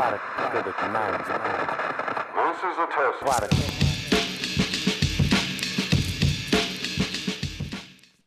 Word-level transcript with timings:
Product 0.00 0.24
of 0.56 0.64
the 0.64 0.70
90s. 0.70 1.26
This 2.34 2.56
is 2.64 2.78
a 2.78 2.86
test. 2.90 3.20
Product. 3.20 3.54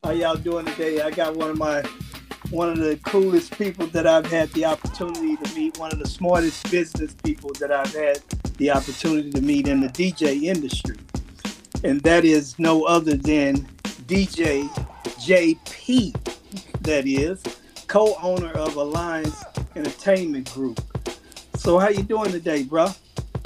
How 0.03 0.11
y'all 0.11 0.35
doing 0.35 0.67
today? 0.67 1.01
I 1.01 1.09
got 1.09 1.35
one 1.35 1.49
of 1.49 1.57
my 1.57 1.81
one 2.51 2.69
of 2.69 2.77
the 2.77 2.97
coolest 2.97 3.57
people 3.57 3.87
that 3.87 4.05
I've 4.05 4.27
had 4.27 4.51
the 4.51 4.65
opportunity 4.65 5.35
to 5.35 5.55
meet, 5.55 5.79
one 5.79 5.91
of 5.91 5.97
the 5.97 6.07
smartest 6.07 6.69
business 6.69 7.15
people 7.23 7.49
that 7.59 7.71
I've 7.71 7.91
had 7.91 8.19
the 8.57 8.69
opportunity 8.69 9.31
to 9.31 9.41
meet 9.41 9.67
in 9.67 9.79
the 9.79 9.89
DJ 9.89 10.43
industry. 10.43 10.97
And 11.83 12.01
that 12.01 12.23
is 12.23 12.59
no 12.59 12.83
other 12.83 13.17
than 13.17 13.65
DJ 14.05 14.69
Jay 15.19 15.57
P, 15.65 16.13
that 16.81 17.07
is, 17.07 17.41
co-owner 17.87 18.51
of 18.51 18.75
Alliance 18.75 19.43
Entertainment 19.75 20.53
Group. 20.53 20.92
So 21.63 21.79
how 21.79 21.87
you 21.87 22.03
doing 22.03 22.29
today, 22.29 22.63
bro? 22.63 22.89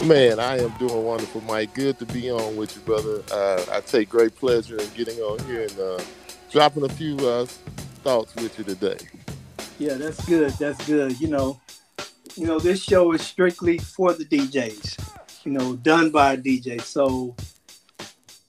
Man, 0.04 0.40
I 0.40 0.58
am 0.58 0.72
doing 0.80 1.04
wonderful, 1.04 1.40
Mike. 1.42 1.76
Good 1.76 2.00
to 2.00 2.06
be 2.08 2.32
on 2.32 2.58
with 2.58 2.76
you, 2.76 2.82
brother. 2.82 3.22
Uh, 3.32 3.64
I 3.72 3.80
take 3.82 4.10
great 4.10 4.36
pleasure 4.36 4.76
in 4.76 4.90
getting 4.96 5.20
on 5.20 5.38
here 5.46 5.62
and 5.62 5.80
uh, 5.80 6.02
dropping 6.52 6.84
a 6.84 6.90
few 6.90 7.16
uh, 7.18 7.46
thoughts 8.02 8.34
with 8.34 8.58
you 8.58 8.64
today. 8.64 8.98
Yeah, 9.78 9.94
that's 9.94 10.26
good. 10.26 10.50
That's 10.54 10.84
good. 10.88 11.22
You 11.22 11.28
know, 11.28 11.62
you 12.36 12.48
know, 12.48 12.58
this 12.58 12.82
show 12.82 13.12
is 13.12 13.22
strictly 13.22 13.78
for 13.78 14.14
the 14.14 14.26
DJs. 14.26 15.46
You 15.46 15.52
know, 15.52 15.76
done 15.76 16.10
by 16.10 16.34
a 16.34 16.38
DJ. 16.38 16.82
So 16.82 17.36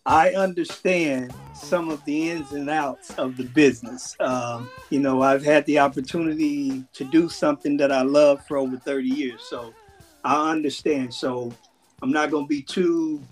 I 0.06 0.30
understand 0.30 1.34
some 1.58 1.90
of 1.90 2.04
the 2.04 2.30
ins 2.30 2.52
and 2.52 2.70
outs 2.70 3.10
of 3.18 3.36
the 3.36 3.44
business. 3.44 4.16
Um, 4.20 4.70
you 4.90 5.00
know, 5.00 5.22
I've 5.22 5.44
had 5.44 5.66
the 5.66 5.78
opportunity 5.78 6.84
to 6.92 7.04
do 7.04 7.28
something 7.28 7.76
that 7.78 7.92
I 7.92 8.02
love 8.02 8.44
for 8.46 8.56
over 8.56 8.76
30 8.76 9.08
years. 9.08 9.42
So 9.42 9.74
I 10.24 10.50
understand. 10.50 11.12
So 11.12 11.52
I'm 12.02 12.10
not 12.10 12.30
going 12.30 12.44
to 12.44 12.48
be 12.48 12.62
too 12.62 13.22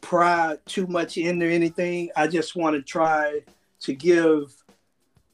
pry 0.00 0.56
too 0.66 0.86
much 0.86 1.16
into 1.16 1.46
anything. 1.46 2.10
I 2.14 2.28
just 2.28 2.54
want 2.54 2.76
to 2.76 2.82
try 2.82 3.40
to 3.80 3.94
give 3.94 4.54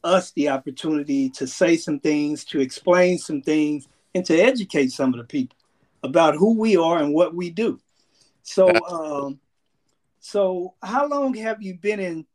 us 0.03 0.31
the 0.31 0.49
opportunity 0.49 1.29
to 1.29 1.47
say 1.47 1.77
some 1.77 1.99
things, 1.99 2.43
to 2.45 2.59
explain 2.59 3.17
some 3.17 3.41
things, 3.41 3.87
and 4.15 4.25
to 4.25 4.37
educate 4.37 4.91
some 4.91 5.13
of 5.13 5.19
the 5.19 5.25
people 5.25 5.55
about 6.03 6.35
who 6.35 6.57
we 6.57 6.75
are 6.75 6.97
and 6.97 7.13
what 7.13 7.33
we 7.33 7.49
do. 7.49 7.79
So, 8.43 8.67
um, 8.87 9.39
so 10.23 10.73
how 10.81 11.05
long 11.05 11.33
have 11.33 11.61
you 11.61 11.75
been 11.75 11.99
in 11.99 12.25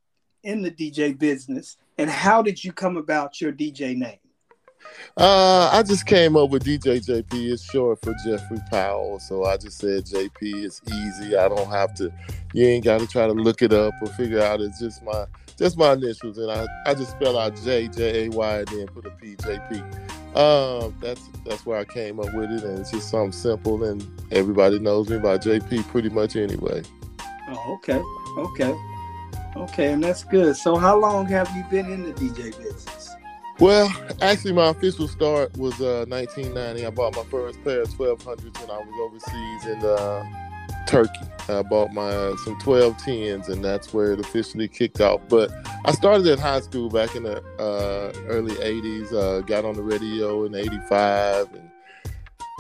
in 0.43 0.61
the 0.61 0.71
DJ 0.71 1.19
business, 1.19 1.79
and 1.97 2.11
how 2.11 2.43
did 2.43 2.63
you 2.63 2.71
come 2.71 2.99
about 2.99 3.41
your 3.41 3.51
DJ 3.51 3.97
name? 3.97 4.19
Uh, 5.17 5.71
I 5.73 5.83
just 5.83 6.05
came 6.05 6.37
up 6.37 6.51
with 6.51 6.65
DJ 6.65 7.05
Jay 7.05 7.23
P. 7.23 7.51
It's 7.51 7.63
short 7.63 8.03
for 8.03 8.15
Jeffery 8.25 8.59
Powell, 8.71 9.19
so 9.19 9.47
I 9.47 9.57
just 9.57 9.79
said 9.79 10.05
JP. 10.05 10.33
It's 10.43 10.83
easy. 10.87 11.35
I 11.35 11.49
don't 11.49 11.71
have 11.71 11.95
to. 11.95 12.13
You 12.53 12.67
ain't 12.67 12.85
got 12.85 13.01
to 13.01 13.07
try 13.07 13.27
to 13.27 13.33
look 13.33 13.63
it 13.63 13.73
up 13.73 13.95
or 14.03 14.09
figure 14.09 14.43
out. 14.43 14.61
It's 14.61 14.79
just 14.79 15.03
my 15.03 15.25
just 15.57 15.79
my 15.79 15.95
initials, 15.95 16.37
and 16.37 16.51
I, 16.51 16.67
I 16.85 16.93
just 16.93 17.13
spell 17.13 17.39
out 17.39 17.57
J 17.65 17.89
J 17.89 18.27
A 18.27 18.29
Y 18.29 18.59
and 18.59 18.69
then 18.69 18.87
put 18.89 19.07
a 19.07 19.11
P 19.13 19.35
J 19.43 19.59
P. 19.71 19.77
Um, 20.39 20.95
that's 21.01 21.27
that's 21.47 21.65
where 21.65 21.79
I 21.79 21.87
came 21.87 22.21
up 22.21 22.35
with 22.35 22.53
it, 22.53 22.65
and 22.65 22.81
it's 22.81 22.91
just 22.91 23.09
something 23.09 23.33
simple, 23.33 23.83
and 23.83 24.07
everybody 24.31 24.79
knows 24.79 25.09
me 25.09 25.17
by 25.19 25.39
Jay 25.39 25.59
P 25.59 25.83
pretty 25.85 26.11
much 26.11 26.37
anyway. 26.37 26.83
Oh, 27.51 27.75
okay, 27.75 28.03
okay, 28.37 28.75
okay, 29.57 29.93
and 29.93 30.05
that's 30.05 30.25
good. 30.25 30.57
So, 30.57 30.77
how 30.77 30.99
long 30.99 31.27
have 31.27 31.51
you 31.57 31.65
been 31.71 31.91
in 31.91 32.03
the 32.03 32.13
DJ 32.13 32.57
business? 32.59 33.11
Well, 33.59 33.91
actually, 34.21 34.53
my 34.53 34.69
official 34.69 35.09
start 35.09 35.57
was 35.57 35.81
uh, 35.81 36.05
1990. 36.09 36.87
I 36.87 36.91
bought 36.91 37.17
my 37.17 37.25
first 37.25 37.63
pair 37.65 37.83
of 37.83 37.89
1200s 37.89 38.61
when 38.61 38.71
I 38.71 38.79
was 38.79 38.95
overseas 39.01 39.67
in 39.67 39.85
uh, 39.85 40.25
Turkey. 40.87 41.27
I 41.49 41.63
bought 41.63 41.93
my 41.93 42.09
uh, 42.09 42.37
some 42.45 42.57
1210s, 42.61 43.49
and 43.49 43.65
that's 43.65 43.93
where 43.93 44.13
it 44.13 44.21
officially 44.21 44.69
kicked 44.69 45.01
off. 45.01 45.23
But 45.29 45.51
I 45.85 45.93
started 45.93 46.27
in 46.27 46.39
high 46.39 46.61
school 46.61 46.89
back 46.89 47.17
in 47.17 47.25
the 47.25 47.39
uh, 47.59 48.13
early 48.29 48.55
80s. 48.55 49.13
Uh, 49.13 49.41
got 49.41 49.65
on 49.65 49.75
the 49.75 49.83
radio 49.83 50.45
in 50.45 50.55
85, 50.55 51.53
and 51.55 51.71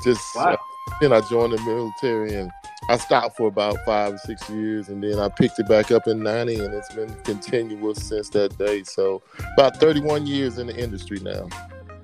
just 0.03 0.35
Wow. 0.35 0.55
uh, 0.55 0.57
then 1.01 1.13
I 1.13 1.21
joined 1.29 1.53
the 1.53 1.61
military, 1.63 2.35
and 2.35 2.51
I 2.91 2.97
stopped 2.97 3.37
for 3.37 3.49
about 3.49 3.77
five 3.85 4.15
or 4.15 4.19
six 4.19 4.49
years, 4.49 4.89
and 4.89 5.03
then 5.03 5.19
I 5.19 5.29
picked 5.29 5.59
it 5.59 5.69
back 5.69 5.91
up 5.91 6.07
in 6.07 6.23
90, 6.23 6.65
and 6.65 6.73
it's 6.73 6.95
been 6.95 7.15
continuous 7.23 8.03
since 8.03 8.31
that 8.31 8.57
day. 8.57 8.83
So 8.85 9.23
about 9.55 9.77
31 9.77 10.27
years 10.27 10.57
in 10.57 10.69
the 10.69 10.77
industry 10.77 11.19
now. 11.21 11.49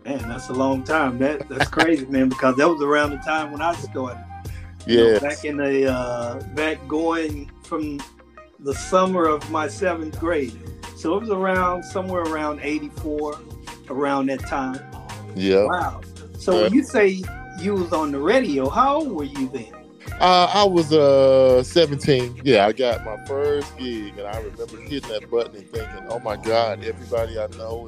Man, 0.05 0.19
that's 0.29 0.51
a 0.51 0.53
long 0.53 0.85
time. 0.85 1.19
That 1.19 1.49
that's 1.49 1.71
crazy, 1.71 2.05
man. 2.07 2.29
Because 2.29 2.57
that 2.57 2.69
was 2.69 2.83
around 2.83 3.11
the 3.11 3.17
time 3.19 3.51
when 3.51 3.63
I 3.63 3.75
started. 3.75 4.23
You 4.87 4.97
know, 4.99 5.13
Yeah. 5.13 5.19
back 5.21 5.47
in 5.47 5.57
the 5.57 5.91
uh, 5.91 6.41
back 6.55 6.87
going 6.87 7.51
from 7.63 7.99
the 8.59 8.75
summer 8.75 9.27
of 9.27 9.51
my 9.51 9.67
seventh 9.69 10.21
grade. 10.21 10.53
So 10.97 11.17
it 11.17 11.21
was 11.21 11.31
around 11.31 11.83
somewhere 11.83 12.23
around 12.23 12.61
'84, 12.63 13.41
around 13.89 14.27
that 14.27 14.41
time. 14.41 14.79
Yeah. 15.35 15.65
Wow. 15.65 16.03
So 16.39 16.65
when 16.65 16.75
you 16.75 16.83
say 16.83 17.23
you 17.59 17.75
was 17.75 17.95
on 17.95 18.13
the 18.13 18.19
radio, 18.19 18.69
how 18.69 18.97
old 18.97 19.13
were 19.13 19.25
you 19.25 19.49
then? 19.49 19.73
Uh, 20.21 20.49
I 20.55 20.65
was 20.65 20.93
uh 20.93 21.63
17. 21.65 22.43
Yeah, 22.45 22.67
I 22.67 22.73
got 22.73 23.05
my 23.05 23.23
first 23.27 23.77
gig, 23.77 24.17
and 24.17 24.27
I 24.27 24.39
remember 24.39 24.81
hitting 24.83 25.09
that 25.11 25.29
button 25.29 25.57
and 25.57 25.69
thinking, 25.71 26.07
"Oh 26.09 26.21
my 26.21 26.37
God, 26.37 26.85
everybody 26.85 27.39
I 27.39 27.49
know 27.59 27.85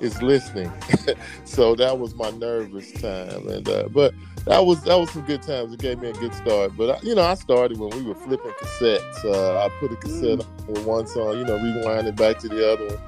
is, 0.00 0.14
is 0.14 0.22
listening." 0.22 0.72
so 1.44 1.74
that 1.74 1.98
was 1.98 2.14
my 2.14 2.30
nervous 2.30 2.92
time, 2.92 3.48
and 3.48 3.68
uh, 3.68 3.88
but 3.88 4.14
that 4.44 4.64
was 4.64 4.82
that 4.84 4.94
was 4.94 5.10
some 5.10 5.22
good 5.22 5.42
times. 5.42 5.72
It 5.74 5.80
gave 5.80 5.98
me 5.98 6.10
a 6.10 6.12
good 6.12 6.32
start. 6.34 6.76
But 6.76 6.98
I, 6.98 7.00
you 7.02 7.16
know, 7.16 7.22
I 7.22 7.34
started 7.34 7.78
when 7.78 7.90
we 7.90 8.02
were 8.02 8.14
flipping 8.14 8.52
cassettes. 8.52 9.24
Uh, 9.24 9.66
I 9.66 9.68
put 9.80 9.90
a 9.90 9.96
cassette 9.96 10.40
on 10.40 10.66
with 10.68 10.84
one 10.86 11.08
song, 11.08 11.36
you 11.36 11.44
know, 11.44 11.56
rewind 11.56 12.06
it 12.06 12.14
back 12.14 12.38
to 12.38 12.48
the 12.48 12.72
other 12.72 12.86
one. 12.86 12.98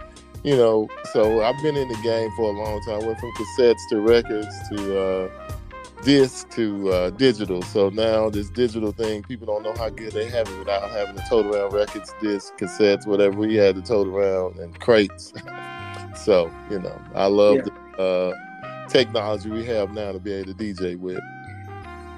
You 0.42 0.56
know, 0.56 0.88
so 1.12 1.42
I've 1.42 1.60
been 1.62 1.76
in 1.76 1.88
the 1.88 1.98
game 2.02 2.30
for 2.36 2.52
a 2.52 2.56
long 2.56 2.82
time. 2.84 3.02
I 3.02 3.06
went 3.06 3.20
from 3.20 3.30
cassettes 3.34 3.88
to 3.90 4.00
records 4.00 4.69
to. 4.70 5.00
Uh, 5.00 5.54
disc 6.03 6.48
to 6.50 6.91
uh, 6.92 7.10
digital. 7.10 7.62
So 7.62 7.91
now 7.91 8.31
this 8.31 8.50
digital 8.50 8.92
thing, 8.92 9.22
people 9.22 9.47
don't 9.47 9.62
know 9.62 9.75
how 9.76 9.88
good 9.88 10.12
they 10.12 10.28
have 10.31 10.48
it 10.48 10.59
without 10.59 10.88
having 10.91 11.16
to 11.16 11.22
tote 11.28 11.47
around 11.47 11.72
records, 11.72 12.14
discs, 12.20 12.53
cassettes, 12.59 13.06
whatever 13.06 13.36
we 13.36 13.56
had 13.56 13.75
to 13.76 13.82
tote 13.82 14.08
around 14.08 14.58
and 14.58 14.78
crates. 14.81 15.32
so 16.16 16.50
you 16.70 16.78
know, 16.78 17.00
I 17.14 17.26
love 17.26 17.56
Yeah. 17.56 17.62
the 17.97 18.03
uh, 18.03 18.88
technology 18.88 19.50
we 19.50 19.64
have 19.66 19.92
now 19.92 20.12
to 20.12 20.19
be 20.19 20.32
able 20.32 20.54
to 20.54 20.58
DJ 20.64 20.98
with. 20.98 21.20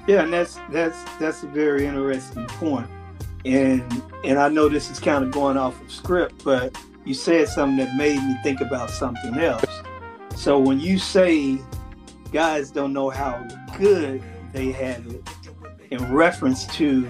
Yeah, 0.07 0.23
and 0.23 0.33
that's 0.33 0.59
that's 0.69 0.97
that's 1.19 1.43
a 1.43 1.47
very 1.47 1.85
interesting 1.85 2.45
point. 2.47 2.87
And 3.45 4.03
and 4.23 4.37
I 4.39 4.49
know 4.49 4.69
this 4.69 4.89
is 4.91 4.99
kind 4.99 5.23
of 5.23 5.31
going 5.31 5.57
off 5.57 5.79
of 5.81 5.91
script, 5.91 6.43
but 6.43 6.75
you 7.05 7.13
said 7.13 7.47
something 7.47 7.77
that 7.77 7.95
made 7.95 8.17
me 8.17 8.35
think 8.43 8.61
about 8.61 8.89
something 8.89 9.37
else. 9.39 9.65
So 10.35 10.59
when 10.59 10.79
you 10.79 10.97
say 10.99 11.57
guys 12.31 12.71
don't 12.71 12.93
know 12.93 13.09
how 13.09 13.45
good 13.77 14.23
they 14.53 14.71
had 14.71 15.05
it 15.07 15.23
in 15.91 16.11
reference 16.11 16.65
to 16.77 17.03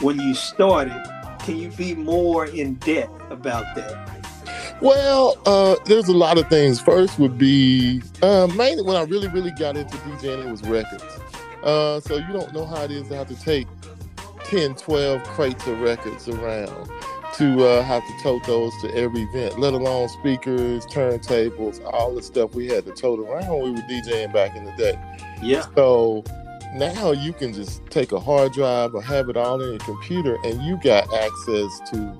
when 0.00 0.18
you 0.20 0.34
started, 0.34 1.02
can 1.40 1.56
you 1.56 1.70
be 1.70 1.94
more 1.94 2.46
in 2.46 2.74
depth 2.74 3.30
about 3.30 3.74
that? 3.74 4.76
Well, 4.80 5.36
uh, 5.46 5.76
there's 5.86 6.08
a 6.08 6.16
lot 6.16 6.38
of 6.38 6.48
things. 6.48 6.80
First 6.80 7.18
would 7.18 7.38
be 7.38 8.02
uh, 8.22 8.48
mainly 8.54 8.82
when 8.82 8.96
I 8.96 9.02
really, 9.02 9.28
really 9.28 9.50
got 9.52 9.76
into 9.76 9.96
DJing, 9.96 10.46
it 10.46 10.50
was 10.50 10.62
records. 10.62 11.04
Uh, 11.62 12.00
so 12.00 12.16
you 12.16 12.32
don't 12.32 12.52
know 12.52 12.64
how 12.64 12.82
it 12.82 12.90
is 12.90 13.08
to 13.08 13.16
have 13.16 13.28
to 13.28 13.40
take 13.40 13.66
10, 14.44 14.76
12 14.76 15.24
crates 15.24 15.66
of 15.66 15.80
records 15.80 16.28
around 16.28 16.90
to 17.38 17.64
uh, 17.66 17.82
have 17.82 18.04
to 18.06 18.22
tote 18.22 18.44
those 18.44 18.72
to 18.82 18.94
every 18.94 19.22
event, 19.22 19.58
let 19.58 19.72
alone 19.72 20.08
speakers, 20.08 20.84
turntables, 20.86 21.80
all 21.92 22.14
the 22.14 22.22
stuff 22.22 22.54
we 22.54 22.66
had 22.66 22.84
to 22.84 22.92
tote 22.92 23.20
around 23.20 23.48
when 23.48 23.62
we 23.62 23.70
were 23.72 23.86
DJing 23.88 24.32
back 24.32 24.56
in 24.56 24.64
the 24.64 24.72
day. 24.72 24.98
Yeah. 25.40 25.64
So 25.76 26.24
now 26.74 27.12
you 27.12 27.32
can 27.32 27.52
just 27.52 27.84
take 27.86 28.12
a 28.12 28.20
hard 28.20 28.52
drive 28.52 28.94
or 28.94 29.02
have 29.02 29.28
it 29.28 29.36
all 29.36 29.60
in 29.62 29.70
your 29.70 29.78
computer, 29.78 30.36
and 30.44 30.60
you 30.62 30.78
got 30.82 31.04
access 31.14 31.80
to 31.90 32.16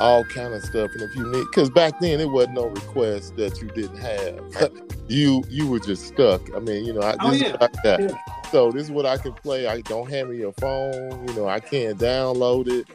all 0.00 0.24
kind 0.24 0.52
of 0.52 0.62
stuff. 0.62 0.90
And 0.94 1.02
if 1.02 1.14
you 1.14 1.30
need, 1.30 1.44
because 1.50 1.70
back 1.70 2.00
then 2.00 2.20
it 2.20 2.28
wasn't 2.28 2.54
no 2.54 2.66
request 2.66 3.36
that 3.36 3.60
you 3.62 3.68
didn't 3.68 3.98
have. 3.98 4.72
you 5.08 5.44
you 5.48 5.68
were 5.68 5.78
just 5.78 6.06
stuck. 6.06 6.42
I 6.54 6.58
mean, 6.58 6.84
you 6.84 6.92
know, 6.92 7.00
I, 7.02 7.16
Oh, 7.20 7.32
yeah. 7.32 7.52
what 7.52 7.62
I 7.62 7.82
got. 7.82 8.00
Yeah. 8.00 8.16
So 8.50 8.70
this 8.70 8.84
is 8.84 8.90
what 8.90 9.06
I 9.06 9.16
can 9.16 9.32
play. 9.32 9.66
I 9.66 9.80
don't 9.82 10.08
hand 10.08 10.30
me 10.30 10.38
your 10.38 10.52
phone. 10.52 11.26
You 11.28 11.34
know, 11.34 11.48
I 11.48 11.60
can't 11.60 11.98
download 11.98 12.68
it. 12.68 12.86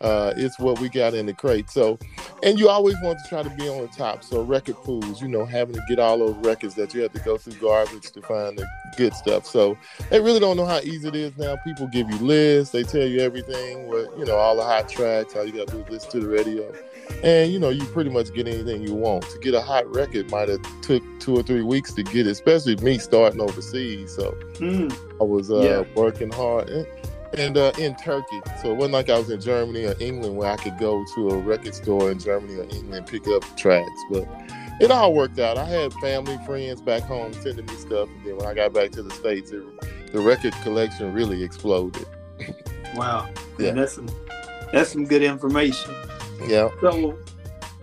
Uh, 0.00 0.32
it's 0.36 0.58
what 0.58 0.80
we 0.80 0.88
got 0.88 1.12
in 1.12 1.26
the 1.26 1.34
crate. 1.34 1.68
So, 1.68 1.98
and 2.42 2.58
you 2.58 2.70
always 2.70 2.96
want 3.02 3.18
to 3.18 3.28
try 3.28 3.42
to 3.42 3.50
be 3.50 3.68
on 3.68 3.82
the 3.82 3.88
top. 3.88 4.24
So, 4.24 4.40
record 4.42 4.76
pools, 4.76 5.20
you 5.20 5.28
know, 5.28 5.44
having 5.44 5.74
to 5.74 5.82
get 5.88 5.98
all 5.98 6.18
those 6.18 6.36
records 6.36 6.74
that 6.76 6.94
you 6.94 7.02
have 7.02 7.12
to 7.12 7.20
go 7.20 7.36
through 7.36 7.54
garbage 7.60 8.10
to 8.12 8.22
find 8.22 8.56
the 8.56 8.66
good 8.96 9.12
stuff. 9.14 9.44
So, 9.46 9.76
they 10.08 10.20
really 10.20 10.40
don't 10.40 10.56
know 10.56 10.64
how 10.64 10.78
easy 10.80 11.08
it 11.08 11.14
is 11.14 11.36
now. 11.36 11.56
People 11.56 11.86
give 11.88 12.08
you 12.10 12.16
lists, 12.18 12.72
they 12.72 12.82
tell 12.82 13.06
you 13.06 13.20
everything, 13.20 13.86
what 13.88 14.16
you 14.18 14.24
know, 14.24 14.36
all 14.36 14.56
the 14.56 14.62
hot 14.62 14.88
tracks. 14.88 15.36
All 15.36 15.44
you 15.44 15.52
got 15.52 15.68
to 15.68 15.74
do 15.76 15.82
is 15.82 15.90
listen 15.90 16.10
to 16.12 16.20
the 16.20 16.28
radio, 16.28 16.72
and 17.22 17.52
you 17.52 17.58
know, 17.58 17.68
you 17.68 17.84
pretty 17.86 18.08
much 18.10 18.32
get 18.32 18.48
anything 18.48 18.82
you 18.82 18.94
want. 18.94 19.28
To 19.28 19.38
get 19.40 19.52
a 19.52 19.60
hot 19.60 19.86
record 19.94 20.30
might 20.30 20.48
have 20.48 20.60
took 20.80 21.02
two 21.20 21.36
or 21.36 21.42
three 21.42 21.62
weeks 21.62 21.92
to 21.92 22.02
get 22.02 22.26
it, 22.26 22.30
especially 22.30 22.76
me 22.76 22.96
starting 22.98 23.40
overseas. 23.42 24.14
So, 24.16 24.32
Mm, 24.54 24.94
I 25.20 25.24
was 25.24 25.50
uh, 25.50 25.56
Yeah. 25.60 25.82
working 25.94 26.30
hard. 26.30 26.70
And, 26.70 26.86
and 27.36 27.56
uh, 27.56 27.72
in 27.78 27.94
Turkey, 27.96 28.40
so 28.60 28.72
it 28.72 28.76
wasn't 28.76 28.92
like 28.92 29.08
I 29.08 29.18
was 29.18 29.30
in 29.30 29.40
Germany 29.40 29.84
or 29.86 29.94
England 30.00 30.36
where 30.36 30.50
I 30.50 30.56
could 30.56 30.78
go 30.78 31.04
to 31.14 31.30
a 31.30 31.38
record 31.38 31.74
store 31.74 32.10
in 32.10 32.18
Germany 32.18 32.56
or 32.56 32.64
England 32.64 32.94
and 32.94 33.06
pick 33.06 33.26
up 33.28 33.44
tracks. 33.56 34.00
But 34.10 34.26
it 34.80 34.90
all 34.90 35.14
worked 35.14 35.38
out. 35.38 35.58
I 35.58 35.64
had 35.64 35.92
family, 35.94 36.38
friends 36.44 36.80
back 36.80 37.02
home 37.02 37.32
sending 37.34 37.66
me 37.66 37.74
stuff, 37.74 38.08
and 38.08 38.24
then 38.24 38.36
when 38.36 38.46
I 38.46 38.54
got 38.54 38.72
back 38.72 38.90
to 38.92 39.02
the 39.02 39.10
states, 39.10 39.52
it, 39.52 39.62
the 40.12 40.20
record 40.20 40.54
collection 40.62 41.12
really 41.12 41.42
exploded. 41.42 42.06
wow. 42.94 43.28
Yeah. 43.58 43.66
Yeah, 43.66 43.72
that's 43.72 43.94
some 43.94 44.08
that's 44.72 44.90
some 44.90 45.04
good 45.04 45.22
information. 45.22 45.94
Yeah. 46.46 46.68
So, 46.80 47.18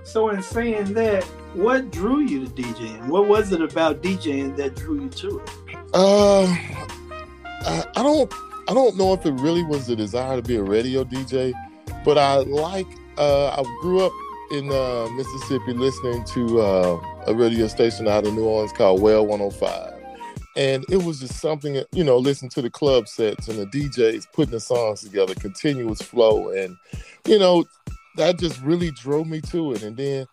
so 0.04 0.30
in 0.30 0.42
saying 0.42 0.94
that, 0.94 1.24
what 1.54 1.92
drew 1.92 2.20
you 2.20 2.46
to 2.46 2.52
DJing? 2.52 3.08
What 3.08 3.28
was 3.28 3.52
it 3.52 3.62
about 3.62 4.02
DJing 4.02 4.56
that 4.58 4.76
drew 4.76 5.04
you 5.04 5.10
to 5.10 5.40
it? 5.40 5.50
Uh, 5.94 6.44
I, 6.46 7.86
I 7.96 8.04
don't, 8.04 8.32
I 8.68 8.74
don't 8.74 8.98
know 8.98 9.14
if 9.14 9.25
it 9.25 9.31
really 9.31 9.64
was 9.64 9.88
the 9.88 9.96
desire 9.96 10.36
to 10.36 10.42
be 10.42 10.58
a 10.58 10.64
radio 10.64 11.06
DJ, 11.06 11.54
but 12.04 12.18
I 12.18 12.38
like. 12.38 12.88
Uh, 13.18 13.48
I 13.48 13.64
grew 13.81 14.06
up 14.06 14.12
in 14.52 14.69
uh, 14.69 15.08
Mississippi 15.16 15.74
listening 15.74 16.25
to 16.25 16.62
uh, 16.62 17.02
a 17.28 17.34
radio 17.34 17.68
station 17.68 18.10
out 18.10 18.28
of 18.28 18.34
New 18.34 18.44
Orleans 18.44 18.74
called 18.74 19.02
Well 19.02 19.25
105. 19.25 19.94
And 20.58 20.84
it 20.90 21.04
was 21.04 21.22
just 21.22 21.40
something, 21.40 21.81
you 21.94 22.04
know, 22.04 22.18
listen 22.18 22.50
to 22.50 22.62
the 22.62 22.69
club 22.69 23.08
sets 23.08 23.48
and 23.48 23.58
the 23.58 23.66
DJs 23.66 24.28
putting 24.34 24.52
the 24.52 24.60
songs 24.60 25.02
together, 25.02 25.34
continuous 25.36 26.02
flow. 26.02 26.50
And, 26.50 26.75
you 27.25 27.40
know, 27.40 27.64
that 28.18 28.38
just 28.38 28.62
really 28.62 28.92
drove 28.92 29.28
me 29.28 29.40
to 29.42 29.74
it. 29.74 29.84
And 29.84 29.96
then 29.96 30.25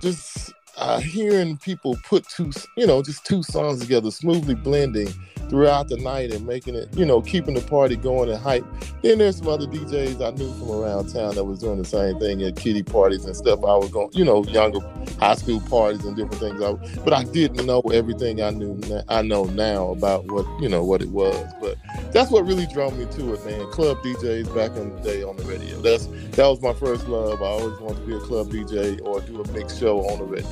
just 0.00 0.52
uh, 0.76 1.00
hearing 1.00 1.56
people 1.56 1.96
put 2.04 2.28
two, 2.28 2.50
you 2.76 2.86
know, 2.86 3.02
just 3.02 3.24
two 3.24 3.42
songs 3.42 3.80
together, 3.80 4.10
smoothly 4.10 4.56
blending 4.56 5.12
throughout 5.52 5.86
the 5.88 5.98
night 5.98 6.32
and 6.32 6.46
making 6.46 6.74
it, 6.74 6.88
you 6.96 7.04
know, 7.04 7.20
keeping 7.20 7.52
the 7.52 7.60
party 7.60 7.94
going 7.94 8.30
and 8.30 8.40
hype. 8.40 8.64
Then 9.02 9.18
there's 9.18 9.36
some 9.36 9.48
other 9.48 9.66
DJs 9.66 10.26
I 10.26 10.34
knew 10.34 10.50
from 10.54 10.70
around 10.70 11.12
town 11.12 11.34
that 11.34 11.44
was 11.44 11.58
doing 11.58 11.76
the 11.76 11.84
same 11.84 12.18
thing 12.18 12.42
at 12.42 12.56
kitty 12.56 12.82
parties 12.82 13.26
and 13.26 13.36
stuff. 13.36 13.58
I 13.58 13.76
was 13.76 13.90
going, 13.90 14.08
you 14.14 14.24
know, 14.24 14.42
younger 14.44 14.80
high 15.20 15.34
school 15.34 15.60
parties 15.60 16.06
and 16.06 16.16
different 16.16 16.40
things. 16.40 16.62
I, 16.62 16.72
but 17.04 17.12
I 17.12 17.24
didn't 17.24 17.66
know 17.66 17.80
everything 17.92 18.40
I 18.42 18.48
knew. 18.48 18.80
I 19.10 19.20
know 19.20 19.44
now 19.44 19.90
about 19.90 20.24
what 20.32 20.46
you 20.62 20.70
know 20.70 20.84
what 20.84 21.02
it 21.02 21.10
was. 21.10 21.52
But 21.60 21.76
that's 22.12 22.30
what 22.30 22.46
really 22.46 22.66
drew 22.66 22.90
me 22.92 23.04
to 23.12 23.34
it, 23.34 23.44
man. 23.44 23.70
Club 23.72 23.98
DJs 23.98 24.54
back 24.54 24.74
in 24.78 24.96
the 24.96 25.02
day 25.02 25.22
on 25.22 25.36
the 25.36 25.44
radio. 25.44 25.78
That's 25.82 26.06
that 26.06 26.46
was 26.46 26.62
my 26.62 26.72
first 26.72 27.06
love. 27.08 27.42
I 27.42 27.44
always 27.44 27.78
wanted 27.78 28.00
to 28.00 28.06
be 28.06 28.14
a 28.14 28.20
club 28.20 28.48
DJ 28.48 29.02
or 29.04 29.20
do 29.20 29.42
a 29.42 29.48
mixed 29.52 29.78
show 29.78 30.00
on 30.08 30.18
the 30.18 30.24
radio. 30.24 30.50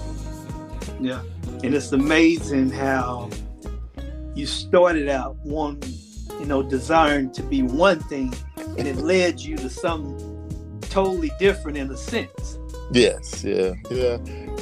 Yeah, 1.00 1.22
and 1.64 1.74
it's 1.74 1.90
amazing 1.92 2.68
how 2.68 3.30
you 4.34 4.46
started 4.46 5.08
out 5.08 5.36
one, 5.38 5.80
you 6.38 6.46
know, 6.46 6.62
desiring 6.62 7.30
to 7.32 7.42
be 7.42 7.62
one 7.62 8.00
thing, 8.00 8.34
and 8.78 8.86
it 8.86 8.96
led 8.96 9.40
you 9.40 9.56
to 9.56 9.68
something 9.68 10.26
totally 10.82 11.30
different 11.38 11.78
in 11.78 11.90
a 11.90 11.96
sense. 11.96 12.58
Yes, 12.92 13.44
yeah, 13.44 13.74
yeah, 13.88 14.18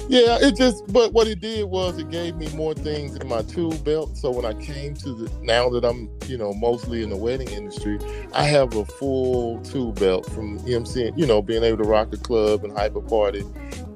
yeah. 0.09 0.39
It 0.41 0.55
just, 0.55 0.87
but 0.93 1.15
what 1.15 1.27
it 1.27 1.41
did 1.41 1.65
was 1.65 1.97
it 1.97 2.11
gave 2.11 2.37
me 2.37 2.49
more 2.51 2.75
things 2.75 3.17
in 3.17 3.27
my 3.27 3.41
tool 3.43 3.73
belt. 3.79 4.19
So 4.19 4.31
when 4.31 4.45
I 4.45 4.53
came 4.63 4.93
to 4.97 5.15
the 5.15 5.33
now 5.41 5.71
that 5.71 5.83
I'm, 5.83 6.11
you 6.27 6.37
know, 6.37 6.53
mostly 6.53 7.03
in 7.03 7.09
the 7.09 7.17
wedding 7.17 7.49
industry, 7.49 7.99
I 8.35 8.45
have 8.45 8.77
a 8.77 8.85
full 8.85 9.61
tool 9.63 9.93
belt 9.93 10.31
from 10.31 10.59
MC, 10.69 11.11
you 11.17 11.27
know, 11.27 11.41
being 11.41 11.63
able 11.63 11.79
to 11.79 11.89
rock 11.89 12.13
a 12.13 12.19
club 12.19 12.65
and 12.65 12.73
hyper 12.77 13.01
party, 13.01 13.45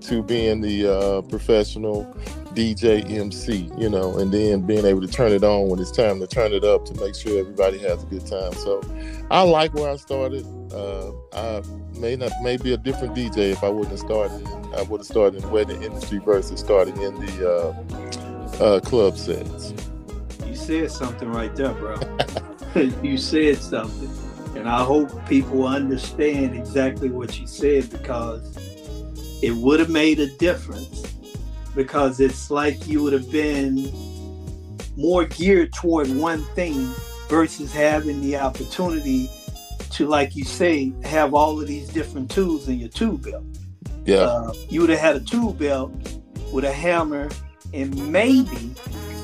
to 0.02 0.22
being 0.22 0.62
the 0.62 0.90
uh, 0.90 1.22
professional 1.22 2.04
DJ 2.54 3.10
MC, 3.10 3.70
you 3.78 3.88
know, 3.88 4.18
and 4.18 4.32
then 4.32 4.62
being 4.62 4.84
able 4.84 5.00
to 5.00 5.06
turn 5.06 5.32
it 5.32 5.42
on 5.44 5.68
when 5.68 5.78
it's 5.78 5.90
time 5.90 6.20
to 6.20 6.26
turn 6.26 6.52
it 6.52 6.64
up 6.64 6.84
to 6.86 6.94
make 7.00 7.14
sure 7.14 7.38
everybody 7.38 7.78
has 7.78 8.02
a 8.02 8.06
good 8.06 8.26
time. 8.26 8.52
So 8.54 8.82
I 9.30 9.42
like 9.42 9.74
where 9.74 9.90
I 9.90 9.96
started. 9.96 10.46
Uh, 10.72 11.12
I 11.32 11.62
may 11.98 12.16
not 12.16 12.32
may 12.42 12.56
be 12.56 12.72
a 12.72 12.76
different 12.76 13.14
DJ 13.14 13.52
if 13.52 13.62
I 13.64 13.68
wouldn't 13.68 13.90
have 13.90 13.98
started. 13.98 14.46
I 14.76 14.82
would 14.82 15.00
have 15.00 15.06
started 15.06 15.36
in 15.36 15.42
the 15.42 15.48
wedding 15.48 15.82
industry 15.82 16.18
versus 16.18 16.60
starting 16.60 17.00
in 17.00 17.14
the 17.14 17.50
uh, 17.50 18.62
uh, 18.62 18.80
club 18.80 19.16
sets. 19.16 19.74
You 20.46 20.54
said 20.54 20.90
something 20.90 21.30
right 21.30 21.54
there, 21.56 21.72
bro. 21.72 21.96
you 23.02 23.18
said 23.18 23.58
something, 23.58 24.10
and 24.56 24.68
I 24.68 24.84
hope 24.84 25.26
people 25.26 25.66
understand 25.66 26.54
exactly 26.54 27.10
what 27.10 27.38
you 27.38 27.46
said 27.46 27.90
because 27.90 28.56
it 29.42 29.54
would 29.54 29.80
have 29.80 29.90
made 29.90 30.20
a 30.20 30.28
difference. 30.36 31.02
Because 31.74 32.20
it's 32.20 32.50
like 32.50 32.86
you 32.86 33.02
would 33.02 33.12
have 33.12 33.30
been 33.32 33.90
more 34.96 35.24
geared 35.24 35.72
toward 35.72 36.08
one 36.14 36.42
thing 36.54 36.92
versus 37.28 37.72
having 37.72 38.20
the 38.20 38.36
opportunity 38.36 39.30
to, 39.90 40.06
like 40.06 40.36
you 40.36 40.44
say, 40.44 40.92
have 41.04 41.32
all 41.34 41.60
of 41.60 41.66
these 41.66 41.88
different 41.88 42.30
tools 42.30 42.68
in 42.68 42.78
your 42.78 42.88
tool 42.90 43.16
belt. 43.16 43.44
Yeah, 44.04 44.16
Uh, 44.18 44.52
you 44.68 44.80
would 44.80 44.90
have 44.90 44.98
had 44.98 45.16
a 45.16 45.20
tool 45.20 45.52
belt 45.52 45.92
with 46.52 46.64
a 46.64 46.72
hammer 46.72 47.28
and 47.72 47.96
maybe 48.12 48.74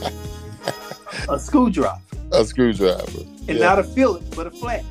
a 1.29 1.39
screwdriver, 1.39 2.01
a 2.33 2.45
screwdriver. 2.45 3.21
and 3.49 3.59
Yeah. 3.59 3.65
not 3.67 3.79
a 3.79 3.85
fillet, 3.85 4.23
but 4.37 4.47
a 4.47 4.51
flat. 4.51 4.85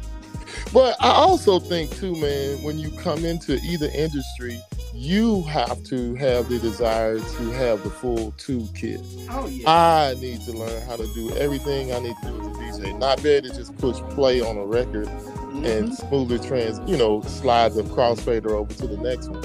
But 0.74 0.96
I 1.00 1.10
also 1.12 1.60
think 1.60 1.92
too, 1.96 2.14
man, 2.20 2.62
when 2.64 2.78
you 2.78 2.92
come 2.92 3.26
into 3.26 3.58
either 3.60 3.90
industry, 3.94 4.62
you 4.94 5.44
have 5.44 5.84
to 5.86 6.16
have 6.16 6.50
the 6.50 6.60
desire 6.60 7.20
to 7.20 7.52
have 7.52 7.84
the 7.84 7.90
full 7.90 8.32
toolkit. 8.34 9.00
Oh 9.30 9.48
yeah. 9.48 9.70
I 9.70 10.16
need 10.20 10.42
to 10.42 10.52
learn 10.54 10.82
how 10.88 10.96
to 10.96 11.08
do 11.14 11.36
everything 11.38 11.94
I 11.94 12.00
need 12.00 12.16
to 12.24 12.30
do 12.30 12.50
as 12.64 12.80
a 12.80 12.82
DJ. 12.82 12.98
Not 13.00 13.22
be 13.24 13.30
able 13.30 13.50
to 13.50 13.56
just 13.56 13.76
push 13.78 13.98
play 14.16 14.42
on 14.42 14.58
a 14.58 14.66
record 14.66 15.08
Mhm. 15.08 15.66
and 15.66 15.96
smoothly 15.96 16.40
trans, 16.40 16.80
you 16.90 16.98
know, 16.98 17.22
slide 17.22 17.74
the 17.74 17.84
crossfader 17.84 18.52
over 18.52 18.74
to 18.74 18.88
the 18.88 18.98
next 18.98 19.30
one, 19.30 19.44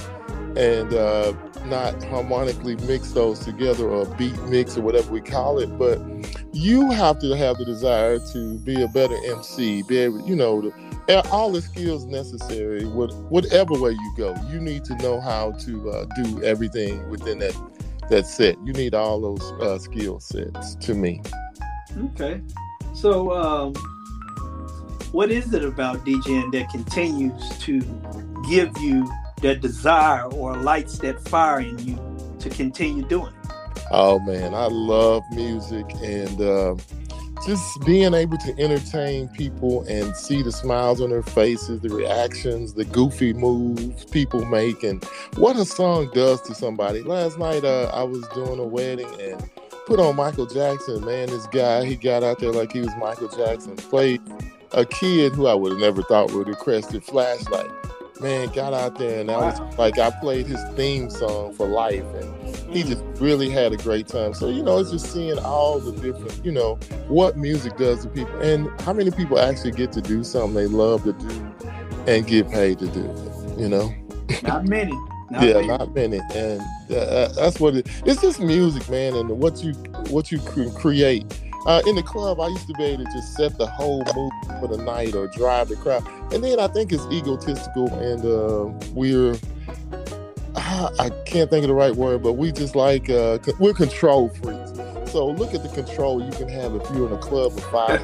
and 0.56 0.92
uh, 0.94 1.32
not 1.66 2.02
harmonically 2.04 2.76
mix 2.88 3.12
those 3.12 3.38
together 3.38 3.88
or 3.88 4.06
beat 4.16 4.36
mix 4.44 4.76
or 4.76 4.82
whatever 4.82 5.12
we 5.12 5.20
call 5.20 5.58
it. 5.58 5.66
But 5.78 6.00
you 6.52 6.90
have 6.90 7.18
to 7.20 7.36
have 7.36 7.58
the 7.58 7.64
desire 7.64 8.18
to 8.32 8.58
be 8.58 8.82
a 8.82 8.88
better 8.88 9.16
MC, 9.26 9.82
be 9.82 9.98
able, 9.98 10.26
you 10.26 10.34
know, 10.36 10.60
to, 10.62 10.72
all 11.30 11.52
the 11.52 11.62
skills 11.62 12.04
necessary. 12.06 12.86
What, 12.86 13.14
whatever 13.30 13.74
way 13.74 13.92
you 13.92 14.14
go, 14.16 14.34
you 14.50 14.60
need 14.60 14.84
to 14.84 14.96
know 14.96 15.20
how 15.20 15.52
to 15.52 15.90
uh, 15.90 16.04
do 16.22 16.42
everything 16.42 17.08
within 17.10 17.38
that 17.40 17.56
that 18.10 18.26
set. 18.26 18.56
You 18.64 18.72
need 18.72 18.94
all 18.94 19.20
those 19.20 19.42
uh, 19.62 19.78
skill 19.78 20.20
sets. 20.20 20.74
To 20.76 20.94
me, 20.94 21.22
Okay. 21.98 22.40
So, 22.94 23.32
um, 23.32 23.74
what 25.12 25.30
is 25.30 25.52
it 25.52 25.64
about 25.64 26.04
DJing 26.04 26.52
that 26.52 26.70
continues 26.70 27.58
to 27.60 27.80
give 28.48 28.76
you 28.78 29.10
that 29.42 29.60
desire 29.60 30.24
or 30.24 30.56
lights 30.56 30.98
that 30.98 31.20
fire 31.28 31.60
in 31.60 31.78
you 31.78 31.98
to 32.38 32.48
continue 32.50 33.02
doing 33.04 33.32
it? 33.44 33.52
Oh 33.90 34.18
man, 34.20 34.54
I 34.54 34.66
love 34.66 35.22
music 35.32 35.84
and 36.02 36.40
uh, 36.40 36.76
just 37.46 37.84
being 37.84 38.14
able 38.14 38.38
to 38.38 38.58
entertain 38.58 39.28
people 39.28 39.82
and 39.88 40.16
see 40.16 40.42
the 40.42 40.52
smiles 40.52 41.00
on 41.00 41.10
their 41.10 41.22
faces, 41.22 41.80
the 41.80 41.88
reactions, 41.88 42.74
the 42.74 42.84
goofy 42.84 43.32
moves 43.32 44.04
people 44.06 44.44
make, 44.44 44.82
and 44.82 45.04
what 45.36 45.56
a 45.56 45.64
song 45.64 46.10
does 46.14 46.40
to 46.42 46.54
somebody. 46.54 47.02
Last 47.02 47.38
night, 47.38 47.64
uh, 47.64 47.90
I 47.92 48.04
was 48.04 48.26
doing 48.28 48.58
a 48.58 48.66
wedding 48.66 49.08
and 49.20 49.42
put 49.86 49.98
on 49.98 50.16
Michael 50.16 50.46
Jackson. 50.46 51.04
Man, 51.04 51.28
this 51.28 51.46
guy, 51.48 51.84
he 51.84 51.96
got 51.96 52.22
out 52.22 52.38
there 52.38 52.52
like 52.52 52.72
he 52.72 52.80
was 52.80 52.94
Michael 52.96 53.28
Jackson, 53.28 53.76
played 53.76 54.20
a 54.72 54.84
kid 54.84 55.32
who 55.32 55.46
I 55.46 55.54
would 55.54 55.72
have 55.72 55.80
never 55.80 56.02
thought 56.02 56.32
would 56.32 56.48
have 56.48 56.58
crested 56.58 57.04
flashlight. 57.04 57.70
Man, 58.22 58.48
got 58.50 58.72
out 58.72 58.98
there 58.98 59.20
and 59.20 59.30
I 59.30 59.36
was 59.38 59.58
Wow. 59.58 59.70
like, 59.78 59.98
I 59.98 60.10
played 60.10 60.46
his 60.46 60.60
theme 60.74 61.10
song 61.10 61.52
for 61.54 61.66
life, 61.66 62.04
and 62.14 62.56
he 62.74 62.82
just 62.84 63.02
really 63.20 63.50
had 63.50 63.72
a 63.72 63.76
great 63.76 64.06
time. 64.06 64.32
So, 64.34 64.48
you 64.48 64.62
know, 64.62 64.78
it's 64.78 64.90
just 64.92 65.12
seeing 65.12 65.38
all 65.40 65.78
the 65.80 65.92
different, 65.92 66.44
you 66.44 66.52
know, 66.52 66.76
what 67.08 67.36
music 67.36 67.76
does 67.76 68.02
to 68.04 68.08
people 68.08 68.40
and 68.40 68.68
how 68.82 68.92
many 68.92 69.10
people 69.10 69.38
actually 69.40 69.72
get 69.72 69.92
to 69.92 70.00
do 70.00 70.22
something 70.24 70.54
they 70.54 70.66
love 70.66 71.02
to 71.04 71.12
do 71.14 71.52
and 72.06 72.26
get 72.26 72.48
paid 72.50 72.78
to 72.78 72.86
do 72.88 73.04
it, 73.04 73.58
you 73.58 73.68
know? 73.68 73.92
Not 74.42 74.66
many. 74.68 74.92
Not 75.30 75.42
yeah, 75.44 75.54
many. 75.54 75.66
not 75.68 75.94
many. 75.94 76.20
And 76.34 76.60
uh, 76.94 77.28
that's 77.34 77.58
what 77.58 77.74
it, 77.74 77.88
it's 78.04 78.20
just 78.20 78.38
music, 78.38 78.88
man. 78.90 79.14
And 79.14 79.30
what 79.30 79.64
you, 79.64 79.72
what 80.10 80.30
you 80.30 80.38
can 80.38 80.70
create 80.74 81.24
Uh, 81.66 81.80
in 81.86 81.94
the 81.94 82.02
club, 82.02 82.40
I 82.40 82.48
used 82.48 82.66
to 82.66 82.74
be 82.74 82.84
able 82.84 83.04
to 83.04 83.12
just 83.12 83.34
set 83.34 83.56
the 83.56 83.66
whole 83.66 84.04
mood 84.16 84.32
for 84.60 84.68
the 84.68 84.82
night 84.82 85.14
or 85.14 85.28
drive 85.28 85.68
the 85.68 85.76
crowd. 85.76 86.06
And 86.32 86.42
then 86.42 86.58
I 86.58 86.68
think 86.68 86.92
it's 86.92 87.04
egotistical 87.06 87.88
and 87.94 88.24
uh, 88.24 88.88
we're 88.94 89.36
I 90.98 91.10
can't 91.26 91.50
think 91.50 91.64
of 91.64 91.68
the 91.68 91.74
right 91.74 91.94
word, 91.94 92.22
but 92.22 92.34
we 92.34 92.50
just 92.52 92.74
like 92.74 93.08
uh, 93.08 93.38
we're 93.58 93.74
control 93.74 94.28
freaks. 94.28 94.72
So 95.10 95.26
look 95.26 95.54
at 95.54 95.62
the 95.62 95.68
control 95.68 96.24
you 96.24 96.32
can 96.32 96.48
have 96.48 96.74
if 96.74 96.90
you're 96.90 97.06
in 97.06 97.12
a 97.12 97.18
club 97.18 97.54
with 97.54 97.64
five, 97.64 98.00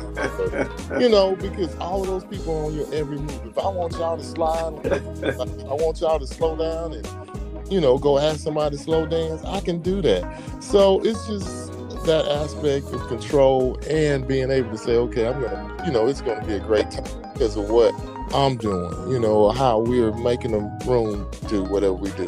you 1.00 1.09
know, 1.09 1.35
because 1.37 1.75
all 1.77 2.03
of 2.03 2.09
those 2.09 2.25
people 2.25 2.55
are 2.55 2.65
on 2.67 2.75
your 2.75 2.93
every 2.93 3.19
move. 3.19 3.47
If 3.47 3.59
I 3.59 3.69
want 3.69 3.95
y'all 3.95 4.19
to 4.19 4.23
slide, 4.23 4.87
I 5.31 5.73
want 5.73 6.00
y'all 6.00 6.19
to 6.19 6.27
slow 6.27 6.57
down 6.57 6.93
and 6.93 7.73
you 7.73 7.81
know 7.81 7.97
go 7.99 8.19
ask 8.19 8.41
somebody 8.41 8.77
to 8.77 8.83
slow 8.83 9.07
dance. 9.07 9.43
I 9.45 9.61
can 9.61 9.81
do 9.81 10.03
that. 10.03 10.62
So 10.62 11.00
it's 11.00 11.27
just 11.27 11.68
that 12.09 12.27
aspect 12.27 12.87
of 12.87 13.07
control 13.07 13.79
and 13.88 14.27
being 14.27 14.50
able 14.50 14.71
to 14.71 14.79
say, 14.79 14.97
okay, 14.97 15.29
I'm 15.29 15.43
gonna, 15.43 15.85
you 15.85 15.93
know, 15.93 16.07
it's 16.07 16.23
gonna 16.23 16.45
be 16.47 16.55
a 16.55 16.61
great 16.61 16.91
time 16.91 17.05
because 17.35 17.55
of 17.55 17.69
what 17.69 17.95
I'm 18.35 18.57
doing, 18.57 19.11
you 19.11 19.21
know, 19.21 19.50
how 19.50 19.81
we're 19.81 20.12
making 20.12 20.53
the 20.53 20.61
room 20.87 21.31
do 21.49 21.65
whatever 21.65 21.93
we 21.93 22.11
do. 22.12 22.25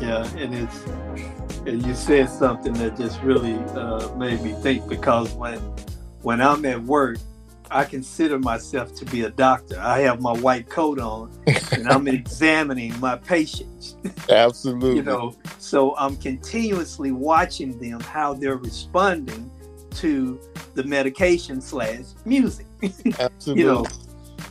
Yeah, 0.00 0.24
and 0.36 0.54
it's 0.54 0.84
and 1.66 1.84
you 1.84 1.94
said 1.94 2.30
something 2.30 2.72
that 2.74 2.96
just 2.96 3.20
really 3.22 3.54
uh, 3.74 4.08
made 4.16 4.40
me 4.40 4.52
think 4.52 4.88
because 4.88 5.32
when 5.32 5.58
when 6.22 6.40
I'm 6.40 6.64
at 6.64 6.80
work, 6.84 7.18
I 7.72 7.84
consider 7.84 8.38
myself 8.38 8.94
to 8.96 9.04
be 9.06 9.22
a 9.22 9.30
doctor. 9.30 9.80
I 9.80 10.00
have 10.00 10.20
my 10.20 10.32
white 10.32 10.68
coat 10.68 11.00
on 11.00 11.32
and 11.72 11.88
I'm 11.88 12.06
examining 12.20 12.98
my 13.00 13.16
patients. 13.16 13.96
Absolutely. 14.28 14.96
you 14.96 15.02
know, 15.02 15.34
so 15.62 15.96
I'm 15.96 16.16
continuously 16.16 17.12
watching 17.12 17.78
them 17.78 18.00
how 18.00 18.34
they're 18.34 18.56
responding 18.56 19.48
to 19.92 20.40
the 20.74 20.82
medication 20.82 21.60
slash 21.60 22.00
music. 22.24 22.66
Absolutely. 23.20 23.62
you 23.62 23.68
know, 23.68 23.86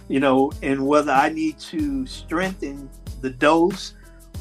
you 0.07 0.19
know, 0.21 0.51
and 0.61 0.87
whether 0.87 1.11
I 1.11 1.27
need 1.27 1.59
to 1.59 2.05
strengthen 2.07 2.89
the 3.19 3.29
dose 3.29 3.93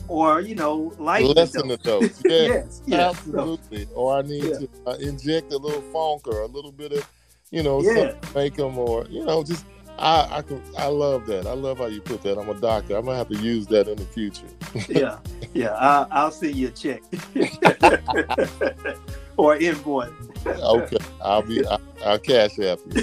or 0.06 0.40
you 0.42 0.54
know, 0.54 0.92
lighten 1.00 1.32
lessen 1.32 1.66
the 1.66 1.76
dose. 1.78 2.18
dose. 2.18 2.22
Yeah, 2.24 2.46
yes, 2.46 2.82
yes. 2.86 3.16
absolutely. 3.16 3.88
or 3.92 4.18
I 4.18 4.22
need 4.22 4.44
Yeah. 4.44 4.58
to 4.58 4.68
uh, 4.86 4.92
inject 5.00 5.52
a 5.52 5.56
little 5.58 5.82
funk 5.92 6.28
or 6.28 6.42
a 6.42 6.46
little 6.46 6.70
bit 6.72 6.92
of, 6.92 7.04
you 7.50 7.64
know, 7.64 7.82
Yeah. 7.82 7.94
something 8.12 8.20
to 8.20 8.34
make 8.36 8.54
them, 8.54 8.78
or 8.78 9.06
you 9.10 9.24
know, 9.24 9.42
just 9.42 9.64
I 10.00 10.38
I 10.38 10.42
can 10.42 10.62
I 10.78 10.86
love 10.86 11.26
that. 11.26 11.46
I 11.46 11.52
love 11.52 11.78
how 11.78 11.86
you 11.86 12.00
put 12.00 12.22
that. 12.22 12.38
I'm 12.38 12.48
a 12.48 12.54
doctor. 12.54 12.96
I'm 12.96 13.04
gonna 13.04 13.18
have 13.18 13.28
to 13.28 13.36
use 13.36 13.66
that 13.66 13.86
in 13.86 13.96
the 13.96 14.06
future. 14.06 14.46
yeah, 14.88 15.18
yeah. 15.52 15.74
I, 15.74 16.06
I'll 16.10 16.30
send 16.30 16.56
you 16.56 16.68
a 16.68 16.70
check 16.70 17.02
or 19.36 19.56
invoice. 19.56 20.10
okay, 20.46 20.96
I'll 21.22 21.42
be 21.42 21.66
I, 21.66 21.76
I'll 22.04 22.18
cash 22.18 22.58
app 22.60 22.78
you. 22.86 23.02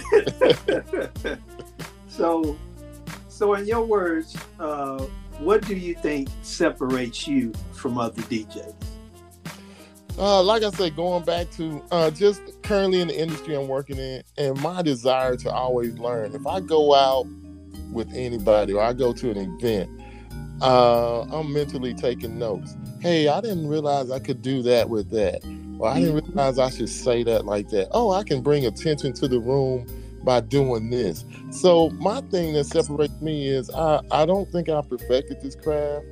so, 2.08 2.58
so 3.30 3.54
in 3.54 3.68
your 3.68 3.86
words, 3.86 4.36
uh, 4.60 5.06
what 5.39 5.66
do 5.68 5.75
you 5.75 5.94
think 5.94 6.30
separates 6.42 7.27
you 7.27 7.54
from 7.74 8.00
other 8.00 8.24
DJs? 8.24 8.74
Uh, 10.18 10.42
like 10.42 10.64
I 10.64 10.72
said, 10.72 10.96
going 10.96 11.24
back 11.24 11.52
to 11.52 11.84
uh, 11.92 12.10
just 12.10 12.42
currently 12.64 13.02
in 13.02 13.08
the 13.08 13.20
industry 13.20 13.56
I'm 13.56 13.68
working 13.68 13.98
in, 13.98 14.24
and 14.38 14.60
my 14.62 14.82
desire 14.82 15.36
to 15.38 15.52
always 15.52 15.98
learn. 16.00 16.34
If 16.34 16.48
I 16.48 16.60
go 16.60 16.96
out 16.96 17.28
with 17.92 18.12
anybody 18.16 18.74
or 18.74 18.82
I 18.82 18.94
go 18.94 19.14
to 19.14 19.32
an 19.32 19.38
event, 19.38 19.90
uh, 20.62 21.22
I'm 21.22 21.54
mentally 21.54 21.94
taking 21.94 22.40
notes. 22.40 22.76
Hey, 23.00 23.28
I 23.28 23.42
didn't 23.42 23.68
realize 23.68 24.10
I 24.10 24.18
could 24.18 24.42
do 24.42 24.64
that 24.64 24.90
with 24.90 25.12
that, 25.12 25.46
or 25.80 25.88
I 25.88 26.00
didn't 26.00 26.26
realize 26.26 26.58
I 26.58 26.72
should 26.72 26.90
say 26.90 27.24
that 27.24 27.46
like 27.46 27.70
that. 27.70 27.90
Oh, 27.92 28.12
I 28.12 28.24
can 28.24 28.42
bring 28.42 28.66
attention 28.66 29.14
to 29.14 29.28
the 29.28 29.40
room 29.40 29.86
by 30.24 30.42
doing 30.42 30.90
this. 30.90 31.26
So 31.52 31.92
my 31.92 32.22
thing 32.22 32.54
that 32.54 32.66
separates 32.66 33.22
me 33.22 33.48
is 33.48 33.70
I, 33.70 34.02
I 34.10 34.26
don't 34.26 34.52
think 34.52 34.68
I 34.68 34.82
perfected 34.82 35.42
this 35.42 35.56
craft. 35.56 36.06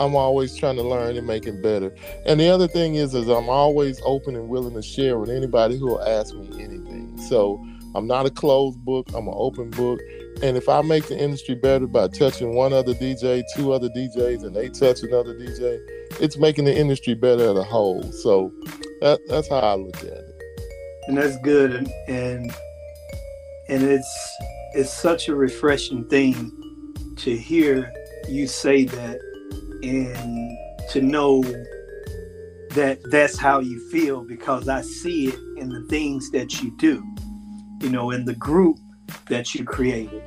I'm 0.00 0.14
always 0.16 0.56
trying 0.56 0.76
to 0.76 0.82
learn 0.82 1.16
and 1.16 1.26
make 1.26 1.46
it 1.46 1.62
better. 1.62 1.94
And 2.26 2.40
the 2.40 2.48
other 2.48 2.68
thing 2.68 2.96
is, 2.96 3.14
is 3.14 3.28
I'm 3.28 3.48
always 3.48 4.00
open 4.04 4.36
and 4.36 4.48
willing 4.48 4.74
to 4.74 4.82
share 4.82 5.18
with 5.18 5.30
anybody 5.30 5.78
who 5.78 5.86
will 5.86 6.02
ask 6.02 6.34
me 6.34 6.48
anything. 6.62 7.18
So 7.28 7.64
I'm 7.94 8.06
not 8.06 8.26
a 8.26 8.30
closed 8.30 8.84
book. 8.84 9.08
I'm 9.14 9.28
an 9.28 9.34
open 9.36 9.70
book. 9.70 10.00
And 10.42 10.56
if 10.56 10.68
I 10.68 10.82
make 10.82 11.06
the 11.08 11.18
industry 11.18 11.54
better 11.54 11.86
by 11.86 12.08
touching 12.08 12.54
one 12.54 12.72
other 12.72 12.94
DJ, 12.94 13.44
two 13.54 13.72
other 13.72 13.88
DJs, 13.90 14.44
and 14.44 14.56
they 14.56 14.68
touch 14.70 15.02
another 15.02 15.34
DJ, 15.34 15.78
it's 16.20 16.36
making 16.38 16.64
the 16.64 16.76
industry 16.76 17.14
better 17.14 17.50
as 17.50 17.56
a 17.58 17.64
whole. 17.64 18.02
So 18.12 18.52
that, 19.02 19.20
that's 19.28 19.48
how 19.48 19.58
I 19.58 19.74
look 19.74 19.98
at 19.98 20.04
it. 20.06 20.24
and 21.08 21.16
that's 21.18 21.36
good 21.38 21.74
and 21.74 21.88
and 22.08 22.52
and 23.68 23.82
it's 23.82 24.36
it's 24.74 24.92
such 24.92 25.28
a 25.28 25.34
refreshing 25.34 26.04
thing 26.08 26.52
to 27.18 27.36
hear 27.36 27.92
you 28.28 28.46
say 28.46 28.84
that 28.84 29.20
and 29.82 30.56
to 30.90 31.00
know 31.00 31.42
that 32.70 32.98
that's 33.10 33.38
how 33.38 33.60
you 33.60 33.78
feel 33.90 34.22
because 34.22 34.68
I 34.68 34.80
see 34.80 35.28
it 35.28 35.38
in 35.58 35.68
the 35.68 35.82
things 35.88 36.30
that 36.30 36.62
you 36.62 36.70
do 36.78 37.04
you 37.80 37.88
know 37.90 38.10
in 38.10 38.24
the 38.24 38.34
group 38.34 38.78
that 39.28 39.54
you 39.54 39.64
created 39.64 40.22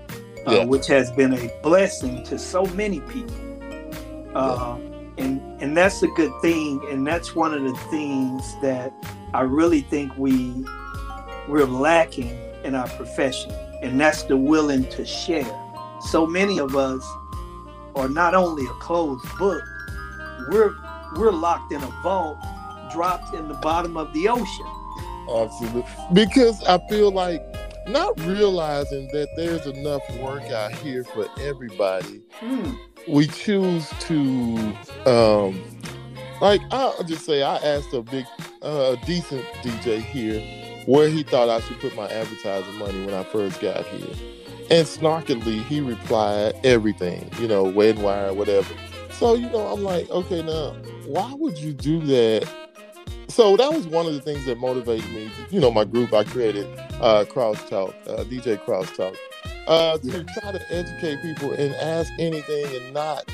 uh, 0.48 0.52
Yeah. 0.52 0.66
which 0.66 0.88
has 0.88 1.12
been 1.12 1.34
a 1.34 1.50
blessing 1.64 2.24
to 2.26 2.38
so 2.38 2.66
many 2.68 3.00
people 3.02 3.36
uh, 4.36 4.78
and 5.18 5.40
and 5.62 5.76
that's 5.76 6.04
a 6.04 6.08
good 6.10 6.32
thing 6.42 6.86
and 6.92 7.08
that's 7.08 7.34
one 7.36 7.54
of 7.54 7.64
the 7.64 7.76
things 7.90 8.44
that 8.62 8.94
I 9.34 9.42
really 9.42 9.82
think 9.82 10.16
we 10.18 10.66
we're 11.48 11.66
lacking 11.66 12.30
in 12.64 12.74
our 12.74 12.88
profession, 12.88 13.52
and 13.84 14.00
that's 14.00 14.24
the 14.24 14.36
willing 14.36 14.86
to 14.90 15.06
share. 15.06 15.46
So 16.10 16.26
many 16.26 16.60
of 16.60 16.76
us 16.76 17.06
are 17.96 18.10
not 18.10 18.34
only 18.36 18.66
a 18.66 18.74
closed 18.75 19.25
book, 19.38 19.64
we're 20.52 20.74
we're 21.18 21.32
locked 21.32 21.72
in 21.72 21.82
a 21.84 21.88
vault, 22.04 22.38
dropped 22.92 23.34
in 23.34 23.48
the 23.48 23.54
bottom 23.56 23.98
of 23.98 24.12
the 24.14 24.28
ocean. 24.28 24.66
Absolutely. 25.30 25.86
Because 26.14 26.64
I 26.64 26.80
feel 26.90 27.12
like 27.12 27.42
not 27.88 28.20
realizing 28.22 29.08
that 29.14 29.30
there's 29.38 29.66
enough 29.68 30.02
work 30.20 30.44
out 30.52 30.72
here 30.74 31.04
for 31.04 31.28
everybody 31.40 32.22
Hmm. 32.40 32.74
we 33.08 33.28
choose 33.28 33.88
to 34.02 34.74
um 35.06 35.62
like 36.42 36.62
I'll 36.72 37.04
just 37.04 37.25
say 37.25 37.44
I 37.44 37.58
asked 37.58 37.94
a 37.94 38.02
big 38.02 38.25
uh 38.62 38.96
decent 39.06 39.46
DJ 39.64 40.02
here 40.02 40.42
where 40.88 41.10
he 41.10 41.24
thought 41.24 41.50
I 41.50 41.60
should 41.62 41.80
put 41.80 41.96
my 41.96 42.08
advertising 42.10 42.75
money 42.78 43.06
when 43.06 43.14
I 43.16 43.24
first 43.24 43.62
got 43.62 43.86
here. 43.88 44.16
And 44.72 44.88
snarkily 44.88 45.64
he 45.66 45.80
replied 45.80 46.54
everything, 46.64 47.30
you 47.40 47.48
know, 47.48 47.66
WeddingWire, 47.66 48.36
whatever. 48.36 48.74
So, 49.12 49.36
you 49.36 49.50
know, 49.50 49.68
I'm 49.68 49.84
like, 49.84 50.10
okay 50.10 50.42
now, 50.42 50.76
why 51.06 51.34
would 51.34 51.58
you 51.58 51.72
do 51.72 52.00
that? 52.02 52.50
So 53.28 53.56
that 53.58 53.72
was 53.72 53.88
one 53.88 54.08
of 54.08 54.14
the 54.14 54.22
things 54.22 54.46
that 54.46 54.58
motivated 54.58 55.10
me. 55.12 55.30
You 55.52 55.60
know, 55.60 55.70
my 55.70 55.84
group 55.84 56.14
I 56.14 56.24
created, 56.24 56.66
uh, 57.02 57.26
Crosstalk, 57.26 57.94
uh, 58.08 58.24
DJ 58.24 58.58
Crosstalk, 58.58 59.16
uh, 59.68 59.98
to 60.00 60.24
try 60.24 60.52
to 60.52 60.74
educate 60.74 61.22
people 61.22 61.52
and 61.52 61.76
ask 61.76 62.12
anything 62.18 62.66
and 62.76 62.94
not, 62.94 63.30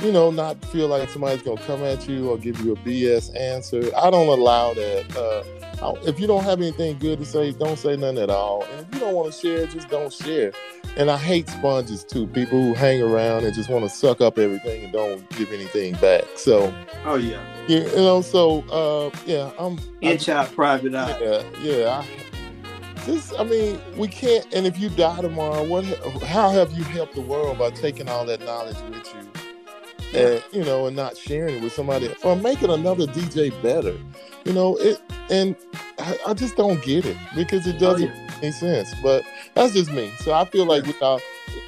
you 0.00 0.12
know, 0.12 0.30
not 0.30 0.64
feel 0.66 0.88
like 0.88 1.08
somebody's 1.10 1.42
gonna 1.42 1.60
come 1.62 1.82
at 1.82 2.08
you 2.08 2.30
or 2.30 2.38
give 2.38 2.60
you 2.60 2.72
a 2.72 2.76
BS 2.76 3.34
answer. 3.36 3.90
I 3.96 4.10
don't 4.10 4.28
allow 4.28 4.74
that. 4.74 5.16
Uh, 5.16 5.61
if 6.04 6.20
you 6.20 6.26
don't 6.26 6.44
have 6.44 6.60
anything 6.60 6.98
good 6.98 7.18
to 7.18 7.24
say, 7.24 7.52
don't 7.52 7.78
say 7.78 7.96
nothing 7.96 8.18
at 8.18 8.30
all. 8.30 8.64
And 8.64 8.86
if 8.86 8.94
you 8.94 9.00
don't 9.00 9.14
want 9.14 9.32
to 9.32 9.38
share, 9.38 9.66
just 9.66 9.88
don't 9.88 10.12
share. 10.12 10.52
And 10.96 11.10
I 11.10 11.16
hate 11.16 11.48
sponges 11.48 12.04
too. 12.04 12.26
People 12.28 12.60
who 12.62 12.74
hang 12.74 13.02
around 13.02 13.44
and 13.44 13.54
just 13.54 13.68
want 13.70 13.84
to 13.84 13.90
suck 13.90 14.20
up 14.20 14.38
everything 14.38 14.84
and 14.84 14.92
don't 14.92 15.28
give 15.30 15.50
anything 15.52 15.94
back. 15.94 16.24
So, 16.36 16.72
Oh 17.04 17.16
yeah, 17.16 17.40
you 17.66 17.80
you 17.80 17.96
know, 17.96 18.20
so 18.20 18.62
uh, 18.70 19.10
yeah, 19.26 19.50
I'm. 19.58 19.78
I 20.02 20.06
inch 20.12 20.28
out, 20.28 20.54
private 20.54 20.94
eye. 20.94 21.18
yeah, 21.20 21.42
yeah. 21.62 22.04
I, 22.04 23.04
just, 23.06 23.32
I 23.38 23.42
mean, 23.44 23.80
we 23.96 24.06
can't. 24.06 24.46
And 24.54 24.66
if 24.66 24.78
you 24.78 24.88
die 24.90 25.20
tomorrow, 25.22 25.64
what? 25.64 25.84
How 26.22 26.50
have 26.50 26.72
you 26.72 26.84
helped 26.84 27.14
the 27.14 27.20
world 27.22 27.58
by 27.58 27.70
taking 27.70 28.08
all 28.08 28.24
that 28.26 28.40
knowledge 28.42 28.76
with 28.90 29.12
you, 29.14 30.20
and 30.20 30.44
you 30.52 30.64
know, 30.64 30.86
and 30.86 30.94
not 30.94 31.16
sharing 31.16 31.56
it 31.56 31.62
with 31.62 31.72
somebody, 31.72 32.14
or 32.22 32.36
making 32.36 32.70
another 32.70 33.06
DJ 33.06 33.50
better? 33.62 33.96
You 34.44 34.52
know, 34.52 34.76
it. 34.76 35.00
And 35.30 35.56
I, 35.98 36.18
I 36.28 36.34
just 36.34 36.56
don't 36.56 36.82
get 36.82 37.04
it 37.06 37.16
because 37.36 37.66
it 37.66 37.76
Oh, 37.76 37.78
doesn't 37.78 38.08
yeah. 38.08 38.26
make 38.26 38.42
any 38.42 38.52
sense. 38.52 38.94
But 39.02 39.24
that's 39.54 39.72
just 39.72 39.90
me. 39.92 40.10
So 40.18 40.32
I 40.32 40.44
feel 40.44 40.64
like 40.66 40.86
you 40.86 40.94
know, 41.00 41.20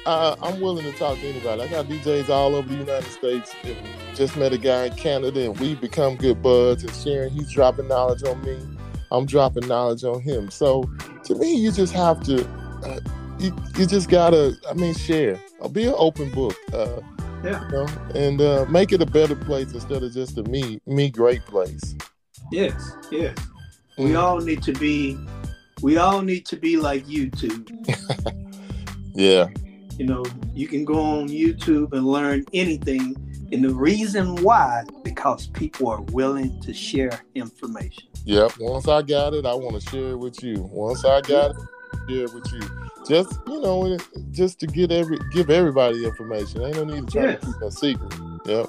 uh, 0.05 0.35
I'm 0.41 0.59
willing 0.59 0.83
to 0.83 0.97
talk 0.97 1.17
to 1.19 1.27
anybody. 1.27 1.61
I 1.63 1.67
got 1.67 1.85
DJs 1.85 2.29
all 2.29 2.55
over 2.55 2.67
the 2.67 2.75
United 2.75 3.09
States. 3.11 3.53
And 3.63 3.75
just 4.15 4.37
met 4.37 4.53
a 4.53 4.57
guy 4.57 4.85
in 4.85 4.93
Canada, 4.95 5.43
and 5.45 5.59
we 5.59 5.75
become 5.75 6.15
good 6.15 6.41
buds 6.41 6.83
and 6.83 6.93
sharing. 6.95 7.31
He's 7.33 7.51
dropping 7.51 7.87
knowledge 7.89 8.23
on 8.23 8.41
me. 8.43 8.57
I'm 9.11 9.25
dropping 9.25 9.67
knowledge 9.67 10.03
on 10.03 10.21
him. 10.21 10.49
So 10.49 10.89
to 11.25 11.35
me, 11.35 11.55
you 11.55 11.71
just 11.71 11.93
have 11.93 12.23
to, 12.23 12.47
uh, 12.85 12.99
you, 13.39 13.55
you 13.77 13.85
just 13.85 14.09
gotta, 14.09 14.55
I 14.69 14.73
mean, 14.73 14.93
share. 14.95 15.39
Uh, 15.61 15.67
be 15.67 15.83
an 15.85 15.93
open 15.97 16.31
book. 16.31 16.55
Uh, 16.73 17.01
Yeah. 17.43 17.63
You 17.65 17.71
know, 17.71 17.87
and 18.15 18.41
uh, 18.41 18.65
make 18.69 18.91
it 18.91 19.01
a 19.01 19.05
better 19.05 19.35
place 19.35 19.71
instead 19.73 20.01
of 20.01 20.11
just 20.13 20.37
a 20.37 20.43
me, 20.43 20.79
me 20.87 21.09
great 21.09 21.45
place. 21.45 21.93
Yes, 22.51 22.93
yes. 23.11 23.35
We 23.97 24.15
all 24.15 24.39
need 24.39 24.61
to 24.63 24.73
be 24.73 25.17
We 25.81 25.97
all 25.97 26.21
need 26.21 26.45
to 26.47 26.55
be 26.57 26.77
like 26.77 27.05
YouTube. 27.05 27.71
Yeah. 29.15 29.47
You 29.97 30.05
know, 30.05 30.25
you 30.53 30.67
can 30.67 30.83
go 30.83 30.99
on 30.99 31.29
YouTube 31.29 31.93
and 31.93 32.05
learn 32.05 32.43
anything. 32.53 33.15
And 33.53 33.63
the 33.63 33.73
reason 33.73 34.35
why, 34.43 34.83
because 35.05 35.47
people 35.47 35.87
are 35.87 36.01
willing 36.01 36.59
to 36.63 36.73
share 36.73 37.21
information. 37.33 38.03
Yep. 38.25 38.51
Once 38.59 38.89
I 38.89 39.01
got 39.03 39.33
it, 39.33 39.45
I 39.45 39.53
want 39.53 39.81
to 39.81 39.89
share 39.89 40.09
it 40.09 40.17
with 40.17 40.43
you. 40.43 40.63
Once 40.69 41.05
I 41.05 41.21
got 41.21 41.51
it, 41.51 41.57
share 42.09 42.23
it 42.25 42.33
with 42.33 42.51
you. 42.51 42.61
Just 43.07 43.39
you 43.47 43.61
know, 43.61 43.97
just 44.31 44.59
to 44.59 44.67
get 44.67 44.91
every 44.91 45.17
give 45.31 45.49
everybody 45.49 46.03
information. 46.03 46.63
Ain't 46.63 46.75
no 46.75 46.83
need 46.83 47.07
to 47.07 47.13
try 47.13 47.23
Yes. 47.31 47.39
to 47.39 47.45
keep 47.45 47.61
a 47.61 47.71
secret. 47.71 48.13
Yep. 48.45 48.65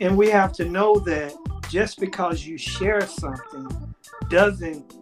And 0.00 0.16
we 0.16 0.30
have 0.30 0.54
to 0.54 0.64
know 0.64 0.94
that 1.00 1.34
just 1.68 2.00
because 2.00 2.46
you 2.46 2.56
share 2.56 3.06
something 3.06 3.91
doesn't 4.28 4.94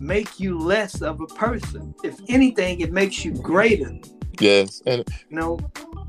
make 0.00 0.40
you 0.40 0.58
less 0.58 1.00
of 1.00 1.20
a 1.20 1.26
person. 1.26 1.94
If 2.02 2.18
anything, 2.28 2.80
it 2.80 2.92
makes 2.92 3.24
you 3.24 3.32
greater. 3.32 3.92
Yes. 4.40 4.82
And 4.86 5.04
You 5.30 5.36
know, 5.36 5.58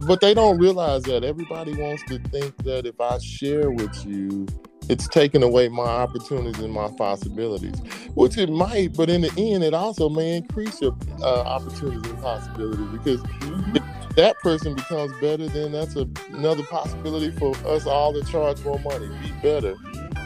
but 0.07 0.19
they 0.19 0.33
don't 0.33 0.57
realize 0.57 1.03
that 1.03 1.23
everybody 1.23 1.73
wants 1.75 2.03
to 2.07 2.19
think 2.29 2.57
that 2.63 2.85
if 2.85 2.99
I 2.99 3.17
share 3.19 3.69
with 3.69 4.05
you, 4.05 4.47
it's 4.89 5.07
taking 5.07 5.43
away 5.43 5.69
my 5.69 5.83
opportunities 5.83 6.61
and 6.61 6.73
my 6.73 6.89
possibilities, 6.97 7.79
which 8.15 8.37
it 8.37 8.49
might. 8.49 8.93
But 8.93 9.09
in 9.09 9.21
the 9.21 9.31
end, 9.37 9.63
it 9.63 9.73
also 9.73 10.09
may 10.09 10.37
increase 10.37 10.81
your 10.81 10.97
uh, 11.21 11.41
opportunities 11.41 12.11
and 12.11 12.21
possibilities 12.21 12.87
because 12.87 13.23
if 13.75 14.15
that 14.15 14.37
person 14.39 14.75
becomes 14.75 15.13
better, 15.21 15.47
then 15.47 15.71
that's 15.71 15.95
a, 15.95 16.07
another 16.33 16.63
possibility 16.63 17.31
for 17.31 17.55
us 17.65 17.85
all 17.85 18.13
to 18.13 18.29
charge 18.29 18.61
more 18.65 18.79
money, 18.79 19.07
be 19.21 19.31
better 19.41 19.75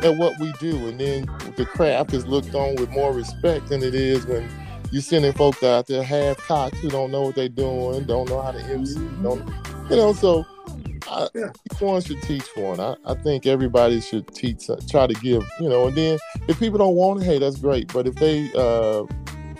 at 0.03 0.15
what 0.17 0.37
we 0.39 0.51
do, 0.53 0.87
and 0.87 0.99
then 0.99 1.25
the 1.55 1.65
craft 1.65 2.13
is 2.13 2.25
looked 2.25 2.53
on 2.55 2.75
with 2.75 2.89
more 2.89 3.13
respect 3.13 3.69
than 3.69 3.83
it 3.83 3.95
is 3.95 4.25
when 4.25 4.49
you 4.91 5.01
sending 5.01 5.33
folks 5.33 5.63
out 5.63 5.87
there 5.87 6.01
half 6.03 6.37
cocked 6.37 6.75
who 6.77 6.89
don't 6.89 7.11
know 7.11 7.23
what 7.23 7.35
they're 7.35 7.49
doing, 7.49 8.03
don't 8.05 8.29
know 8.29 8.41
how 8.41 8.51
to 8.51 8.59
MC, 8.63 8.95
don't 9.21 9.45
you 9.89 9.95
know? 9.95 10.13
So 10.13 10.45
I, 11.09 11.27
Yeah. 11.35 11.51
each 11.71 11.81
one 11.81 12.01
should 12.01 12.21
teach 12.21 12.45
one. 12.55 12.79
I, 12.79 12.95
I 13.05 13.13
think 13.15 13.45
everybody 13.45 13.99
should 14.01 14.27
teach, 14.33 14.69
uh, 14.69 14.77
try 14.89 15.07
to 15.07 15.13
give, 15.15 15.43
you 15.59 15.69
know. 15.69 15.87
And 15.87 15.95
then 15.97 16.17
if 16.47 16.59
people 16.59 16.77
don't 16.77 16.95
want 16.95 17.21
it, 17.21 17.25
hey, 17.25 17.39
that's 17.39 17.57
great. 17.57 17.91
But 17.93 18.07
if 18.07 18.15
they 18.15 18.49
uh, 18.53 19.03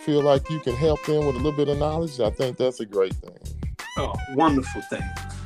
feel 0.03 0.21
like 0.21 0.49
you 0.49 0.59
can 0.59 0.75
help 0.75 1.03
them 1.05 1.25
with 1.25 1.35
a 1.35 1.39
little 1.39 1.51
bit 1.53 1.67
of 1.69 1.77
knowledge, 1.77 2.19
I 2.19 2.29
think 2.29 2.57
that's 2.57 2.79
a 2.79 2.85
great 2.85 3.13
thing. 3.15 3.37
oh, 3.97 4.13
wonderful 4.35 4.81
thing. 4.89 5.01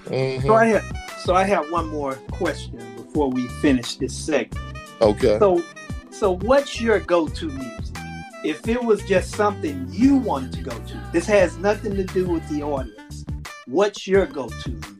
Mhm. 0.06 0.42
So 0.44 0.54
I 0.56 0.66
have, 0.68 0.84
so 1.24 1.36
I 1.36 1.44
have 1.44 1.72
one 1.72 1.88
more 1.88 2.16
question 2.32 2.80
before 2.98 3.30
we 3.30 3.48
finish 3.62 3.96
this 3.96 4.14
segment. 4.16 4.71
Okay. 5.02 5.40
So, 5.40 5.64
so 6.12 6.38
what's 6.38 6.80
your 6.80 7.00
go-to 7.00 7.48
music? 7.48 7.96
If 8.44 8.68
it 8.68 8.84
was 8.84 9.04
just 9.04 9.32
something 9.36 9.88
you 9.90 10.16
wanted 10.18 10.54
to 10.54 10.62
go 10.62 10.72
to, 10.72 11.10
this 11.12 11.26
has 11.28 11.58
nothing 11.58 11.96
to 11.96 12.04
do 12.04 12.28
with 12.28 12.48
the 12.50 12.64
audience. 12.64 13.26
What's 13.66 14.08
your 14.08 14.26
go-to 14.26 14.70
music? 14.70 14.92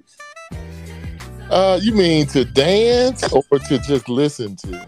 Uh, 1.50 1.80
you 1.82 1.94
mean 1.94 2.26
to 2.28 2.46
dance 2.46 3.32
or 3.32 3.44
to 3.44 3.78
just 3.80 4.08
listen 4.08 4.56
to? 4.58 4.88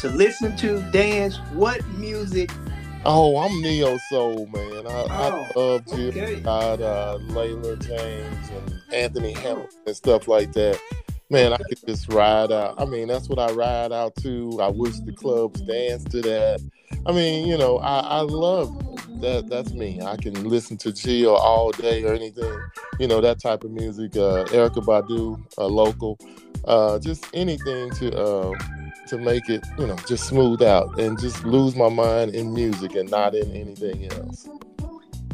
To 0.00 0.08
listen 0.10 0.56
to, 0.56 0.80
dance, 0.90 1.36
what 1.52 1.86
music? 1.90 2.50
Oh, 3.04 3.36
I'm 3.38 3.60
neo 3.60 3.98
soul 4.10 4.46
man. 4.46 4.86
I, 4.86 4.90
I 4.90 5.30
Oh, 5.30 5.46
love 5.56 5.86
Jill 5.86 6.08
okay. 6.08 6.40
Scott, 6.40 6.80
uh, 6.80 7.18
Leela 7.28 7.78
James, 7.80 8.48
and 8.50 8.74
Anthony 8.92 9.32
Hamilton 9.32 9.78
and 9.86 9.96
stuff 9.96 10.28
like 10.28 10.52
that. 10.52 10.80
Man, 11.32 11.54
I 11.54 11.56
could 11.56 11.78
just 11.86 12.12
ride 12.12 12.52
out. 12.52 12.74
I 12.78 12.84
mean, 12.84 13.08
that's 13.08 13.26
what 13.26 13.38
I 13.38 13.50
ride 13.52 13.90
out 13.90 14.14
to. 14.16 14.60
I 14.60 14.68
wish 14.68 14.98
the 14.98 15.12
clubs 15.12 15.62
dance 15.62 16.04
to 16.04 16.20
that. 16.20 16.60
I 17.06 17.12
mean, 17.12 17.48
you 17.48 17.56
know, 17.56 17.78
I, 17.78 18.00
I 18.00 18.20
love 18.20 18.68
that. 19.22 19.48
That's 19.48 19.72
me. 19.72 19.98
I 20.02 20.18
can 20.18 20.46
listen 20.46 20.76
to 20.76 20.92
Jill 20.92 21.34
all 21.34 21.70
day 21.70 22.04
or 22.04 22.12
anything. 22.12 22.60
You 23.00 23.08
know, 23.08 23.22
that 23.22 23.40
type 23.40 23.64
of 23.64 23.70
music. 23.70 24.14
Uh, 24.14 24.44
Erykah 24.48 24.84
Badu, 24.84 25.42
uh, 25.56 25.68
local. 25.68 26.18
Uh, 26.66 26.98
just 26.98 27.26
anything 27.32 27.88
to 27.92 28.14
uh, 28.14 28.52
to 29.06 29.16
make 29.16 29.48
it, 29.48 29.64
you 29.78 29.86
know, 29.86 29.96
just 30.06 30.24
smooth 30.24 30.60
out 30.60 31.00
and 31.00 31.18
just 31.18 31.46
lose 31.46 31.74
my 31.74 31.88
mind 31.88 32.34
in 32.34 32.52
music 32.52 32.94
and 32.94 33.10
not 33.10 33.34
in 33.34 33.50
anything 33.52 34.12
else. 34.12 34.50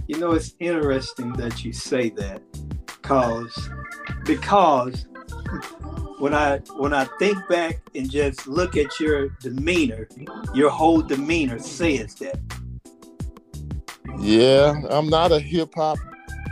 You 0.06 0.20
know, 0.20 0.30
it's 0.30 0.54
interesting 0.60 1.32
that 1.32 1.64
you 1.64 1.72
say 1.72 2.10
that, 2.10 2.40
cause 3.02 3.68
because 4.22 5.04
when 6.18 6.34
I 6.34 6.58
when 6.76 6.92
I 6.92 7.04
think 7.18 7.36
back 7.48 7.80
and 7.94 8.10
just 8.10 8.46
look 8.46 8.76
at 8.76 8.98
your 9.00 9.28
demeanor, 9.40 10.08
your 10.54 10.70
whole 10.70 11.02
demeanor 11.02 11.58
says 11.58 12.14
that. 12.16 12.40
Yeah, 14.18 14.80
I'm 14.90 15.08
not 15.08 15.32
a 15.32 15.38
hip 15.38 15.74
hop 15.74 15.98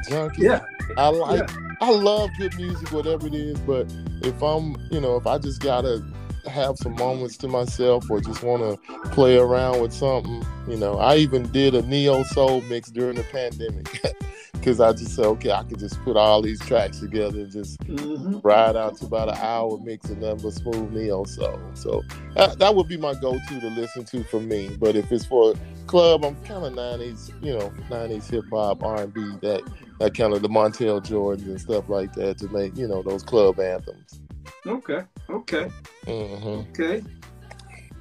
junkie. 0.08 0.42
Yeah, 0.42 0.64
I 0.96 1.08
like, 1.08 1.50
I 1.80 1.90
love 1.90 2.30
good 2.38 2.54
music, 2.56 2.92
whatever 2.92 3.26
it 3.26 3.34
is. 3.34 3.58
But 3.60 3.92
if 4.22 4.40
I'm, 4.42 4.76
you 4.90 5.00
know, 5.00 5.16
if 5.16 5.26
I 5.26 5.38
just 5.38 5.60
gotta 5.60 6.04
have 6.48 6.76
some 6.78 6.94
moments 6.94 7.36
to 7.38 7.48
myself 7.48 8.10
or 8.10 8.20
just 8.20 8.42
want 8.42 8.62
to 8.62 9.08
play 9.10 9.36
around 9.38 9.80
with 9.80 9.92
something, 9.92 10.44
you 10.68 10.76
know, 10.76 10.98
I 10.98 11.16
even 11.16 11.50
did 11.52 11.74
a 11.74 11.82
neo 11.82 12.22
soul 12.24 12.62
mix 12.62 12.90
during 12.90 13.16
the 13.16 13.24
pandemic 13.24 14.00
because 14.52 14.80
I 14.80 14.92
just 14.92 15.14
said, 15.14 15.24
okay, 15.26 15.52
I 15.52 15.62
could 15.64 15.78
just 15.78 16.02
put 16.02 16.16
all 16.16 16.42
these 16.42 16.60
tracks 16.60 17.00
together 17.00 17.40
and 17.40 17.52
just 17.52 17.82
hmm 17.84 18.38
ride 18.42 18.76
out 18.76 18.96
to 18.96 19.06
about 19.06 19.28
an 19.28 19.36
hour 19.40 19.78
mixing 19.78 20.20
them 20.20 20.38
but 20.42 20.52
smooth 20.52 20.92
neo 20.92 21.24
soul. 21.24 21.60
So 21.74 22.04
that, 22.34 22.58
that 22.58 22.74
would 22.74 22.88
be 22.88 22.96
my 22.96 23.14
go-to 23.14 23.60
to 23.60 23.68
listen 23.68 24.04
to 24.06 24.24
for 24.24 24.40
me. 24.40 24.70
But 24.78 24.96
if 24.96 25.10
it's 25.12 25.26
for 25.26 25.52
a 25.52 25.86
club, 25.86 26.24
I'm 26.24 26.36
kind 26.42 26.64
of 26.64 26.72
'90s, 26.72 27.32
you 27.42 27.52
know, 27.56 27.72
'90s 27.90 28.30
hip 28.30 28.44
hop, 28.52 28.82
R&B, 28.82 29.38
that 29.42 29.62
that 30.00 30.14
kind 30.14 30.34
of 30.34 30.42
the 30.42 30.48
Montell 30.48 31.00
Jordans 31.00 31.46
and 31.46 31.60
stuff 31.60 31.88
like 31.88 32.12
that 32.14 32.38
to 32.38 32.48
make 32.48 32.76
you 32.76 32.86
know 32.88 33.02
those 33.02 33.22
club 33.22 33.58
anthems. 33.60 34.20
Okay, 34.66 35.02
okay, 35.30 35.70
hmm 36.06 36.60
okay. 36.70 37.02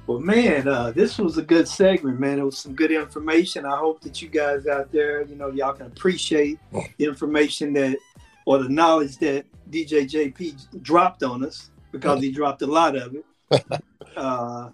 Well, 0.06 0.20
man, 0.20 0.68
uh, 0.68 0.92
this 0.92 1.18
was 1.18 1.36
a 1.36 1.42
good 1.42 1.66
segment, 1.66 2.20
man. 2.20 2.38
It 2.38 2.44
was 2.44 2.58
some 2.58 2.74
good 2.74 2.92
information. 2.92 3.66
I 3.66 3.76
hope 3.76 4.00
that 4.02 4.22
you 4.22 4.28
guys 4.28 4.68
out 4.68 4.92
there, 4.92 5.22
you 5.22 5.34
know, 5.34 5.50
y'all 5.50 5.72
can 5.72 5.86
appreciate 5.86 6.60
the 6.70 7.04
information 7.04 7.72
that 7.72 7.98
or 8.44 8.62
the 8.62 8.68
knowledge 8.68 9.18
that 9.18 9.46
DJ 9.70 10.08
Jay 10.08 10.30
P 10.30 10.54
dropped 10.82 11.24
on 11.24 11.44
us 11.44 11.70
because 11.90 12.20
he 12.20 12.30
dropped 12.30 12.62
a 12.62 12.66
lot 12.66 12.96
of 12.96 13.16
it. 13.16 13.82
uh, 14.16 14.70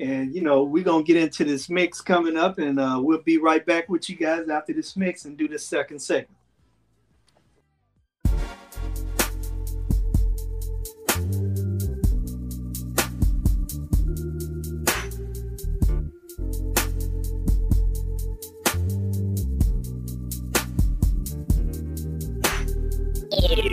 and 0.00 0.34
you 0.34 0.42
know, 0.42 0.64
we're 0.64 0.82
gonna 0.82 1.04
get 1.04 1.16
into 1.16 1.44
this 1.44 1.70
mix 1.70 2.00
coming 2.00 2.36
up, 2.36 2.58
and 2.58 2.80
uh, 2.80 2.98
we'll 3.00 3.22
be 3.22 3.38
right 3.38 3.64
back 3.64 3.88
with 3.88 4.10
you 4.10 4.16
guys 4.16 4.48
after 4.48 4.72
this 4.72 4.96
mix 4.96 5.24
and 5.24 5.36
do 5.38 5.46
the 5.46 5.58
second 5.58 6.00
segment. 6.00 6.30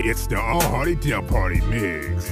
It's 0.03 0.25
the 0.25 0.41
All 0.41 0.59
Hearty 0.59 0.95
Def 0.95 1.27
Party 1.27 1.61
Mix. 1.61 2.31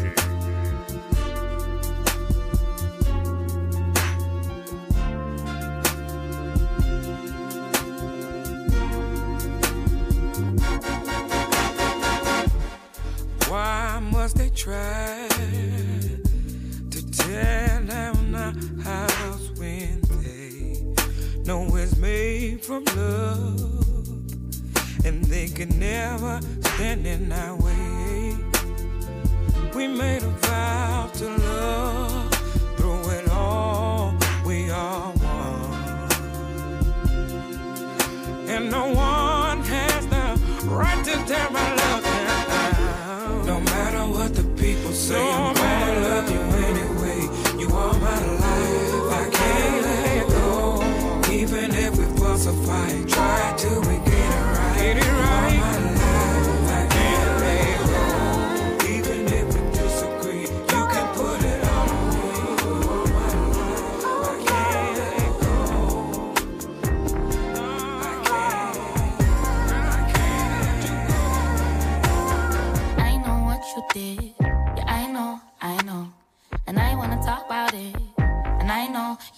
Why 13.47 13.99
must 14.12 14.38
they 14.38 14.49
try 14.49 15.27
to 16.89 17.12
tear 17.12 17.84
down 17.86 18.34
our 18.34 18.53
house 18.82 19.51
when 19.58 20.01
they 20.23 21.43
know 21.43 21.75
it's 21.75 21.97
made 21.97 22.65
from 22.65 22.84
love 22.95 23.88
and 25.05 25.23
they 25.25 25.47
can 25.47 25.79
never 25.79 26.39
stand 26.62 27.05
in 27.07 27.31
our 27.31 27.55
way? 27.55 28.35
We 29.75 29.88
made 29.88 30.23
a 30.23 30.29
vow 30.29 31.09
to 31.13 31.27
love 31.29 32.33
through 32.77 33.09
it 33.12 33.29
all. 33.29 34.13
We 34.45 34.69
are 34.71 35.12
one, 35.12 36.09
and 38.49 38.69
no 38.71 38.91
one 38.93 39.59
has 39.63 40.07
the 40.07 40.39
right 40.67 41.05
to 41.05 41.15
tear 41.25 41.47
our 41.47 41.75
love 41.75 42.03
down. 42.03 43.45
No 43.45 43.59
matter 43.62 44.03
what 44.12 44.35
the 44.35 44.43
people 44.62 44.91
say, 44.91 45.21
I'm 45.21 45.68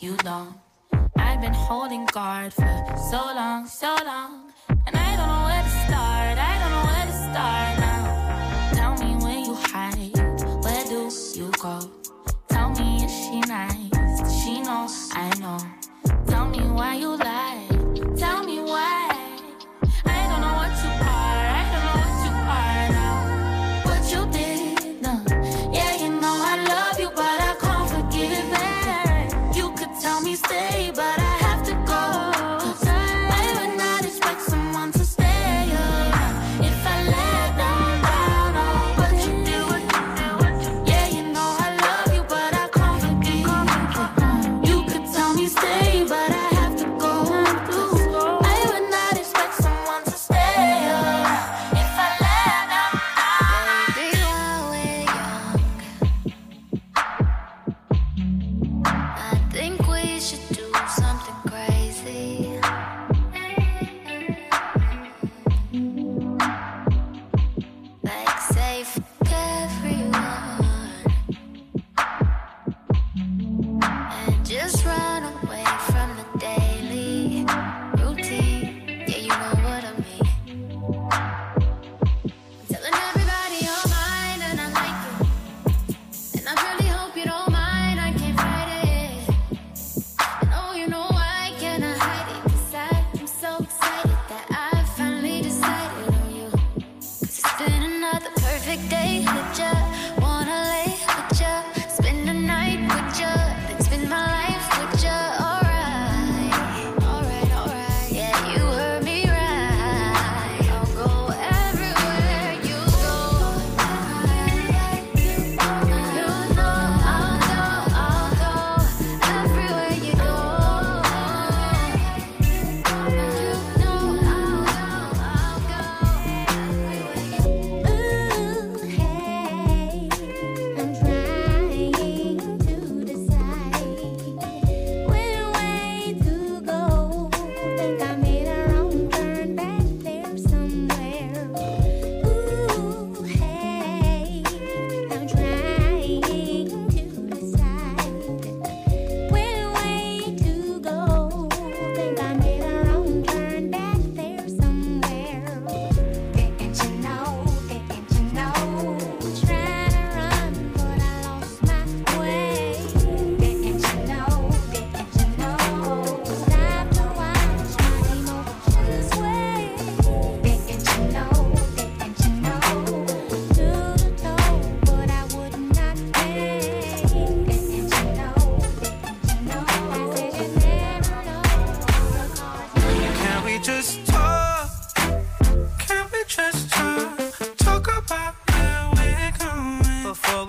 you 0.01 0.17
long. 0.25 0.59
I've 1.15 1.41
been 1.41 1.53
holding 1.53 2.05
guard 2.07 2.53
for 2.53 2.95
so 3.11 3.17
long, 3.17 3.67
so 3.67 3.95
long. 4.03 4.51
And 4.87 4.95
I 4.95 5.15
don't 5.15 5.27
know 5.27 5.43
where 5.45 5.63
to 5.63 5.73
start, 5.85 6.37
I 6.39 6.53
don't 6.59 6.71
know 6.75 6.85
where 6.89 7.05
to 7.05 7.17
start 7.27 7.73
now. 7.87 8.03
Tell 8.73 8.93
me 9.03 9.23
where 9.23 9.39
you 9.39 9.53
hide, 9.53 10.17
where 10.63 10.85
do 10.85 11.09
you 11.39 11.51
go? 11.61 11.79
Tell 12.49 12.69
me, 12.71 13.05
is 13.05 13.11
she 13.11 13.39
nice? 13.41 14.43
She 14.43 14.61
knows 14.61 15.09
I 15.13 15.29
know. 15.39 15.59
Tell 16.27 16.47
me 16.47 16.61
why 16.61 16.95
you 16.95 17.15
lie. 17.17 17.50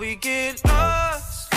We 0.03 0.15
get 0.15 0.61
lost. 0.65 1.53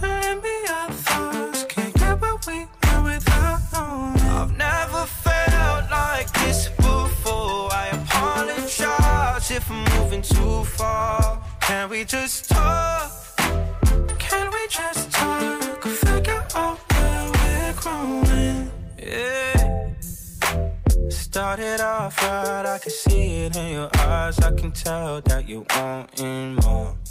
Let 0.00 0.40
me 0.40 0.56
our 0.70 0.90
thoughts. 1.06 1.64
Can't 1.64 1.92
get 1.94 2.20
what 2.20 2.46
we 2.46 2.58
want 2.84 3.04
without 3.04 3.60
knowing. 3.72 4.20
I've 4.38 4.56
never 4.56 5.04
felt 5.24 5.90
like 5.90 6.30
this 6.40 6.68
before. 6.76 7.72
I 7.82 7.88
apologize 8.00 9.50
if 9.50 9.68
I'm 9.68 9.82
moving 9.94 10.22
too 10.22 10.62
far. 10.78 11.42
Can 11.60 11.90
we 11.90 12.04
just 12.04 12.48
talk? 12.50 13.10
Can 14.26 14.46
we 14.54 14.62
just 14.68 15.10
talk? 15.10 15.82
Figure 15.82 16.44
out 16.54 16.78
where 16.92 17.24
we're 17.34 17.74
growing. 17.82 18.70
Yeah. 18.96 19.92
Started 21.08 21.80
off 21.80 22.16
right, 22.22 22.64
I 22.64 22.78
can 22.78 22.92
see 22.92 23.46
it 23.46 23.56
in 23.56 23.72
your 23.72 23.90
eyes. 23.98 24.38
I 24.38 24.52
can 24.52 24.70
tell 24.70 25.20
that 25.22 25.48
you 25.48 25.66
wanting 25.74 26.54
more. 26.62 27.01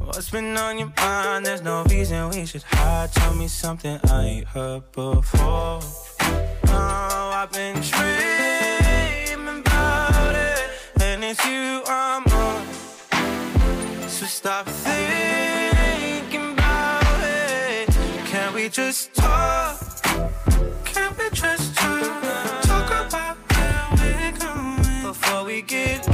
What's 0.00 0.30
been 0.30 0.56
on 0.56 0.78
your 0.78 0.92
mind? 0.96 1.46
There's 1.46 1.62
no 1.62 1.84
reason 1.84 2.30
we 2.30 2.46
should 2.46 2.62
hide. 2.62 3.12
Tell 3.12 3.34
me 3.34 3.46
something 3.46 4.00
I 4.10 4.24
ain't 4.24 4.46
heard 4.48 4.90
before. 4.92 5.80
Oh, 6.70 7.30
I've 7.34 7.52
been 7.52 7.74
dreaming 7.80 9.60
about 9.60 10.34
it, 10.34 10.70
and 11.02 11.22
it's 11.22 11.44
you 11.46 11.82
I'm 11.86 12.24
on. 12.26 12.66
So 14.08 14.26
stop 14.26 14.66
thinking 14.66 16.52
about 16.52 17.20
it. 17.22 17.88
Can 18.26 18.54
we 18.54 18.68
just 18.68 19.14
talk? 19.14 19.78
Can 20.84 21.14
we 21.18 21.30
just 21.30 21.76
talk? 21.76 22.62
Talk 22.62 23.06
about 23.06 23.36
where 23.52 23.86
we're 23.98 24.32
going 24.32 25.02
before 25.02 25.44
we 25.44 25.62
get 25.62 26.07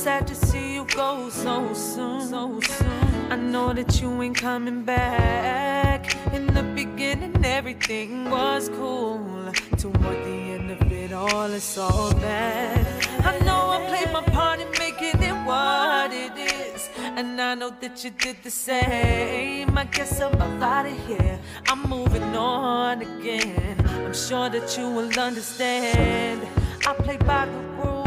sad 0.00 0.26
to 0.26 0.34
see 0.34 0.72
you 0.76 0.86
go 0.96 1.28
so 1.28 1.74
soon. 1.74 2.26
So 2.26 2.58
soon. 2.60 3.32
I 3.32 3.36
know 3.36 3.74
that 3.74 4.00
you 4.00 4.22
ain't 4.22 4.34
coming 4.34 4.82
back. 4.82 6.16
In 6.32 6.46
the 6.46 6.62
beginning, 6.62 7.44
everything 7.44 8.30
was 8.30 8.70
cool. 8.70 9.52
Toward 9.76 10.18
the 10.28 10.38
end 10.56 10.70
of 10.70 10.90
it 10.90 11.12
all, 11.12 11.50
it's 11.52 11.76
all 11.76 12.14
bad. 12.14 12.82
I 13.26 13.38
know 13.44 13.62
I 13.76 13.78
played 13.90 14.10
my 14.10 14.22
part 14.22 14.60
in 14.60 14.70
making 14.78 15.22
it 15.22 15.36
what 15.44 16.10
it 16.14 16.34
is. 16.38 16.88
And 17.18 17.38
I 17.38 17.54
know 17.54 17.70
that 17.82 18.02
you 18.02 18.10
did 18.10 18.38
the 18.42 18.50
same. 18.50 19.76
I 19.76 19.84
guess 19.84 20.18
I'm 20.18 20.62
out 20.62 20.86
of 20.86 21.06
here. 21.06 21.38
I'm 21.68 21.82
moving 21.82 22.34
on 22.34 23.02
again. 23.02 23.76
I'm 24.06 24.14
sure 24.14 24.48
that 24.48 24.78
you 24.78 24.88
will 24.88 25.12
understand. 25.20 26.40
I 26.86 26.94
play 26.94 27.18
by 27.18 27.44
the 27.44 27.60
rules. 27.76 28.00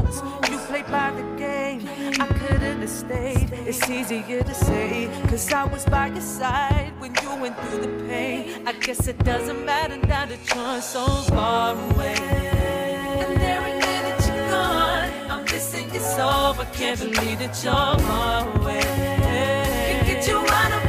Played 0.73 0.87
by 0.87 1.11
the 1.11 1.21
game. 1.37 1.87
I 2.19 2.25
couldn't 2.25 2.79
have 2.81 2.89
stayed. 2.89 3.53
It's 3.67 3.87
easier 3.87 4.41
to 4.41 4.55
say, 4.55 5.07
cause 5.29 5.53
I 5.53 5.65
was 5.65 5.85
by 5.85 6.07
your 6.07 6.19
side 6.19 6.91
when 6.97 7.13
you 7.21 7.29
went 7.39 7.55
through 7.59 7.81
the 7.81 8.07
pain. 8.07 8.65
I 8.65 8.71
guess 8.71 9.07
it 9.07 9.19
doesn't 9.19 9.63
matter 9.63 9.97
now 9.97 10.25
that 10.25 10.39
you're 10.55 10.81
so 10.81 11.05
far 11.29 11.75
away. 11.75 12.15
And 12.17 13.39
every 13.39 13.73
day 13.81 13.99
that 14.07 14.19
you're 14.25 14.49
gone, 14.49 15.31
I'm 15.31 15.43
missing 15.43 15.93
you 15.93 15.99
so. 15.99 16.27
I 16.27 16.65
can't 16.73 16.99
believe 16.99 17.37
that 17.37 17.63
you're 17.63 17.99
far 18.07 18.57
away. 18.57 18.81
Can't 18.81 20.07
get 20.07 20.27
you 20.27 20.39
out 20.39 20.71
of 20.73 20.82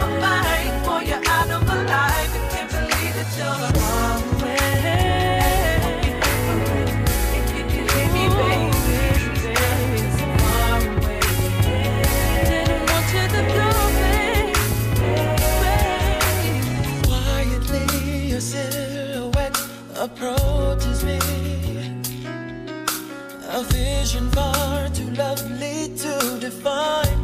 vision 24.05 24.29
far 24.33 24.87
too 24.91 25.11
lovely 25.13 25.89
to 25.97 26.39
define. 26.39 27.21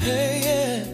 Hey, 0.00 0.40
yeah. 0.48 0.84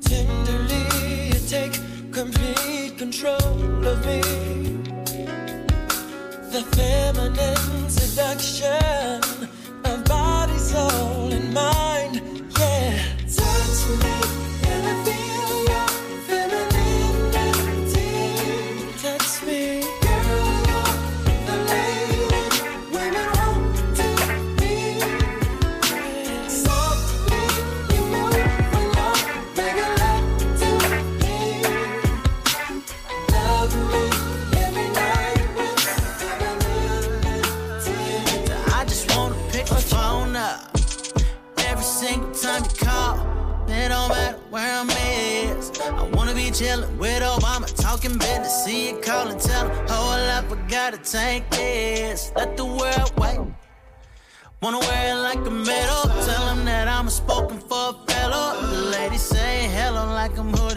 Tenderly, 0.00 0.84
you 1.30 1.40
take 1.48 1.74
complete 2.12 2.96
control 2.96 3.84
of 3.92 3.98
me. 4.06 4.20
The 6.52 6.62
feminine 6.76 7.90
seduction 7.90 9.33
with 47.34 47.44
Obama, 47.44 47.74
talking 47.76 48.18
business. 48.18 48.64
See 48.64 48.90
you 48.90 49.00
call 49.00 49.28
and 49.28 49.40
tell 49.40 49.68
him, 49.68 49.76
hold 49.88 50.20
up, 50.30 50.50
I 50.50 50.68
gotta 50.68 50.98
take 50.98 51.48
this. 51.50 52.32
Let 52.36 52.56
the 52.56 52.64
world 52.64 53.12
wait. 53.18 53.38
Wanna 54.62 54.78
wear 54.78 55.12
it 55.12 55.20
like 55.20 55.46
a 55.46 55.50
medal. 55.50 56.02
Tell 56.24 56.48
him 56.54 56.64
that 56.64 56.88
I'm 56.88 57.06
a 57.06 57.10
spoken 57.10 57.58
for 57.58 57.94
fellow. 58.06 58.60
The 58.70 58.82
ladies 58.96 59.22
say 59.22 59.68
hello 59.68 60.06
like 60.06 60.36
I'm 60.38 60.52
who 60.52 60.73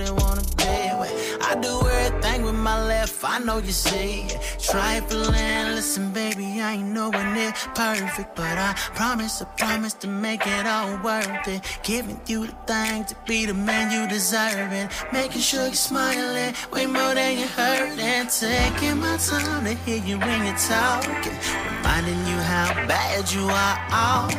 everything 2.78 2.88
left, 2.88 3.24
I 3.24 3.40
know 3.40 3.58
you 3.58 3.72
see 3.72 4.28
it. 4.28 4.60
Trifling, 4.60 5.76
listen, 5.76 6.12
baby, 6.12 6.62
I 6.62 6.74
ain't 6.74 6.90
nowhere 6.94 7.34
near 7.34 7.52
perfect. 7.76 8.36
But 8.36 8.58
I 8.58 8.74
promise, 8.96 9.42
I 9.42 9.46
promise 9.58 9.94
to 9.96 10.08
make 10.08 10.46
it 10.46 10.66
all 10.66 10.98
worth 11.04 11.48
it. 11.48 11.62
Giving 11.84 12.20
you 12.28 12.48
the 12.48 12.54
thing 12.66 13.06
to 13.06 13.16
be 13.26 13.46
the 13.46 13.54
man 13.54 13.92
you 13.92 14.08
deserve 14.08 14.72
it. 14.72 14.92
Making 15.12 15.42
sure 15.42 15.66
you're 15.66 15.74
smiling 15.74 16.54
way 16.72 16.86
more 16.86 17.14
than 17.14 17.38
you 17.38 17.48
hurt. 17.48 17.98
And 18.00 18.30
taking 18.30 19.00
my 19.00 19.18
time 19.18 19.66
to 19.66 19.74
hear 19.86 20.04
you 20.04 20.20
when 20.20 20.46
you're 20.46 20.56
talking. 20.56 21.38
Reminding 21.78 22.20
you 22.28 22.38
how 22.52 22.74
bad 22.88 23.32
you 23.32 23.44
are 23.44 23.78
off. 23.92 24.32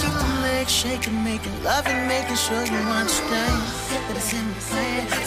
Keep 0.00 0.12
them 0.12 0.42
legs 0.42 0.72
shaking, 0.72 1.22
making 1.24 1.62
love 1.62 1.86
and 1.86 2.08
making 2.08 2.36
sure 2.36 2.64
you 2.64 2.80
understand 3.00 3.62
that 3.90 4.16
it's 4.16 4.32
in 4.32 4.46
the 4.48 4.60
plan. 4.68 5.25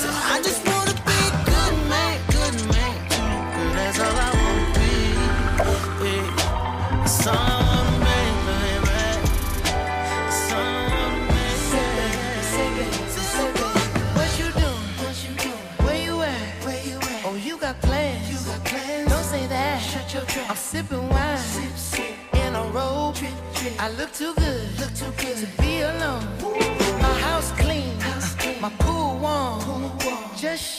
To 25.19 25.47
be 25.61 25.81
alone. 25.81 26.25
My 27.01 27.13
house 27.19 27.51
clean. 27.53 27.97
My. 28.61 28.69
Pool 28.79 29.17
warm. 29.19 29.91
Just 30.35 30.78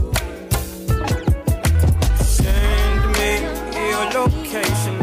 Your 4.09 4.27
location. 4.27 5.00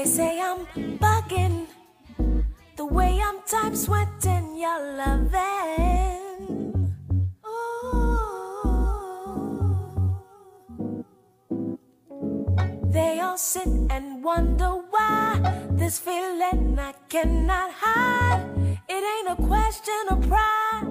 They 0.00 0.06
say 0.06 0.40
I'm 0.40 0.64
bugging. 0.96 1.66
The 2.76 2.86
way 2.86 3.20
I'm 3.22 3.42
time 3.42 3.76
sweating 3.76 4.56
your 4.56 4.96
loving. 4.96 6.94
They 12.90 13.20
all 13.20 13.36
sit 13.36 13.68
and 13.90 14.24
wonder 14.24 14.70
why 14.88 15.68
this 15.72 15.98
feeling 15.98 16.78
I 16.78 16.94
cannot 17.10 17.70
hide. 17.70 18.78
It 18.88 19.04
ain't 19.04 19.38
a 19.38 19.42
question 19.46 20.02
of 20.08 20.26
pride. 20.26 20.89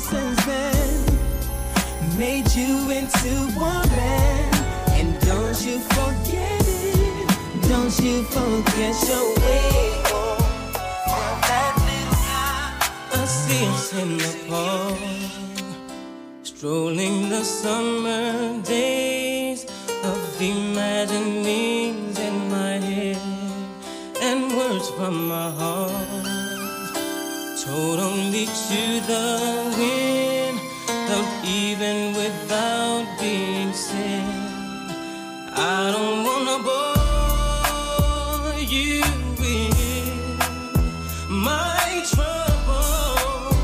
Lessons 0.00 0.40
then 0.46 2.18
made 2.18 2.50
you 2.54 2.90
into 2.90 3.34
a 3.60 3.86
man. 3.94 4.54
And 4.98 5.20
don't 5.20 5.60
you 5.66 5.78
forget 5.78 6.62
it. 6.64 7.68
Don't 7.68 7.94
you 8.00 8.22
forget 8.24 8.96
your 9.08 9.26
way. 9.40 10.02
I 13.12 13.24
see 13.26 13.66
us 13.66 13.92
in 13.92 14.16
the 14.16 14.32
park, 14.48 14.98
strolling 16.44 17.28
the 17.28 17.44
summer 17.44 18.62
days 18.62 19.66
of 20.02 20.40
imaginings 20.40 22.18
in 22.18 22.50
my 22.50 22.78
head 22.88 23.18
and 24.22 24.56
words 24.56 24.88
from 24.90 25.28
my 25.28 25.50
heart, 25.50 26.24
told 27.62 28.00
only 28.00 28.46
to 28.46 29.00
the 29.06 29.74
wind, 29.78 29.89
even 31.44 32.14
without 32.14 33.06
being 33.18 33.72
said. 33.72 34.24
I 35.52 35.90
don't 35.90 36.24
wanna 36.24 36.62
bore 36.62 38.60
you 38.60 39.02
with 39.38 40.38
my 41.28 42.04
trouble. 42.12 43.56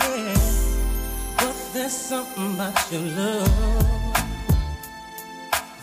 Yeah. 0.00 0.36
But 1.36 1.56
there's 1.74 1.92
something 1.92 2.54
about 2.54 2.78
your 2.90 3.02
love 3.02 4.14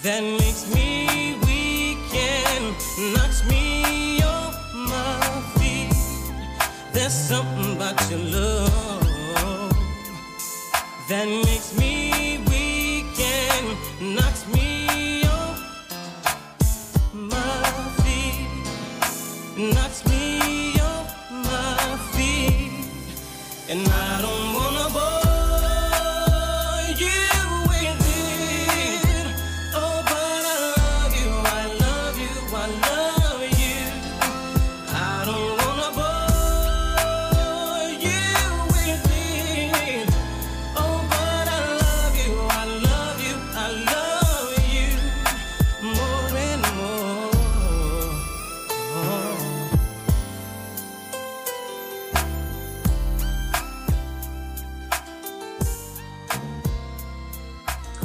that 0.01 0.21
makes 0.23 0.63
me 0.73 1.37
weak 1.45 2.15
and 2.15 2.75
knocks 3.13 3.43
me 3.47 4.23
off 4.23 4.55
my 4.73 5.19
feet. 5.55 5.95
There's 6.93 7.13
something 7.13 7.75
about 7.75 8.09
your 8.09 8.19
love 8.19 9.02
that 11.09 11.27
makes 11.27 11.77
me 11.77 12.39
weak 12.49 13.05
and 13.19 14.15
knocks 14.15 14.47
me 14.47 15.23
off 15.25 15.59
my 17.13 17.63
feet. 18.03 19.73
Knocks 19.73 20.05
me 20.07 20.79
off 20.79 21.31
my 21.31 21.97
feet. 22.13 22.71
And 23.69 23.87
I 23.87 24.21
don't 24.21 24.42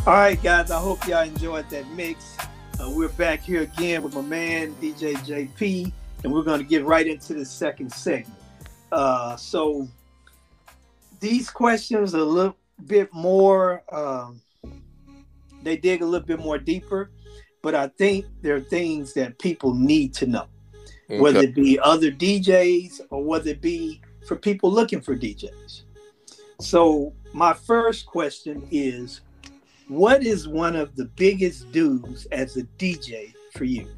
All 0.08 0.14
right, 0.14 0.42
guys. 0.42 0.70
I 0.70 0.80
hope 0.80 1.06
y'all 1.06 1.22
enjoyed 1.22 1.68
that 1.68 1.86
mix. 1.90 2.34
Uh, 2.80 2.90
we're 2.90 3.10
back 3.10 3.42
here 3.42 3.60
again 3.60 4.02
with 4.02 4.14
my 4.14 4.22
man 4.22 4.74
DJ 4.76 5.22
Jay 5.26 5.50
P, 5.54 5.92
and 6.24 6.32
we're 6.32 6.44
going 6.44 6.60
to 6.60 6.64
get 6.64 6.86
right 6.86 7.06
into 7.06 7.34
the 7.34 7.44
second 7.44 7.92
segment. 7.92 8.40
Uh, 8.90 9.36
so 9.36 9.86
these 11.20 11.50
questions 11.50 12.14
are 12.14 12.20
a 12.20 12.24
little 12.24 12.56
bit 12.86 13.12
more. 13.12 13.82
Um, 13.92 14.40
they 15.62 15.76
dig 15.76 16.00
a 16.00 16.06
little 16.06 16.26
bit 16.26 16.38
more 16.38 16.56
deeper, 16.56 17.10
but 17.60 17.74
I 17.74 17.88
think 17.88 18.24
there 18.40 18.56
are 18.56 18.60
things 18.60 19.12
that 19.12 19.38
people 19.38 19.74
need 19.74 20.14
to 20.14 20.26
know, 20.26 20.46
whether 21.08 21.40
it 21.40 21.54
be 21.54 21.78
other 21.80 22.10
DJs 22.10 23.02
or 23.10 23.22
whether 23.22 23.50
it 23.50 23.60
be 23.60 24.00
for 24.26 24.36
people 24.36 24.72
looking 24.72 25.02
for 25.02 25.14
DJs. 25.14 25.82
So 26.62 27.12
my 27.34 27.52
first 27.52 28.06
question 28.06 28.66
is 28.70 29.20
what 29.88 30.22
is 30.22 30.46
one 30.46 30.76
of 30.76 30.94
the 30.96 31.06
biggest 31.16 31.72
dues 31.72 32.26
as 32.30 32.56
a 32.56 32.62
DJ 32.78 33.32
for 33.54 33.64
you? 33.64 33.88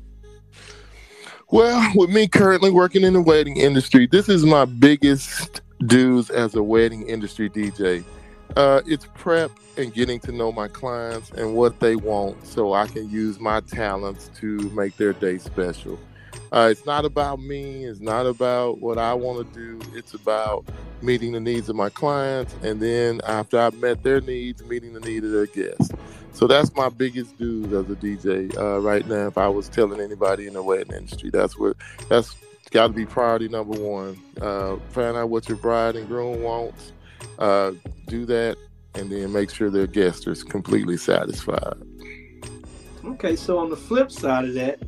Well, 1.50 1.92
with 1.96 2.10
me 2.10 2.28
currently 2.28 2.70
working 2.70 3.02
in 3.02 3.12
the 3.12 3.20
wedding 3.20 3.56
industry, 3.56 4.06
this 4.06 4.28
is 4.28 4.44
my 4.44 4.64
biggest 4.64 5.62
dues 5.86 6.30
as 6.30 6.54
a 6.54 6.62
wedding 6.62 7.08
industry 7.08 7.50
DJ. 7.50 8.04
Uh, 8.56 8.82
it's 8.86 9.06
prep 9.14 9.50
and 9.76 9.92
getting 9.92 10.20
to 10.20 10.32
know 10.32 10.52
my 10.52 10.68
clients 10.68 11.30
and 11.30 11.54
what 11.54 11.80
they 11.80 11.96
want 11.96 12.46
so 12.46 12.72
I 12.72 12.86
can 12.86 13.08
use 13.10 13.40
my 13.40 13.60
talents 13.60 14.30
to 14.36 14.58
make 14.70 14.96
their 14.96 15.12
day 15.12 15.38
special. 15.38 15.98
Uh, 16.52 16.68
it's 16.70 16.84
not 16.84 17.04
about 17.04 17.40
me, 17.40 17.84
it's 17.84 18.00
not 18.00 18.26
about 18.26 18.80
what 18.80 18.98
I 18.98 19.14
want 19.14 19.52
to 19.52 19.58
do, 19.58 19.80
it's 19.94 20.14
about 20.14 20.64
meeting 21.02 21.32
the 21.32 21.40
needs 21.40 21.68
of 21.68 21.76
my 21.76 21.88
clients 21.88 22.54
and 22.62 22.80
then 22.80 23.20
after 23.26 23.58
I've 23.58 23.74
met 23.74 24.02
their 24.02 24.20
needs, 24.20 24.62
meeting 24.64 24.92
the 24.92 25.00
need 25.00 25.24
of 25.24 25.30
their 25.30 25.46
guests. 25.46 25.90
So 26.32 26.46
that's 26.46 26.74
my 26.74 26.88
biggest 26.88 27.36
dues 27.38 27.72
as 27.72 27.90
a 27.90 27.96
DJ 27.96 28.56
uh, 28.56 28.80
right 28.80 29.06
now. 29.06 29.26
If 29.26 29.38
I 29.38 29.48
was 29.48 29.68
telling 29.68 30.00
anybody 30.00 30.46
in 30.46 30.54
the 30.54 30.62
wedding 30.62 30.94
industry, 30.94 31.30
that's 31.30 31.58
what 31.58 31.76
that's 32.08 32.34
got 32.70 32.88
to 32.88 32.92
be 32.92 33.04
priority 33.04 33.48
number 33.48 33.78
one. 33.78 34.20
Uh, 34.40 34.76
find 34.90 35.16
out 35.16 35.28
what 35.28 35.48
your 35.48 35.58
bride 35.58 35.96
and 35.96 36.06
groom 36.06 36.42
wants, 36.42 36.92
uh, 37.38 37.72
do 38.06 38.24
that, 38.26 38.56
and 38.94 39.10
then 39.10 39.32
make 39.32 39.50
sure 39.50 39.70
their 39.70 39.86
guest 39.86 40.26
is 40.28 40.44
completely 40.44 40.96
satisfied. 40.96 41.74
Okay, 43.04 43.34
so 43.34 43.58
on 43.58 43.70
the 43.70 43.76
flip 43.76 44.10
side 44.10 44.44
of 44.44 44.54
that, 44.54 44.78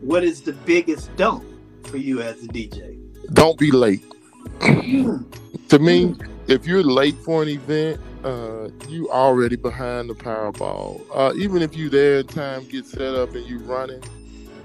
what 0.00 0.24
is 0.24 0.42
the 0.42 0.52
biggest 0.52 1.14
don't 1.16 1.44
for 1.84 1.96
you 1.96 2.20
as 2.20 2.42
a 2.42 2.48
DJ? 2.48 2.98
Don't 3.32 3.58
be 3.58 3.70
late. 3.70 4.04
to 4.60 5.78
me, 5.78 6.16
if 6.48 6.66
you're 6.66 6.82
late 6.82 7.16
for 7.18 7.42
an 7.42 7.48
event, 7.48 8.00
uh, 8.24 8.68
you 8.88 9.10
already 9.10 9.56
behind 9.56 10.10
the 10.10 10.14
Powerball. 10.14 11.00
Uh, 11.14 11.32
even 11.36 11.62
if 11.62 11.76
you 11.76 11.88
there 11.88 12.20
in 12.20 12.26
time, 12.26 12.66
get 12.68 12.86
set 12.86 13.14
up 13.14 13.34
and 13.34 13.46
you 13.46 13.58
running. 13.60 14.02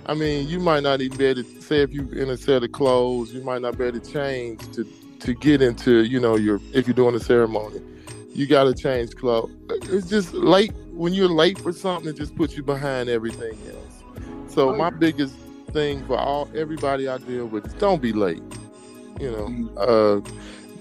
I 0.07 0.13
mean, 0.13 0.47
you 0.47 0.59
might 0.59 0.83
not 0.83 1.01
even 1.01 1.17
be 1.17 1.25
able 1.25 1.43
to 1.43 1.61
say 1.61 1.81
if 1.81 1.93
you 1.93 2.07
in 2.09 2.29
a 2.29 2.37
set 2.37 2.63
of 2.63 2.71
clothes, 2.71 3.33
you 3.33 3.43
might 3.43 3.61
not 3.61 3.77
be 3.77 3.85
able 3.85 3.99
to 3.99 4.11
change 4.11 4.61
to 4.73 4.85
to 5.21 5.33
get 5.33 5.61
into 5.61 6.03
you 6.03 6.19
know 6.19 6.35
your 6.35 6.59
if 6.73 6.87
you're 6.87 6.93
doing 6.93 7.15
a 7.15 7.19
ceremony, 7.19 7.81
you 8.33 8.45
got 8.45 8.65
to 8.65 8.73
change 8.73 9.15
clothes. 9.15 9.51
It's 9.69 10.07
just 10.07 10.33
late 10.33 10.73
when 10.91 11.13
you're 11.13 11.29
late 11.29 11.57
for 11.59 11.73
something. 11.73 12.09
It 12.09 12.17
just 12.17 12.35
puts 12.35 12.55
you 12.55 12.63
behind 12.63 13.09
everything 13.09 13.57
else. 13.69 13.84
So 14.55 14.73
my 14.73 14.89
biggest 14.89 15.35
thing 15.73 16.05
for 16.05 16.17
all 16.17 16.49
everybody 16.55 17.09
I 17.09 17.17
deal 17.17 17.45
with 17.45 17.65
is 17.67 17.73
don't 17.73 18.01
be 18.01 18.13
late. 18.13 18.41
You 19.19 19.31
know, 19.31 19.77
uh, 19.77 20.21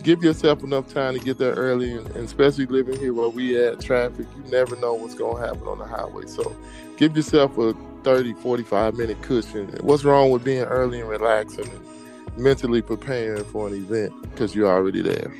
give 0.05 0.23
yourself 0.23 0.63
enough 0.63 0.93
time 0.95 1.15
to 1.15 1.21
get 1.21 1.39
there 1.39 1.55
early, 1.55 1.93
and, 1.93 2.07
and 2.11 2.25
especially 2.25 2.67
living 2.67 3.01
here 3.01 3.13
where 3.13 3.29
we 3.29 3.61
at 3.61 3.81
traffic, 3.81 4.27
you 4.37 4.51
never 4.51 4.77
know 4.77 4.95
what's 4.95 5.17
going 5.17 5.43
to 5.43 5.49
happen 5.49 5.67
on 5.67 5.79
the 5.79 5.87
highway. 5.87 6.27
So 6.27 6.55
give 6.97 7.17
yourself 7.17 7.59
a 7.59 7.75
30, 8.05 8.35
45 8.35 8.95
minute 8.95 9.21
cushion. 9.23 9.69
What's 9.81 10.05
wrong 10.05 10.31
with 10.31 10.45
being 10.45 10.63
early 10.63 11.01
and 11.01 11.09
relaxing 11.09 11.69
and 11.69 12.39
mentally 12.39 12.81
preparing 12.81 13.45
for 13.45 13.67
an 13.67 13.75
event 13.75 14.13
because 14.31 14.55
you're 14.55 14.71
already 14.71 15.03
there. 15.03 15.35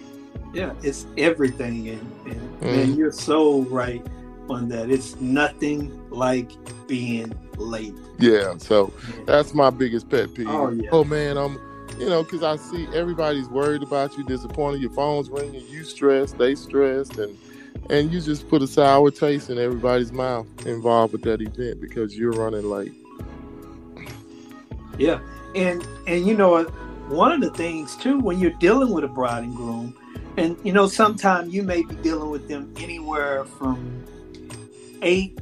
Yeah, 0.53 0.73
it's 0.83 1.07
everything, 1.17 1.89
and, 1.89 2.01
and 2.27 2.61
Mm. 2.61 2.73
man, 2.73 2.97
you're 2.97 3.13
so 3.13 3.63
right 3.63 4.05
on 4.49 4.69
that. 4.69 4.91
It's 4.91 5.21
nothing 5.21 6.09
like 6.11 6.51
being 6.87 7.33
late. 7.59 7.95
Yeah, 8.19 8.57
so 8.59 8.93
that's 9.27 9.55
my 9.55 9.71
biggest 9.71 10.09
pet 10.09 10.35
peeve. 10.35 10.49
Oh, 10.49 10.71
yeah. 10.71 10.91
Oh 10.93 11.05
man, 11.05 11.37
I'm, 11.37 11.61
you 11.99 12.09
know, 12.09 12.23
because 12.23 12.43
I 12.43 12.57
see 12.57 12.87
everybody's 12.95 13.49
worried 13.49 13.83
about 13.83 14.17
you, 14.17 14.25
disappointed. 14.25 14.81
Your 14.81 14.91
phone's 14.91 15.31
ringing, 15.31 15.67
you 15.69 15.85
stressed, 15.85 16.39
they 16.39 16.55
stressed, 16.55 17.19
and 17.19 17.39
and 17.91 18.13
you 18.13 18.21
just 18.21 18.49
put 18.49 18.63
a 18.63 18.67
sour 18.67 19.11
taste 19.11 19.51
in 19.51 19.59
everybody's 19.59 20.13
mouth 20.13 20.47
involved 20.67 21.13
with 21.13 21.23
that 21.23 21.41
event 21.41 21.81
because 21.81 22.17
you're 22.17 22.33
running 22.33 22.69
late. 22.71 22.95
Yeah, 24.99 25.21
and 25.55 25.87
and 26.07 26.27
you 26.27 26.37
know? 26.37 26.67
One 27.09 27.33
of 27.33 27.43
the 27.43 27.51
things 27.51 27.97
too, 27.97 28.19
when 28.19 28.39
you're 28.39 28.53
dealing 28.53 28.91
with 28.91 29.05
a 29.05 29.09
bride 29.09 29.45
and 29.45 29.55
groom, 29.55 29.95
and 30.39 30.57
you 30.65 30.73
know, 30.73 30.87
sometimes 30.87 31.53
you 31.53 31.63
may 31.63 31.83
be 31.83 31.95
dealing 31.97 32.31
with 32.31 32.49
them 32.49 32.73
anywhere 32.79 33.45
from 33.45 34.03
eight 35.03 35.39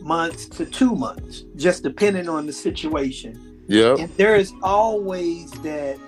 months 0.00 0.46
to 0.46 0.64
two 0.66 0.94
months, 0.94 1.44
just 1.56 1.82
depending 1.82 2.28
on 2.28 2.46
the 2.46 2.52
situation. 2.52 3.62
Yeah. 3.68 3.96
And 3.98 4.08
there 4.16 4.36
is 4.36 4.52
always 4.62 5.50
that 5.62 5.98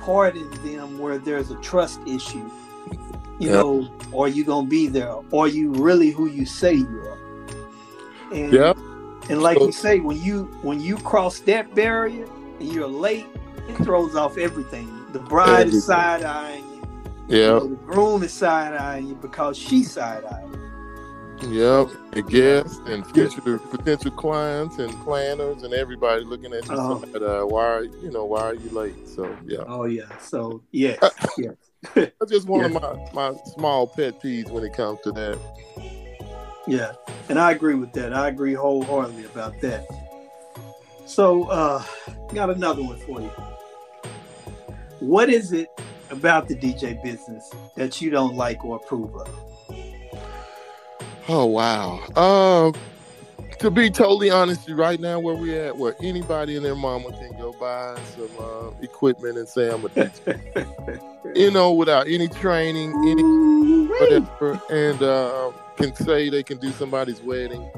part 0.00 0.36
in 0.36 0.48
them 0.64 0.98
where 0.98 1.18
there's 1.18 1.50
a 1.50 1.56
trust 1.56 2.00
issue. 2.06 2.48
You 3.38 3.50
Yep. 3.50 3.52
know, 3.52 3.90
are 4.16 4.28
you 4.28 4.44
gonna 4.44 4.66
be 4.66 4.86
there? 4.86 5.14
Are 5.32 5.48
you 5.48 5.72
really 5.72 6.10
who 6.10 6.26
you 6.26 6.46
say 6.46 6.74
you 6.74 6.86
are? 6.86 7.18
And 8.32 8.52
Yep. 8.52 8.78
and 9.28 9.42
like 9.42 9.58
So- 9.58 9.66
you 9.66 9.72
say, 9.72 10.00
when 10.00 10.20
you 10.22 10.48
when 10.62 10.80
you 10.80 10.96
cross 10.96 11.40
that 11.40 11.74
barrier 11.74 12.26
and 12.60 12.72
you're 12.72 12.86
late, 12.88 13.26
it 13.68 13.76
throws 13.84 14.16
off 14.16 14.38
everything. 14.38 14.88
The 15.12 15.18
bride 15.18 15.48
Everything. 15.60 15.78
is 15.78 15.84
side 15.84 16.22
eyeing 16.24 16.64
you. 17.28 17.36
You 17.36 17.42
know, 17.46 17.60
the 17.60 17.76
groom 17.76 18.22
is 18.22 18.32
side 18.32 18.74
eyeing 18.74 19.08
you 19.08 19.14
because 19.16 19.56
she's 19.58 19.90
side 19.92 20.24
eyeing. 20.24 20.55
Yep. 21.42 21.88
The 22.12 22.22
guests 22.22 22.80
and 22.86 23.06
future 23.06 23.58
potential 23.58 24.10
clients 24.10 24.78
and 24.78 24.90
planners 25.02 25.62
and 25.62 25.74
everybody 25.74 26.24
looking 26.24 26.52
at 26.54 26.66
you. 26.68 26.74
Uh-huh. 26.74 27.00
saying, 27.12 27.22
uh, 27.22 27.46
why 27.46 27.64
are 27.64 27.84
you 27.84 28.10
know 28.10 28.24
why 28.24 28.40
are 28.40 28.54
you 28.54 28.70
late? 28.70 28.94
So 29.06 29.36
yeah. 29.46 29.64
Oh 29.66 29.84
yeah. 29.84 30.16
So 30.18 30.62
yes, 30.72 30.98
yes. 31.38 31.54
That's 31.94 32.30
just 32.30 32.48
one 32.48 32.60
Yeah. 32.72 32.78
of 32.78 33.12
my, 33.14 33.30
my 33.32 33.38
small 33.54 33.86
pet 33.86 34.20
peeves 34.20 34.50
when 34.50 34.64
it 34.64 34.72
comes 34.72 35.00
to 35.02 35.12
that. 35.12 35.38
Yeah, 36.66 36.92
and 37.28 37.38
I 37.38 37.52
agree 37.52 37.74
with 37.74 37.92
that. 37.92 38.12
I 38.12 38.28
agree 38.28 38.54
wholeheartedly 38.54 39.26
about 39.26 39.60
that. 39.60 39.86
So, 41.04 41.44
uh, 41.44 41.84
got 42.34 42.50
another 42.50 42.82
one 42.82 42.98
for 42.98 43.20
you. 43.20 43.30
What 44.98 45.28
is 45.30 45.52
it 45.52 45.68
about 46.10 46.48
the 46.48 46.56
DJ 46.56 47.00
business 47.04 47.48
that 47.76 48.00
you 48.00 48.10
don't 48.10 48.34
like 48.34 48.64
or 48.64 48.76
approve 48.76 49.14
of? 49.14 49.28
Oh 51.28 51.46
wow. 51.46 52.02
Um, 52.14 52.74
to 53.58 53.70
be 53.70 53.90
totally 53.90 54.30
honest, 54.30 54.68
you, 54.68 54.76
right 54.76 55.00
now 55.00 55.18
where 55.18 55.34
we 55.34 55.58
at, 55.58 55.76
where 55.76 55.96
anybody 56.00 56.56
and 56.56 56.64
their 56.64 56.76
mama 56.76 57.10
can 57.12 57.36
go 57.38 57.52
buy 57.52 57.98
some 58.14 58.30
uh, 58.38 58.70
equipment 58.82 59.38
and 59.38 59.48
say 59.48 59.70
I'm 59.70 59.84
a 59.84 59.88
DJ, 59.88 61.00
you 61.34 61.50
know, 61.50 61.72
without 61.72 62.06
any 62.06 62.28
training, 62.28 62.92
any 63.08 63.22
whatever, 63.88 64.60
and 64.70 65.02
uh, 65.02 65.50
can 65.76 65.94
say 65.96 66.28
they 66.28 66.42
can 66.42 66.58
do 66.58 66.70
somebody's 66.72 67.20
wedding 67.22 67.68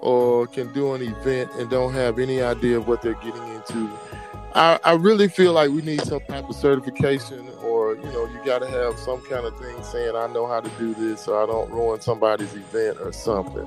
or 0.00 0.46
can 0.46 0.72
do 0.72 0.94
an 0.94 1.02
event 1.02 1.50
and 1.54 1.70
don't 1.70 1.92
have 1.92 2.18
any 2.18 2.42
idea 2.42 2.76
of 2.76 2.88
what 2.88 3.02
they're 3.02 3.14
getting 3.14 3.46
into. 3.54 3.90
I, 4.54 4.78
I 4.84 4.92
really 4.92 5.28
feel 5.28 5.52
like 5.52 5.70
we 5.70 5.82
need 5.82 6.00
some 6.02 6.20
type 6.20 6.48
of 6.48 6.56
certification 6.56 7.48
you 8.02 8.12
know, 8.12 8.26
you 8.26 8.40
got 8.44 8.60
to 8.60 8.68
have 8.68 8.98
some 8.98 9.20
kind 9.22 9.46
of 9.46 9.58
thing 9.58 9.82
saying, 9.82 10.14
I 10.16 10.26
know 10.28 10.46
how 10.46 10.60
to 10.60 10.70
do 10.78 10.94
this 10.94 11.22
so 11.22 11.42
I 11.42 11.46
don't 11.46 11.70
ruin 11.70 12.00
somebody's 12.00 12.54
event 12.54 12.98
or 13.00 13.12
something. 13.12 13.66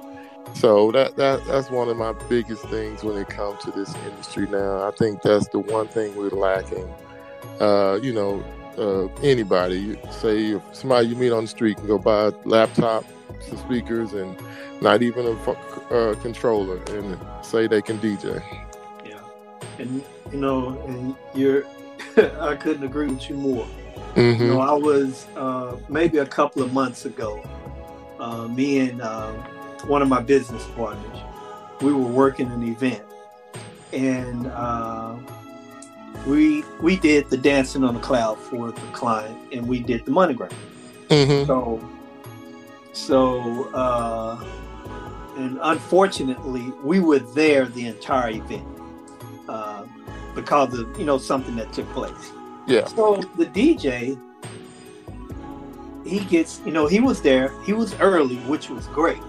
So 0.56 0.92
that, 0.92 1.16
that 1.16 1.46
that's 1.46 1.70
one 1.70 1.90
of 1.90 1.98
my 1.98 2.14
biggest 2.28 2.64
things 2.66 3.04
when 3.04 3.18
it 3.18 3.30
comes 3.30 3.64
to 3.64 3.72
this 3.72 3.94
industry 4.08 4.48
now. 4.48 4.88
I 4.88 4.92
think 4.92 5.22
that's 5.22 5.48
the 5.50 5.60
one 5.60 5.88
thing 5.88 6.16
we're 6.16 6.30
lacking. 6.30 6.92
Uh, 7.60 8.00
you 8.02 8.14
know, 8.14 8.44
uh, 8.78 9.08
anybody, 9.22 9.80
you 9.80 9.98
say 10.12 10.54
if 10.54 10.62
somebody 10.74 11.08
you 11.08 11.16
meet 11.16 11.32
on 11.32 11.44
the 11.44 11.48
street 11.48 11.78
can 11.78 11.88
go 11.88 11.98
buy 11.98 12.28
a 12.28 12.34
laptop, 12.46 13.06
some 13.42 13.58
speakers, 13.58 14.14
and 14.14 14.36
not 14.82 15.02
even 15.02 15.26
a 15.26 15.52
uh, 15.94 16.16
controller, 16.22 16.82
and 16.96 17.18
say 17.46 17.68
they 17.68 17.82
can 17.82 18.00
DJ. 18.00 18.42
Yeah, 19.06 19.20
and 19.78 20.04
you 20.32 20.38
know, 20.40 20.82
and 20.88 21.16
you're, 21.34 21.66
I 22.40 22.56
couldn't 22.56 22.84
agree 22.84 23.08
with 23.08 23.30
you 23.30 23.36
more. 23.36 23.68
Mhm. 24.16 24.39
You 24.39 24.47
know, 24.47 24.60
I 24.62 24.74
was 24.74 25.28
uh, 25.36 25.76
maybe 25.88 26.18
a 26.18 26.26
couple 26.26 26.62
of 26.62 26.74
months 26.74 27.06
ago. 27.06 27.41
Uh, 28.20 28.47
me 28.47 28.80
and 28.80 29.02
uh, 29.02 29.32
one 29.88 30.02
of 30.02 30.10
my 30.10 30.22
business 30.22 30.66
partners, 30.76 31.18
we 31.82 31.93
were 31.93 32.12
working 32.12 32.52
an 32.52 32.64
event, 32.64 33.04
and 33.93 34.47
uh, 34.47 35.16
we 36.28 36.64
we 36.82 36.97
did 36.97 37.30
the 37.30 37.38
dancing 37.38 37.84
on 37.84 37.93
the 37.93 38.00
cloud 38.02 38.38
for 38.38 38.72
the 38.72 38.82
client, 38.91 39.38
and 39.54 39.68
we 39.68 39.80
did 39.80 40.04
the 40.06 40.12
monogram. 40.12 40.52
Mhm. 41.10 41.47
So, 41.47 41.80
so, 42.91 43.70
uh, 43.74 44.43
and 45.38 45.58
unfortunately, 45.62 46.74
we 46.84 47.00
were 47.00 47.20
there 47.20 47.66
the 47.68 47.88
entire 47.88 48.32
event 48.32 48.68
uh, 49.47 49.84
because 50.36 50.78
of 50.78 51.00
you 51.00 51.06
know 51.06 51.18
something 51.18 51.56
that 51.56 51.72
took 51.72 51.89
place. 51.93 52.32
Yeah. 52.70 52.86
So 52.88 53.15
the 53.38 53.47
DJ, 53.47 54.20
he 56.05 56.20
gets, 56.26 56.61
you 56.65 56.72
know, 56.72 56.86
he 56.88 56.99
was 56.99 57.22
there. 57.22 57.51
He 57.63 57.74
was 57.74 57.95
early, 57.99 58.38
which 58.47 58.70
was 58.70 58.88
great. 58.88 59.22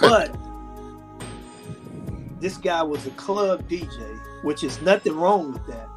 But 0.00 0.34
this 2.40 2.56
guy 2.56 2.82
was 2.82 3.06
a 3.06 3.10
club 3.10 3.68
DJ, 3.68 4.18
which 4.42 4.64
is 4.64 4.80
nothing 4.82 5.14
wrong 5.16 5.52
with 5.52 5.66
that. 5.68 5.88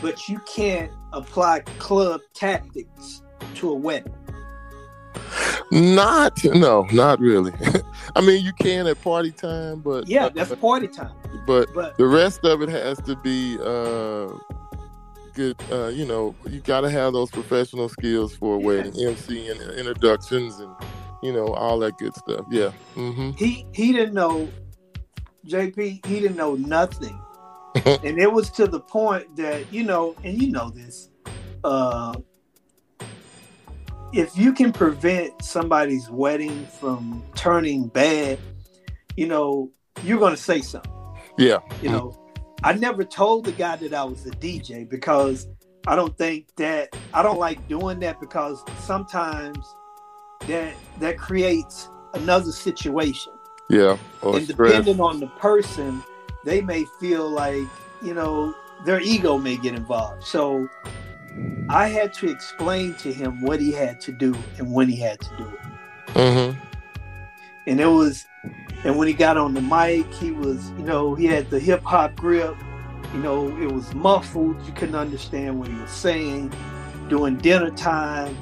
But 0.00 0.28
you 0.28 0.38
can't 0.40 0.90
apply 1.12 1.60
club 1.78 2.22
tactics 2.32 3.22
to 3.56 3.70
a 3.70 3.74
wedding. 3.74 4.14
Not 5.72 6.42
no, 6.44 6.86
not 6.92 7.20
really. 7.20 7.52
I 8.16 8.20
mean, 8.20 8.44
you 8.44 8.52
can 8.52 8.86
at 8.86 9.00
party 9.02 9.30
time, 9.30 9.80
but 9.80 10.08
Yeah, 10.08 10.28
that's 10.28 10.54
party 10.56 10.88
time. 10.88 11.12
but 11.46 11.72
But 11.74 11.96
the 11.96 12.06
rest 12.06 12.44
of 12.44 12.62
it 12.62 12.68
has 12.68 12.98
to 13.02 13.14
be 13.16 13.58
uh 13.60 14.28
uh 15.70 15.88
you 15.88 16.06
know 16.06 16.34
you 16.48 16.60
got 16.60 16.82
to 16.82 16.90
have 16.90 17.12
those 17.12 17.30
professional 17.30 17.88
skills 17.88 18.34
for 18.34 18.56
a 18.56 18.58
wedding 18.58 18.92
mc 19.06 19.48
and 19.48 19.60
introductions 19.78 20.58
and 20.60 20.74
you 21.22 21.32
know 21.32 21.48
all 21.48 21.78
that 21.78 21.96
good 21.98 22.14
stuff. 22.14 22.44
Yeah. 22.50 22.70
Hmm 22.94 23.30
he 23.36 23.66
he 23.72 23.92
didn't 23.92 24.14
know 24.14 24.48
Jay 25.44 25.70
P, 25.70 26.00
he 26.06 26.20
didn't 26.20 26.36
know 26.36 26.54
nothing. 26.54 27.18
and 27.84 28.18
it 28.18 28.30
was 28.30 28.50
to 28.50 28.66
the 28.66 28.80
point 28.80 29.36
that, 29.36 29.72
you 29.72 29.84
know, 29.84 30.14
and 30.24 30.40
you 30.40 30.50
know 30.50 30.70
this, 30.70 31.10
uh 31.64 32.14
if 34.12 34.36
you 34.36 34.52
can 34.52 34.72
prevent 34.72 35.40
somebody's 35.42 36.10
wedding 36.10 36.66
from 36.80 37.22
turning 37.36 37.86
bad, 37.86 38.38
you 39.16 39.26
know, 39.26 39.70
you're 40.02 40.18
gonna 40.18 40.36
say 40.36 40.60
something. 40.60 40.92
yeah. 41.38 41.58
You 41.80 41.90
know, 41.90 42.19
I 42.62 42.74
never 42.74 43.04
told 43.04 43.46
the 43.46 43.52
guy 43.52 43.76
that 43.76 43.94
I 43.94 44.04
was 44.04 44.26
a 44.26 44.30
DJ 44.30 44.88
because 44.88 45.48
I 45.86 45.96
don't 45.96 46.16
think 46.18 46.54
that 46.56 46.94
I 47.14 47.22
don't 47.22 47.38
like 47.38 47.66
doing 47.68 48.00
that 48.00 48.20
because 48.20 48.62
sometimes 48.80 49.58
that 50.46 50.74
that 50.98 51.16
creates 51.18 51.88
another 52.14 52.52
situation. 52.52 53.32
yeah 53.70 53.96
and 54.22 54.44
stress 54.44 54.72
depending 54.72 55.00
on 55.00 55.20
the 55.20 55.28
person, 55.38 56.02
they 56.44 56.60
may 56.60 56.84
feel 56.98 57.30
like, 57.30 57.66
you 58.02 58.14
know, 58.14 58.54
their 58.84 59.00
ego 59.00 59.38
may 59.38 59.56
get 59.56 59.74
involved. 59.74 60.24
So 60.24 60.68
I 61.68 61.88
had 61.88 62.12
to 62.14 62.28
explain 62.28 62.94
to 62.94 63.12
him 63.12 63.40
what 63.40 63.60
he 63.60 63.72
had 63.72 64.00
to 64.02 64.12
do 64.12 64.34
and 64.58 64.72
when 64.72 64.88
he 64.88 64.96
had 64.96 65.20
to 65.20 65.36
do 65.36 65.44
it. 65.44 65.60
Mm-hmm. 66.14 66.58
and 67.68 67.80
it 67.80 67.86
was 67.86 68.26
and 68.84 68.96
when 68.96 69.08
he 69.08 69.14
got 69.14 69.36
on 69.36 69.54
the 69.54 69.60
mic 69.60 70.12
he 70.14 70.30
was 70.30 70.70
you 70.72 70.84
know 70.84 71.14
he 71.14 71.26
had 71.26 71.50
the 71.50 71.60
hip 71.60 71.82
hop 71.82 72.14
grip. 72.16 72.56
You 73.12 73.20
know 73.20 73.48
it 73.58 73.70
was 73.70 73.92
muffled. 73.94 74.56
You 74.66 74.72
couldn't 74.72 74.94
understand 74.94 75.58
what 75.58 75.68
he 75.68 75.74
was 75.74 75.90
saying. 75.90 76.52
During 77.08 77.38
dinner 77.38 77.70
time 77.70 78.36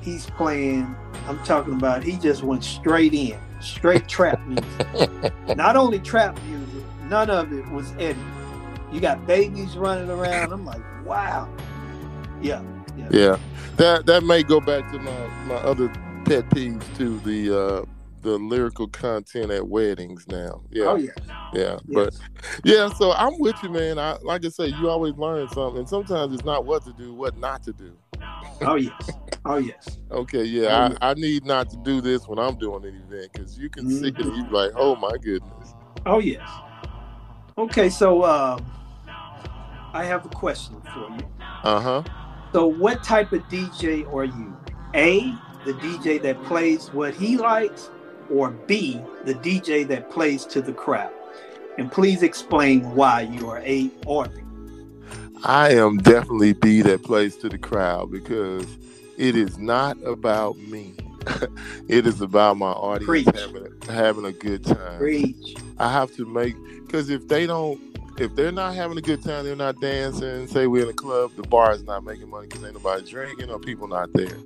he's 0.00 0.26
playing 0.26 0.94
i'm 1.26 1.42
talking 1.44 1.72
about 1.72 2.02
he 2.02 2.16
just 2.18 2.42
went 2.42 2.62
straight 2.62 3.14
in 3.14 3.38
straight 3.60 4.06
trap 4.06 4.38
music. 4.46 5.32
Not 5.56 5.76
only 5.76 5.98
trap 5.98 6.38
music 6.44 6.84
none 7.08 7.30
of 7.30 7.52
it 7.52 7.66
was 7.70 7.92
eddie 7.98 8.18
you 8.94 9.00
got 9.00 9.26
babies 9.26 9.76
running 9.76 10.08
around. 10.08 10.52
I'm 10.52 10.64
like 10.64 10.80
wow. 11.04 11.48
Yeah. 12.40 12.62
Yeah. 13.10 13.38
That 13.76 14.06
that 14.06 14.22
may 14.22 14.44
go 14.44 14.60
back 14.60 14.90
to 14.92 14.98
my 15.00 15.26
my 15.46 15.56
other 15.56 15.88
pet 16.24 16.48
peeves 16.50 16.84
too 16.96 17.18
the 17.24 17.58
uh 17.58 17.84
the 18.24 18.38
lyrical 18.38 18.88
content 18.88 19.50
at 19.52 19.68
weddings 19.68 20.26
now. 20.28 20.62
Yeah. 20.70 20.84
Oh 20.86 20.96
yeah. 20.96 21.12
Yeah, 21.52 21.78
but 21.92 22.18
yeah, 22.64 22.88
so 22.88 23.12
I'm 23.12 23.38
with 23.38 23.54
you, 23.62 23.68
man. 23.68 23.98
I 23.98 24.16
like 24.22 24.44
I 24.44 24.48
say, 24.48 24.66
you 24.66 24.88
always 24.88 25.14
learn 25.14 25.48
something. 25.50 25.78
And 25.78 25.88
sometimes 25.88 26.34
it's 26.34 26.44
not 26.44 26.64
what 26.64 26.84
to 26.84 26.92
do, 26.92 27.14
what 27.14 27.38
not 27.38 27.62
to 27.62 27.72
do. 27.72 27.96
Oh 28.62 28.74
yes. 28.74 29.10
Oh 29.44 29.58
yes. 29.58 29.98
Okay, 30.10 30.42
yeah, 30.42 30.96
I, 31.00 31.10
I 31.10 31.14
need 31.14 31.44
not 31.44 31.70
to 31.70 31.76
do 31.76 32.00
this 32.00 32.26
when 32.26 32.40
I'm 32.40 32.56
doing 32.56 32.84
an 32.84 33.04
event 33.06 33.32
because 33.32 33.56
you 33.56 33.68
can 33.68 33.88
see 33.88 34.08
it 34.08 34.18
and 34.18 34.36
you 34.36 34.50
like, 34.50 34.72
oh 34.74 34.96
my 34.96 35.16
goodness. 35.22 35.74
Oh 36.06 36.18
yes. 36.18 36.48
Okay, 37.56 37.88
so 37.88 38.24
um, 38.24 38.64
I 39.92 40.04
have 40.04 40.26
a 40.26 40.28
question 40.30 40.80
for 40.92 41.08
you. 41.10 41.28
Uh 41.62 41.80
huh. 41.80 42.02
So, 42.52 42.66
what 42.66 43.02
type 43.04 43.32
of 43.32 43.42
DJ 43.44 44.12
are 44.12 44.24
you? 44.24 44.56
A, 44.94 45.34
the 45.64 45.72
DJ 45.74 46.22
that 46.22 46.42
plays 46.44 46.88
what 46.92 47.14
he 47.14 47.36
likes, 47.36 47.90
or 48.30 48.50
B, 48.50 49.00
the 49.24 49.34
DJ 49.34 49.86
that 49.88 50.10
plays 50.10 50.44
to 50.46 50.60
the 50.60 50.72
crowd? 50.72 51.12
And 51.78 51.90
please 51.90 52.22
explain 52.22 52.94
why 52.94 53.22
you 53.22 53.48
are 53.48 53.58
A 53.60 53.90
or 54.06 54.28
B. 54.28 54.40
I 55.44 55.72
am 55.72 55.98
definitely 55.98 56.54
B 56.54 56.80
that 56.82 57.02
plays 57.02 57.36
to 57.38 57.48
the 57.48 57.58
crowd 57.58 58.10
because 58.10 58.66
it 59.18 59.36
is 59.36 59.58
not 59.58 60.02
about 60.04 60.56
me. 60.56 60.96
it 61.88 62.06
is 62.06 62.20
about 62.20 62.56
my 62.56 62.70
audience 62.70 63.06
Preach. 63.06 63.28
having 63.34 63.66
a, 63.66 63.92
having 63.92 64.24
a 64.24 64.32
good 64.32 64.64
time. 64.64 64.98
Preach. 64.98 65.56
I 65.78 65.90
have 65.90 66.14
to 66.16 66.24
make 66.24 66.54
because 66.86 67.10
if 67.10 67.28
they 67.28 67.46
don't, 67.46 67.80
if 68.18 68.34
they're 68.34 68.52
not 68.52 68.74
having 68.74 68.96
a 68.96 69.02
good 69.02 69.22
time, 69.22 69.44
they're 69.44 69.56
not 69.56 69.80
dancing. 69.80 70.46
Say 70.46 70.66
we're 70.66 70.84
in 70.84 70.88
a 70.90 70.94
club, 70.94 71.32
the 71.36 71.42
bar 71.42 71.72
is 71.72 71.82
not 71.82 72.04
making 72.04 72.30
money 72.30 72.46
because 72.46 72.64
ain't 72.64 72.74
nobody 72.74 73.08
drinking 73.08 73.50
or 73.50 73.58
people 73.58 73.88
not 73.88 74.12
there. 74.12 74.38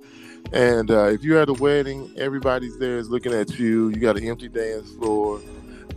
And 0.53 0.91
uh, 0.91 1.07
if 1.07 1.23
you're 1.23 1.41
at 1.41 1.49
a 1.49 1.55
wedding, 1.55 2.11
everybody's 2.17 2.79
there 2.79 2.99
is 2.99 3.11
looking 3.11 3.33
at 3.33 3.59
you. 3.59 3.89
You 3.89 3.97
got 3.97 4.17
an 4.17 4.25
empty 4.25 4.49
dance 4.49 4.91
floor. 4.93 5.41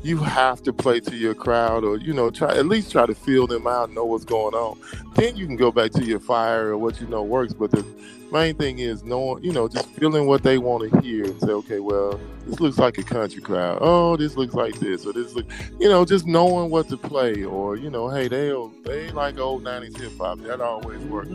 You 0.03 0.17
have 0.17 0.63
to 0.63 0.73
play 0.73 0.99
to 0.99 1.15
your 1.15 1.35
crowd, 1.35 1.83
or 1.83 1.97
you 1.97 2.11
know, 2.11 2.31
try 2.31 2.57
at 2.57 2.65
least 2.65 2.91
try 2.91 3.05
to 3.05 3.13
feel 3.13 3.47
them 3.47 3.67
out, 3.67 3.91
know 3.91 4.03
what's 4.03 4.25
going 4.25 4.55
on. 4.55 4.79
Then 5.15 5.35
you 5.35 5.45
can 5.45 5.55
go 5.55 5.71
back 5.71 5.91
to 5.91 6.03
your 6.03 6.19
fire 6.19 6.69
or 6.69 6.77
what 6.77 6.99
you 6.99 7.07
know 7.07 7.21
works. 7.21 7.53
But 7.53 7.71
the 7.71 7.85
main 8.31 8.55
thing 8.55 8.79
is 8.79 9.03
knowing, 9.03 9.43
you 9.43 9.51
know, 9.51 9.67
just 9.67 9.87
feeling 9.89 10.27
what 10.27 10.43
they 10.43 10.57
want 10.57 10.91
to 10.91 11.01
hear 11.01 11.25
and 11.25 11.39
say, 11.41 11.51
okay, 11.51 11.79
well, 11.79 12.19
this 12.45 12.59
looks 12.59 12.77
like 12.77 12.97
a 12.97 13.03
country 13.03 13.41
crowd. 13.41 13.79
Oh, 13.81 14.17
this 14.17 14.35
looks 14.35 14.53
like 14.53 14.79
this, 14.79 15.05
or 15.05 15.13
this 15.13 15.33
look, 15.33 15.45
you 15.79 15.87
know, 15.87 16.05
just 16.05 16.25
knowing 16.25 16.71
what 16.71 16.89
to 16.89 16.97
play, 16.97 17.43
or 17.43 17.75
you 17.75 17.89
know, 17.89 18.09
hey, 18.09 18.27
they 18.27 18.53
they 18.83 19.11
like 19.11 19.37
old 19.37 19.63
'90s 19.63 19.97
hip 19.97 20.17
hop. 20.17 20.39
That 20.39 20.61
always 20.61 21.01
works. 21.03 21.31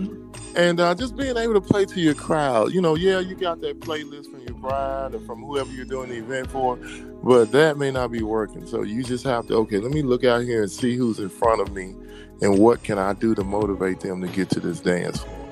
And 0.56 0.80
uh, 0.80 0.94
just 0.94 1.16
being 1.16 1.36
able 1.36 1.54
to 1.54 1.60
play 1.60 1.84
to 1.84 2.00
your 2.00 2.14
crowd, 2.14 2.72
you 2.72 2.80
know, 2.80 2.94
yeah, 2.94 3.20
you 3.20 3.34
got 3.34 3.60
that 3.60 3.80
playlist 3.80 4.30
from 4.30 4.40
your 4.40 4.54
bride 4.54 5.14
or 5.14 5.20
from 5.20 5.42
whoever 5.42 5.70
you're 5.70 5.84
doing 5.84 6.08
the 6.08 6.16
event 6.16 6.50
for, 6.50 6.76
but 7.22 7.52
that 7.52 7.76
may 7.76 7.90
not 7.90 8.10
be 8.10 8.22
working. 8.22 8.66
So 8.66 8.82
you 8.82 9.02
just 9.02 9.24
have 9.24 9.46
to, 9.48 9.54
okay, 9.56 9.78
let 9.78 9.92
me 9.92 10.02
look 10.02 10.24
out 10.24 10.42
here 10.42 10.62
and 10.62 10.70
see 10.70 10.96
who's 10.96 11.18
in 11.18 11.28
front 11.28 11.60
of 11.60 11.72
me, 11.72 11.94
and 12.40 12.58
what 12.58 12.82
can 12.82 12.98
I 12.98 13.12
do 13.12 13.34
to 13.34 13.44
motivate 13.44 14.00
them 14.00 14.22
to 14.22 14.28
get 14.28 14.50
to 14.50 14.60
this 14.60 14.80
dance 14.80 15.20
floor. 15.20 15.45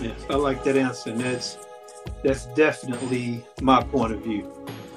Yes, 0.00 0.24
I 0.30 0.34
like 0.34 0.64
that 0.64 0.76
answer. 0.76 1.10
And 1.10 1.20
that's 1.20 1.58
that's 2.22 2.46
definitely 2.54 3.44
my 3.60 3.82
point 3.82 4.12
of 4.12 4.20
view. 4.22 4.50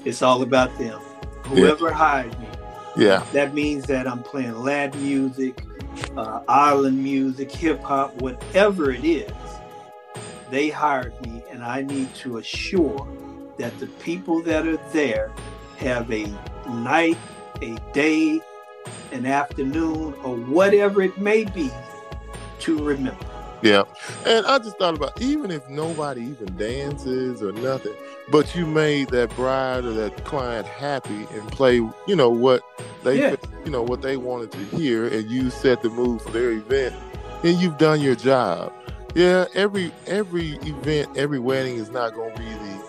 It's 0.06 0.22
all 0.22 0.42
about 0.42 0.78
them. 0.78 1.00
Whoever 1.46 1.92
hired 1.92 2.38
me. 2.40 2.48
Yeah. 2.96 3.26
That 3.34 3.54
means 3.54 3.86
that 3.88 4.08
I'm 4.08 4.24
playing 4.24 4.56
Latin 4.62 5.02
music, 5.02 5.64
uh, 6.16 6.42
island 6.48 7.02
music, 7.02 7.52
hip 7.52 7.82
hop, 7.82 8.22
whatever 8.22 8.92
it 8.92 9.04
is. 9.04 9.32
They 10.52 10.70
hired 10.70 11.20
me, 11.26 11.44
and 11.50 11.64
I 11.64 11.82
need 11.82 12.14
to 12.16 12.38
assure 12.38 13.08
that 13.58 13.78
the 13.80 13.88
people 13.88 14.42
that 14.44 14.68
are 14.68 14.80
there 14.92 15.32
have 15.78 16.12
a 16.12 16.28
night, 16.70 17.18
a 17.62 17.78
day, 17.94 18.40
an 19.12 19.26
afternoon, 19.26 20.14
or 20.24 20.38
whatever 20.38 21.02
it 21.02 21.18
may 21.18 21.46
be 21.46 21.72
to 22.60 22.84
remember. 22.84 23.33
Yeah. 23.64 23.84
And 24.26 24.46
I 24.46 24.58
just 24.60 24.78
thought 24.78 24.96
about 24.96 25.22
even 25.22 25.50
if 25.50 25.68
nobody 25.70 26.22
even 26.22 26.56
dances 26.58 27.42
or 27.42 27.54
nothing, 27.54 27.94
but 28.30 28.54
you 28.56 28.66
made 28.66 29.10
that 29.10 29.34
bride 29.36 29.86
or 29.86 29.94
that 29.94 30.26
client 30.26 30.68
happy 30.68 31.28
and 31.32 31.48
play, 31.52 31.76
you 31.76 32.16
know, 32.16 32.30
what 32.30 32.62
they 33.04 33.20
Yeah. 33.20 33.36
you 33.66 33.72
know, 33.72 33.82
what 33.82 34.02
they 34.02 34.18
wanted 34.18 34.52
to 34.52 34.78
hear 34.78 35.08
and 35.08 35.30
you 35.32 35.50
set 35.50 35.82
the 35.82 35.90
mood 35.90 36.22
for 36.22 36.32
their 36.32 36.52
event, 36.52 36.94
then 37.42 37.58
you've 37.58 37.78
done 37.78 38.02
your 38.02 38.16
job. 38.16 38.74
Yeah, 39.16 39.46
every 39.54 39.92
every 40.08 40.54
event, 40.64 41.10
every 41.16 41.40
wedding 41.40 41.78
is 41.78 41.90
not 41.90 42.16
gonna 42.16 42.36
be 42.36 42.44
the 42.44 42.84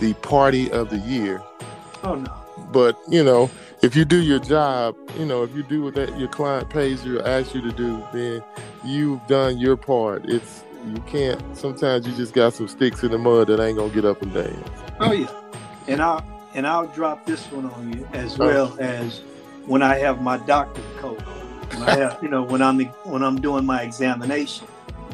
the 0.00 0.14
party 0.14 0.70
of 0.72 0.90
the 0.90 0.98
year. 0.98 1.40
Oh 2.02 2.16
no. 2.16 2.32
But 2.72 2.98
you 3.08 3.22
know, 3.22 3.50
if 3.82 3.94
you 3.94 4.04
do 4.04 4.20
your 4.20 4.38
job, 4.40 4.96
you 5.18 5.24
know, 5.26 5.42
if 5.44 5.54
you 5.54 5.62
do 5.62 5.82
what 5.84 5.94
that 5.94 6.18
your 6.18 6.28
client 6.28 6.70
pays 6.70 7.04
you 7.04 7.20
or 7.20 7.26
asks 7.26 7.54
you 7.54 7.60
to 7.60 7.72
do, 7.72 8.02
then 8.12 8.42
you've 8.86 9.26
done 9.26 9.58
your 9.58 9.76
part. 9.76 10.24
It's 10.26 10.62
you 10.86 11.02
can't. 11.06 11.40
Sometimes 11.56 12.06
you 12.06 12.14
just 12.14 12.32
got 12.32 12.54
some 12.54 12.68
sticks 12.68 13.02
in 13.02 13.10
the 13.10 13.18
mud 13.18 13.48
that 13.48 13.60
ain't 13.60 13.76
gonna 13.78 13.92
get 13.92 14.04
up 14.04 14.22
and 14.22 14.32
dance. 14.32 14.68
Oh 15.00 15.12
yeah, 15.12 15.30
and 15.88 16.00
I'll 16.00 16.24
and 16.54 16.66
I'll 16.66 16.86
drop 16.88 17.26
this 17.26 17.44
one 17.50 17.66
on 17.70 17.92
you 17.92 18.08
Oh. 18.12 18.16
as 18.16 18.38
well 18.38 18.76
as 18.80 19.20
when 19.66 19.82
I 19.82 19.96
have 19.98 20.22
my 20.22 20.38
doctor 20.38 20.80
coat 20.98 21.20
on. 21.26 21.34
When 21.80 21.82
I 21.88 21.96
have, 21.96 22.18
you 22.22 22.28
know, 22.28 22.42
when 22.44 22.62
I'm 22.62 22.78
when 23.04 23.22
I'm 23.22 23.40
doing 23.40 23.66
my 23.66 23.82
examination. 23.82 24.66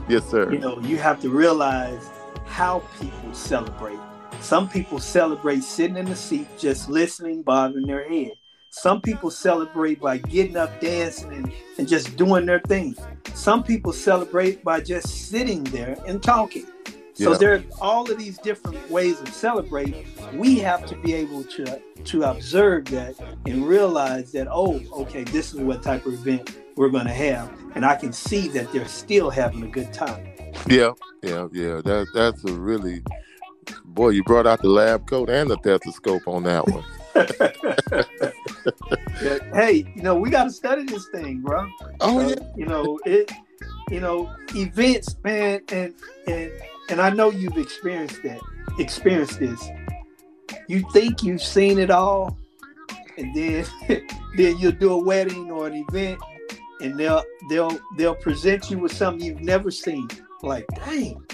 Yes, 0.09 0.29
sir. 0.29 0.53
You 0.53 0.59
know, 0.59 0.79
you 0.81 0.99
have 0.99 1.21
to 1.23 1.31
realize 1.31 2.11
how 2.47 2.81
people 3.01 3.33
celebrate. 3.33 3.99
Some 4.41 4.69
people 4.69 4.99
celebrate 4.99 5.63
sitting 5.63 5.97
in 5.97 6.07
the 6.07 6.17
seat, 6.17 6.47
just 6.59 6.91
listening, 6.91 7.43
bobbing 7.43 7.87
their 7.87 8.07
head. 8.09 8.33
Some 8.75 9.03
people 9.03 9.31
celebrate 9.31 10.01
by 10.01 10.17
getting 10.17 10.57
up, 10.57 10.81
dancing, 10.81 11.31
and, 11.35 11.53
and 11.77 11.87
just 11.87 12.17
doing 12.17 12.47
their 12.47 12.61
thing. 12.61 12.97
Some 13.35 13.63
people 13.63 13.93
celebrate 13.93 14.65
by 14.65 14.81
just 14.81 15.29
sitting 15.29 15.63
there 15.65 15.99
and 16.07 16.23
talking. 16.23 16.67
So 17.13 17.33
Yeah. 17.33 17.37
there 17.37 17.55
are 17.57 17.63
all 17.83 18.11
of 18.11 18.17
these 18.17 18.39
different 18.39 18.91
ways 18.91 19.21
of 19.21 19.29
celebrating. 19.29 20.07
We 20.33 20.59
have 20.61 20.87
to 20.87 20.97
be 20.97 21.13
able 21.13 21.45
to 21.45 21.81
to 22.05 22.23
observe 22.23 22.87
that 22.87 23.15
and 23.47 23.69
realize 23.69 24.33
that, 24.33 24.49
oh, 24.51 24.81
okay, 25.03 25.23
this 25.23 25.53
is 25.53 25.61
what 25.61 25.83
type 25.83 26.07
of 26.07 26.15
event 26.15 26.57
we're 26.75 26.89
going 26.89 27.07
to 27.07 27.13
have, 27.13 27.49
and 27.77 27.85
I 27.85 27.95
can 27.95 28.13
see 28.15 28.49
that 28.49 28.73
they're 28.73 28.89
still 28.89 29.29
having 29.29 29.63
a 29.63 29.69
good 29.69 29.93
time. 29.93 30.27
Yeah, 30.67 30.93
yeah, 31.23 31.47
yeah. 31.53 31.83
That 31.85 32.07
that's 32.15 32.43
a 32.45 32.55
really 32.55 33.03
boy. 33.85 34.09
You 34.09 34.25
brought 34.25 34.47
out 34.47 34.63
the 34.63 34.69
lab 34.71 35.07
coat 35.07 35.29
and 35.29 35.51
the 35.51 35.59
stethoscope 35.59 36.27
on 36.27 36.45
that 36.45 36.67
one. 36.67 36.85
Hey, 39.55 39.93
you 39.95 40.03
know, 40.03 40.15
we 40.15 40.31
got 40.31 40.45
to 40.45 40.51
study 40.51 40.85
this 40.85 41.09
thing, 41.09 41.41
bro. 41.41 41.69
Oh 42.01 42.21
Uh, 42.21 42.29
yeah, 42.29 42.35
You 42.57 42.67
know, 42.67 42.99
it. 43.05 43.31
You 43.91 44.01
know, 44.01 44.35
events, 44.55 45.15
man, 45.23 45.61
and 45.71 45.95
and 46.27 46.51
and 46.89 47.01
I 47.01 47.11
know 47.11 47.31
you've 47.31 47.59
experienced 47.59 48.23
that, 48.23 48.41
experienced 48.79 49.39
this. 49.39 49.69
You 50.69 50.85
think 50.93 51.23
you've 51.23 51.43
seen 51.43 51.79
it 51.79 51.91
all, 51.91 52.37
and 53.19 53.35
then 53.35 53.67
then 54.37 54.59
you'll 54.59 54.73
do 54.73 54.93
a 54.93 55.03
wedding 55.03 55.51
or 55.51 55.67
an 55.67 55.85
event, 55.89 56.21
and 56.81 56.99
they'll 56.99 57.23
they'll 57.51 57.79
they'll 57.97 58.15
present 58.15 58.71
you 58.71 58.79
with 58.79 58.93
something 58.93 59.25
you've 59.25 59.41
never 59.43 59.71
seen. 59.71 60.09
Like, 60.43 60.67
dang, 60.75 61.25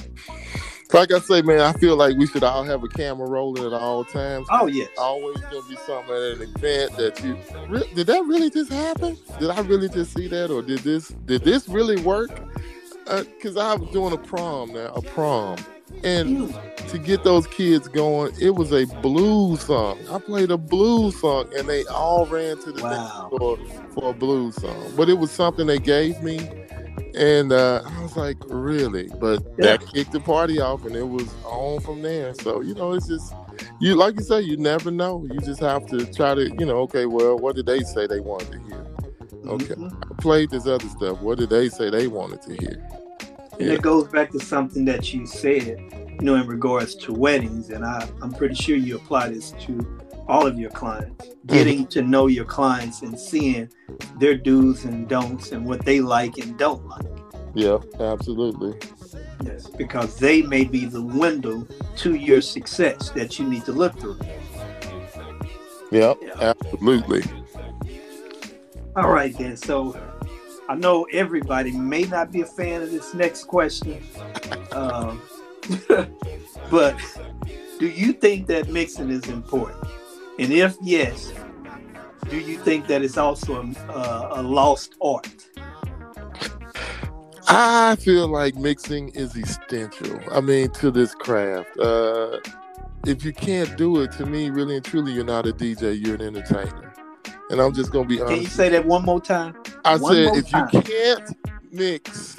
like 0.92 1.12
I 1.12 1.18
say, 1.20 1.42
man. 1.42 1.60
I 1.60 1.72
feel 1.74 1.96
like 1.96 2.16
we 2.16 2.26
should 2.26 2.42
all 2.44 2.64
have 2.64 2.82
a 2.82 2.88
camera 2.88 3.28
rolling 3.28 3.64
at 3.64 3.72
all 3.72 4.04
times. 4.04 4.46
oh 4.50 4.66
yes, 4.66 4.88
Always 4.98 5.38
gonna 5.42 5.62
be 5.68 5.76
something 5.76 6.14
at 6.14 6.22
an 6.22 6.42
event 6.42 6.96
that 6.96 7.22
you 7.22 7.36
re- 7.68 7.88
did 7.94 8.06
that 8.08 8.24
really 8.24 8.50
just 8.50 8.72
happen? 8.72 9.16
Did 9.38 9.50
I 9.50 9.60
really 9.60 9.88
just 9.88 10.14
see 10.14 10.28
that, 10.28 10.50
or 10.50 10.62
did 10.62 10.78
this 10.80 11.08
did 11.26 11.42
this 11.44 11.68
really 11.68 12.00
work? 12.02 12.30
Uh, 13.06 13.22
because 13.24 13.56
I 13.56 13.74
was 13.74 13.88
doing 13.90 14.12
a 14.12 14.18
prom 14.18 14.72
now, 14.72 14.92
a 14.94 15.00
prom, 15.00 15.56
and 16.04 16.54
to 16.88 16.98
get 16.98 17.24
those 17.24 17.46
kids 17.46 17.88
going, 17.88 18.32
it 18.40 18.50
was 18.54 18.70
a 18.72 18.84
blues 19.00 19.62
song. 19.62 19.98
I 20.10 20.18
played 20.18 20.50
a 20.50 20.58
blues 20.58 21.18
song, 21.20 21.50
and 21.56 21.66
they 21.68 21.84
all 21.86 22.26
ran 22.26 22.58
to 22.62 22.72
the 22.72 22.82
Wow. 22.82 22.90
dance 22.90 23.28
floor 23.38 23.58
for 23.94 24.10
a 24.10 24.12
blues 24.12 24.56
song. 24.56 24.92
But 24.96 25.08
it 25.08 25.14
was 25.18 25.30
something 25.30 25.66
they 25.66 25.78
gave 25.78 26.22
me, 26.22 26.38
and 27.18 27.52
uh, 27.52 27.82
I 27.84 28.02
was 28.02 28.16
like, 28.16 28.36
really? 28.46 29.10
But 29.20 29.42
that 29.58 29.84
kicked 29.92 30.12
the 30.12 30.20
party 30.20 30.60
off, 30.60 30.84
and 30.84 30.94
it 30.96 31.02
was 31.08 31.34
on 31.44 31.80
from 31.80 32.02
there. 32.02 32.32
So 32.34 32.60
you 32.60 32.74
know, 32.74 32.92
it's 32.92 33.08
just 33.08 33.34
you 33.80 33.96
like 33.96 34.16
you 34.16 34.22
say, 34.22 34.40
you 34.40 34.56
never 34.56 34.90
know. 34.90 35.26
You 35.30 35.40
just 35.40 35.60
have 35.60 35.86
to 35.88 36.06
try 36.06 36.34
to, 36.34 36.50
you 36.58 36.66
know, 36.66 36.78
okay, 36.80 37.06
well, 37.06 37.36
what 37.36 37.56
did 37.56 37.66
they 37.66 37.80
say 37.80 38.06
they 38.06 38.20
wanted 38.20 38.52
to 38.52 38.58
hear? 38.60 38.86
Okay, 39.46 39.74
Mhm. 39.74 39.92
I 40.10 40.22
played 40.22 40.50
this 40.50 40.66
other 40.66 40.88
stuff. 40.88 41.20
What 41.20 41.38
did 41.38 41.50
they 41.50 41.68
say 41.68 41.90
they 41.90 42.06
wanted 42.06 42.42
to 42.42 42.54
hear? 42.54 42.82
And 43.58 43.68
Yeah. 43.68 43.74
it 43.74 43.82
goes 43.82 44.06
back 44.08 44.30
to 44.32 44.40
something 44.40 44.84
that 44.86 45.12
you 45.12 45.26
said, 45.26 45.78
you 45.92 46.18
know, 46.22 46.36
in 46.36 46.46
regards 46.46 46.94
to 46.96 47.12
weddings, 47.12 47.70
and 47.70 47.84
I, 47.84 48.08
I'm 48.22 48.32
pretty 48.32 48.54
sure 48.54 48.76
you 48.76 48.96
apply 48.96 49.30
this 49.30 49.52
to 49.66 49.78
all 50.28 50.46
of 50.46 50.58
your 50.58 50.70
clients. 50.70 51.26
Getting 51.46 51.86
to 51.88 52.02
know 52.02 52.26
your 52.26 52.44
clients 52.44 53.02
and 53.02 53.18
seeing 53.18 53.70
their 54.18 54.36
do's 54.36 54.84
and 54.84 55.08
don'ts 55.08 55.52
and 55.52 55.64
what 55.64 55.84
they 55.84 56.00
like 56.00 56.38
and 56.38 56.58
don't 56.58 56.86
like. 56.86 57.06
Yeah, 57.54 57.78
absolutely. 57.98 58.78
Yes, 59.42 59.68
because 59.68 60.16
they 60.18 60.42
may 60.42 60.64
be 60.64 60.84
the 60.84 61.02
window 61.02 61.66
to 61.96 62.14
your 62.14 62.40
success 62.40 63.10
that 63.10 63.38
you 63.38 63.48
need 63.48 63.64
to 63.64 63.72
look 63.72 63.98
through. 63.98 64.18
Yeah, 65.90 66.14
absolutely. 66.40 67.22
All 68.94 69.10
right, 69.10 69.36
then. 69.36 69.56
So 69.56 69.98
I 70.68 70.74
know 70.74 71.06
everybody 71.12 71.72
may 71.72 72.02
not 72.02 72.30
be 72.30 72.42
a 72.42 72.46
fan 72.46 72.82
of 72.82 72.90
this 72.90 73.14
next 73.14 73.44
question, 73.44 74.02
um, 74.72 75.22
but 76.70 76.96
do 77.78 77.88
you 77.88 78.12
think 78.12 78.48
that 78.48 78.68
mixing 78.68 79.08
is 79.08 79.26
important? 79.28 79.88
And 80.38 80.52
if 80.52 80.76
yes, 80.80 81.32
do 82.28 82.38
you 82.38 82.58
think 82.58 82.86
that 82.86 83.02
it's 83.02 83.16
also 83.18 83.62
a, 83.62 83.90
uh, 83.90 84.28
a 84.32 84.42
lost 84.42 84.94
art? 85.02 85.28
I 87.48 87.96
feel 87.96 88.28
like 88.28 88.54
mixing 88.56 89.08
is 89.10 89.34
essential. 89.34 90.20
I 90.30 90.40
mean, 90.40 90.70
to 90.72 90.90
this 90.90 91.14
craft. 91.14 91.78
Uh, 91.78 92.38
if 93.06 93.24
you 93.24 93.32
can't 93.32 93.76
do 93.76 94.00
it, 94.02 94.12
to 94.12 94.26
me, 94.26 94.50
really 94.50 94.76
and 94.76 94.84
truly, 94.84 95.12
you're 95.12 95.24
not 95.24 95.46
a 95.46 95.52
DJ. 95.52 96.04
You're 96.04 96.16
an 96.16 96.22
entertainer. 96.22 96.94
And 97.50 97.60
I'm 97.60 97.72
just 97.72 97.90
gonna 97.90 98.06
be 98.06 98.20
honest. 98.20 98.34
Can 98.34 98.42
you 98.42 98.48
say 98.48 98.68
that 98.68 98.84
one 98.84 99.04
more 99.04 99.20
time? 99.20 99.56
I 99.84 99.96
One 99.96 100.12
said, 100.12 100.36
if 100.36 100.50
time. 100.50 100.68
you 100.72 100.82
can't 100.82 101.36
mix, 101.72 102.36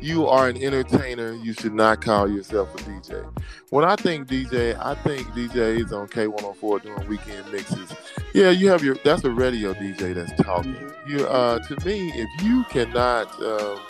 you 0.00 0.26
are 0.26 0.48
an 0.48 0.56
entertainer. 0.62 1.32
You 1.34 1.52
should 1.52 1.74
not 1.74 2.00
call 2.02 2.28
yourself 2.28 2.74
a 2.74 2.78
DJ. 2.78 3.30
When 3.70 3.84
I 3.84 3.96
think 3.96 4.28
DJ, 4.28 4.78
I 4.78 4.94
think 4.94 5.26
DJs 5.28 5.92
on 5.92 6.08
K104 6.08 6.82
doing 6.82 7.08
weekend 7.08 7.50
mixes. 7.52 7.94
Yeah, 8.32 8.50
you 8.50 8.68
have 8.68 8.82
your. 8.82 8.96
That's 9.04 9.24
a 9.24 9.30
radio 9.30 9.74
DJ 9.74 10.14
that's 10.14 10.32
talking. 10.42 10.76
You, 11.06 11.26
uh, 11.26 11.58
to 11.60 11.86
me, 11.86 12.10
if 12.14 12.42
you 12.42 12.64
cannot 12.70 13.28
um, 13.42 13.80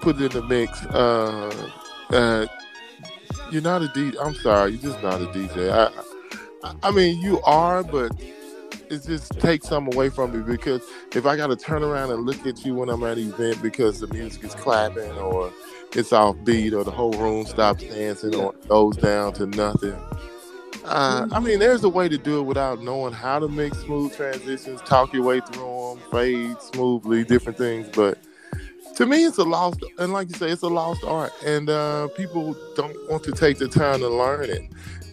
put 0.00 0.20
it 0.20 0.34
in 0.34 0.40
the 0.40 0.46
mix, 0.46 0.84
uh, 0.86 1.70
uh, 2.10 2.46
you're 3.50 3.62
not 3.62 3.82
a 3.82 3.86
DJ. 3.86 4.16
I'm 4.20 4.34
sorry, 4.34 4.72
you're 4.72 4.92
just 4.92 5.02
not 5.02 5.20
a 5.20 5.26
DJ. 5.26 5.70
I, 5.70 5.90
I, 6.68 6.74
I 6.84 6.90
mean, 6.90 7.20
you 7.20 7.40
are, 7.42 7.82
but 7.82 8.12
it 8.92 9.02
just 9.04 9.40
takes 9.40 9.68
some 9.68 9.86
away 9.86 10.10
from 10.10 10.32
me 10.32 10.40
because 10.40 10.82
if 11.14 11.24
I 11.24 11.36
got 11.36 11.46
to 11.46 11.56
turn 11.56 11.82
around 11.82 12.10
and 12.10 12.26
look 12.26 12.46
at 12.46 12.64
you 12.64 12.74
when 12.74 12.90
I'm 12.90 13.02
at 13.04 13.16
an 13.16 13.32
event 13.32 13.62
because 13.62 14.00
the 14.00 14.06
music 14.08 14.44
is 14.44 14.54
clapping 14.54 15.12
or 15.12 15.50
it's 15.94 16.12
off 16.12 16.36
beat 16.44 16.74
or 16.74 16.84
the 16.84 16.90
whole 16.90 17.12
room 17.12 17.46
stops 17.46 17.82
dancing 17.82 18.34
or 18.34 18.52
goes 18.68 18.96
down 18.98 19.32
to 19.34 19.46
nothing. 19.46 19.98
Uh, 20.84 21.26
I 21.32 21.40
mean, 21.40 21.58
there's 21.58 21.84
a 21.84 21.88
way 21.88 22.08
to 22.08 22.18
do 22.18 22.40
it 22.40 22.42
without 22.42 22.82
knowing 22.82 23.14
how 23.14 23.38
to 23.38 23.48
make 23.48 23.74
smooth 23.74 24.14
transitions, 24.14 24.82
talk 24.82 25.12
your 25.12 25.22
way 25.22 25.40
through 25.40 25.96
them, 25.96 26.10
fade 26.10 26.60
smoothly, 26.60 27.24
different 27.24 27.56
things. 27.56 27.88
But 27.94 28.18
to 28.96 29.06
me, 29.06 29.24
it's 29.24 29.38
a 29.38 29.44
lost, 29.44 29.82
and 29.98 30.12
like 30.12 30.28
you 30.28 30.34
say, 30.34 30.50
it's 30.50 30.62
a 30.62 30.68
lost 30.68 31.04
art, 31.04 31.32
and 31.46 31.70
uh, 31.70 32.08
people 32.08 32.56
don't 32.74 32.96
want 33.08 33.22
to 33.24 33.32
take 33.32 33.58
the 33.58 33.68
time 33.68 34.00
to 34.00 34.08
learn 34.08 34.50
it. 34.50 34.62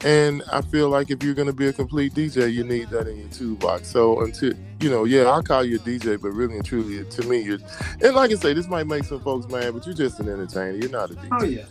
And 0.05 0.43
I 0.51 0.61
feel 0.61 0.89
like 0.89 1.11
if 1.11 1.21
you're 1.23 1.33
going 1.33 1.47
to 1.47 1.53
be 1.53 1.67
a 1.67 1.73
complete 1.73 2.13
DJ, 2.13 2.51
you 2.51 2.63
need 2.63 2.89
that 2.89 3.07
in 3.07 3.17
your 3.17 3.27
toolbox. 3.29 3.89
So 3.89 4.21
until 4.21 4.53
you 4.79 4.89
know, 4.89 5.03
yeah, 5.03 5.23
I'll 5.23 5.43
call 5.43 5.63
you 5.63 5.75
a 5.75 5.79
DJ, 5.79 6.21
but 6.21 6.29
really 6.29 6.55
and 6.55 6.65
truly, 6.65 7.03
to 7.03 7.27
me, 7.27 7.41
you're. 7.41 7.59
And 8.01 8.15
like 8.15 8.31
I 8.31 8.35
say, 8.35 8.53
this 8.53 8.67
might 8.67 8.87
make 8.87 9.03
some 9.03 9.19
folks 9.21 9.47
mad, 9.51 9.73
but 9.73 9.85
you're 9.85 9.95
just 9.95 10.19
an 10.19 10.29
entertainer. 10.29 10.77
You're 10.77 10.89
not 10.89 11.11
a 11.11 11.15
DJ. 11.15 11.27
Oh 11.31 11.43
yeah, 11.43 11.65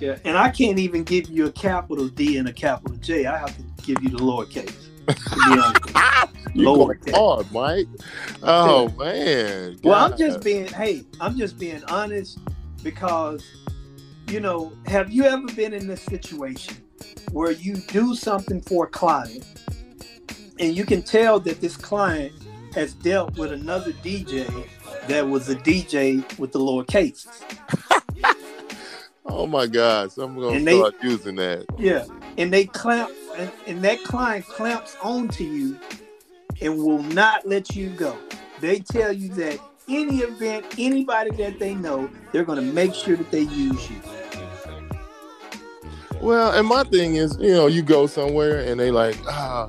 yeah. 0.00 0.18
And 0.24 0.38
I 0.38 0.48
can't 0.48 0.78
even 0.78 1.04
give 1.04 1.28
you 1.28 1.46
a 1.46 1.52
capital 1.52 2.08
D 2.08 2.38
and 2.38 2.48
a 2.48 2.52
capital 2.52 2.96
J. 2.98 3.26
I 3.26 3.36
have 3.36 3.54
to 3.56 3.62
give 3.82 4.02
you 4.02 4.10
the 4.10 4.18
lowercase. 4.18 4.88
to 5.06 5.14
be 5.14 5.60
honest. 5.60 6.30
You 6.54 6.66
going 6.66 6.98
Lowercase. 6.98 7.14
hard, 7.16 7.52
Mike. 7.52 7.88
Oh 8.44 8.88
man. 8.90 9.76
Well, 9.82 10.04
I'm 10.04 10.16
just 10.16 10.42
being 10.44 10.66
hey, 10.66 11.02
I'm 11.20 11.36
just 11.36 11.58
being 11.58 11.82
honest 11.88 12.38
because 12.84 13.44
you 14.28 14.38
know, 14.38 14.72
have 14.86 15.10
you 15.10 15.24
ever 15.24 15.46
been 15.48 15.74
in 15.74 15.88
this 15.88 16.02
situation 16.02 16.76
where 17.32 17.50
you 17.52 17.74
do 17.76 18.14
something 18.14 18.60
for 18.62 18.84
a 18.84 18.88
client 18.88 19.44
and 20.58 20.76
you 20.76 20.84
can 20.84 21.02
tell 21.02 21.40
that 21.40 21.60
this 21.60 21.76
client 21.76 22.32
has 22.74 22.94
dealt 22.94 23.36
with 23.36 23.52
another 23.52 23.92
DJ 23.92 24.46
that 25.08 25.28
was 25.28 25.48
a 25.48 25.54
DJ 25.56 26.22
with 26.38 26.52
the 26.52 26.58
lowercase. 26.58 27.26
Oh 29.26 29.46
my 29.46 29.66
gosh, 29.66 30.16
I'm 30.18 30.34
gonna 30.34 30.48
And 30.56 30.66
they- 30.66 30.78
start 30.78 30.94
using 31.02 31.36
that. 31.36 31.64
Yeah. 31.78 32.04
And 32.38 32.52
they 32.52 32.66
clamp 32.66 33.10
and, 33.36 33.50
and 33.66 33.82
that 33.82 34.02
client 34.04 34.44
clamps 34.46 34.96
onto 35.02 35.44
you 35.44 35.76
and 36.60 36.76
will 36.78 37.02
not 37.02 37.46
let 37.46 37.74
you 37.74 37.90
go. 37.90 38.16
They 38.60 38.78
tell 38.80 39.12
you 39.12 39.28
that 39.30 39.58
any 39.88 40.18
event, 40.18 40.66
anybody 40.78 41.30
that 41.32 41.58
they 41.58 41.74
know, 41.74 42.08
they're 42.32 42.44
gonna 42.44 42.62
make 42.62 42.94
sure 42.94 43.16
that 43.16 43.30
they 43.30 43.40
use 43.42 43.90
you. 43.90 44.00
Well, 46.24 46.52
and 46.52 46.66
my 46.66 46.84
thing 46.84 47.16
is, 47.16 47.36
you 47.38 47.52
know, 47.52 47.66
you 47.66 47.82
go 47.82 48.06
somewhere 48.06 48.60
and 48.60 48.80
they 48.80 48.90
like, 48.90 49.14
ah, 49.28 49.68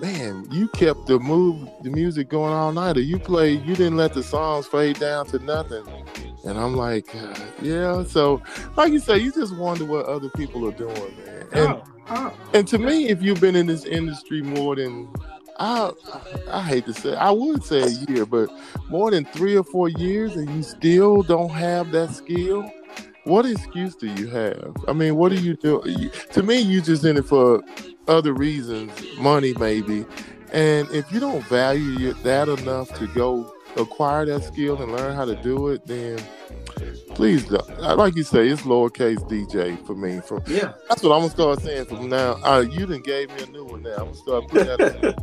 man, 0.00 0.46
you 0.52 0.68
kept 0.68 1.06
the 1.06 1.18
move, 1.18 1.68
the 1.82 1.90
music 1.90 2.28
going 2.28 2.52
all 2.52 2.70
night, 2.70 2.96
or 2.96 3.00
you 3.00 3.18
played, 3.18 3.66
you 3.66 3.74
didn't 3.74 3.96
let 3.96 4.14
the 4.14 4.22
songs 4.22 4.68
fade 4.68 5.00
down 5.00 5.26
to 5.26 5.40
nothing. 5.40 5.84
And 6.44 6.56
I'm 6.58 6.76
like, 6.76 7.12
uh, 7.12 7.34
yeah. 7.60 8.04
So, 8.04 8.40
like 8.76 8.92
you 8.92 9.00
say, 9.00 9.18
you 9.18 9.32
just 9.32 9.56
wonder 9.56 9.84
what 9.84 10.06
other 10.06 10.28
people 10.30 10.68
are 10.68 10.72
doing, 10.72 10.94
man. 10.94 11.46
And 11.52 11.68
Oh, 11.68 11.82
oh. 12.10 12.34
and 12.54 12.68
to 12.68 12.78
me, 12.78 13.08
if 13.08 13.20
you've 13.20 13.40
been 13.40 13.56
in 13.56 13.66
this 13.66 13.84
industry 13.84 14.42
more 14.42 14.76
than 14.76 15.12
I, 15.58 15.90
I 16.52 16.62
hate 16.62 16.86
to 16.86 16.94
say, 16.94 17.16
I 17.16 17.32
would 17.32 17.64
say 17.64 17.82
a 17.82 17.88
year, 17.88 18.26
but 18.26 18.48
more 18.90 19.10
than 19.10 19.24
three 19.24 19.56
or 19.56 19.64
four 19.64 19.88
years, 19.88 20.36
and 20.36 20.48
you 20.54 20.62
still 20.62 21.22
don't 21.24 21.50
have 21.50 21.90
that 21.90 22.14
skill. 22.14 22.70
What 23.26 23.44
excuse 23.44 23.96
do 23.96 24.06
you 24.06 24.28
have? 24.28 24.76
I 24.86 24.92
mean, 24.92 25.16
what 25.16 25.30
do 25.32 25.36
you 25.40 25.54
do? 25.56 25.82
You, 25.84 26.10
to 26.32 26.42
me, 26.44 26.60
you 26.60 26.80
just 26.80 27.04
in 27.04 27.16
it 27.16 27.24
for 27.24 27.60
other 28.06 28.32
reasons, 28.32 28.92
money 29.18 29.52
maybe. 29.58 30.06
And 30.52 30.88
if 30.92 31.10
you 31.10 31.18
don't 31.18 31.44
value 31.46 32.12
that 32.12 32.48
enough 32.48 32.96
to 33.00 33.08
go 33.08 33.52
acquire 33.76 34.24
that 34.26 34.44
skill 34.44 34.80
and 34.80 34.92
learn 34.92 35.16
how 35.16 35.24
to 35.24 35.34
do 35.42 35.68
it, 35.68 35.84
then 35.86 36.20
please 37.16 37.44
don't. 37.46 37.68
Like 37.80 38.14
you 38.14 38.22
say, 38.22 38.46
it's 38.46 38.62
lowercase 38.62 39.18
DJ 39.28 39.84
for 39.84 39.96
me. 39.96 40.20
From 40.20 40.42
Yeah. 40.46 40.74
that's 40.88 41.02
what 41.02 41.12
I'm 41.12 41.22
gonna 41.22 41.30
start 41.30 41.62
saying 41.62 41.86
from 41.86 42.08
now. 42.08 42.34
Uh, 42.44 42.60
you 42.60 42.86
done 42.86 43.02
gave 43.02 43.28
me 43.30 43.42
a 43.42 43.46
new 43.46 43.64
one 43.64 43.82
now. 43.82 43.90
I'm 43.96 44.04
gonna 44.04 44.14
start 44.14 44.48
putting 44.48 44.66
that. 44.68 45.16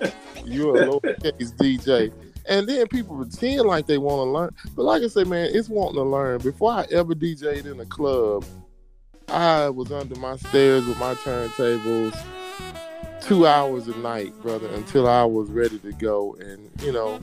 Hey, 0.00 0.12
You're 0.46 0.76
a 0.84 0.86
lowercase 0.88 1.52
DJ, 1.56 2.12
and 2.46 2.66
then 2.68 2.86
people 2.88 3.16
pretend 3.16 3.62
like 3.62 3.86
they 3.86 3.98
want 3.98 4.18
to 4.18 4.30
learn. 4.30 4.54
But 4.74 4.84
like 4.84 5.02
I 5.02 5.08
say, 5.08 5.24
man, 5.24 5.50
it's 5.52 5.68
wanting 5.68 5.96
to 5.96 6.02
learn. 6.02 6.40
Before 6.40 6.72
I 6.72 6.86
ever 6.90 7.14
DJ'd 7.14 7.66
in 7.66 7.80
a 7.80 7.86
club, 7.86 8.44
I 9.28 9.68
was 9.68 9.90
under 9.92 10.16
my 10.16 10.36
stairs 10.36 10.84
with 10.86 10.98
my 10.98 11.14
turntables, 11.14 12.18
two 13.20 13.46
hours 13.46 13.88
a 13.88 13.96
night, 13.98 14.32
brother, 14.42 14.66
until 14.68 15.08
I 15.08 15.24
was 15.24 15.48
ready 15.50 15.78
to 15.80 15.92
go. 15.92 16.34
And 16.40 16.70
you 16.82 16.92
know, 16.92 17.20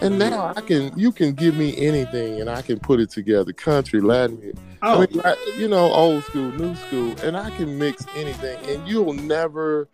and 0.00 0.18
now 0.18 0.52
I 0.56 0.60
can. 0.60 0.96
You 0.98 1.12
can 1.12 1.32
give 1.34 1.56
me 1.56 1.76
anything, 1.76 2.40
and 2.40 2.48
I 2.50 2.62
can 2.62 2.78
put 2.80 3.00
it 3.00 3.10
together. 3.10 3.52
Country, 3.52 4.00
Latin. 4.00 4.38
music. 4.40 4.56
I 4.84 4.94
Oh, 4.94 4.98
mean, 5.00 5.10
like, 5.12 5.38
you 5.58 5.68
know, 5.68 5.92
old 5.92 6.24
school, 6.24 6.50
new 6.52 6.74
school, 6.74 7.14
and 7.22 7.36
I 7.36 7.50
can 7.56 7.78
mix 7.78 8.04
anything, 8.16 8.58
and 8.68 8.88
you'll 8.88 9.12
never, 9.12 9.88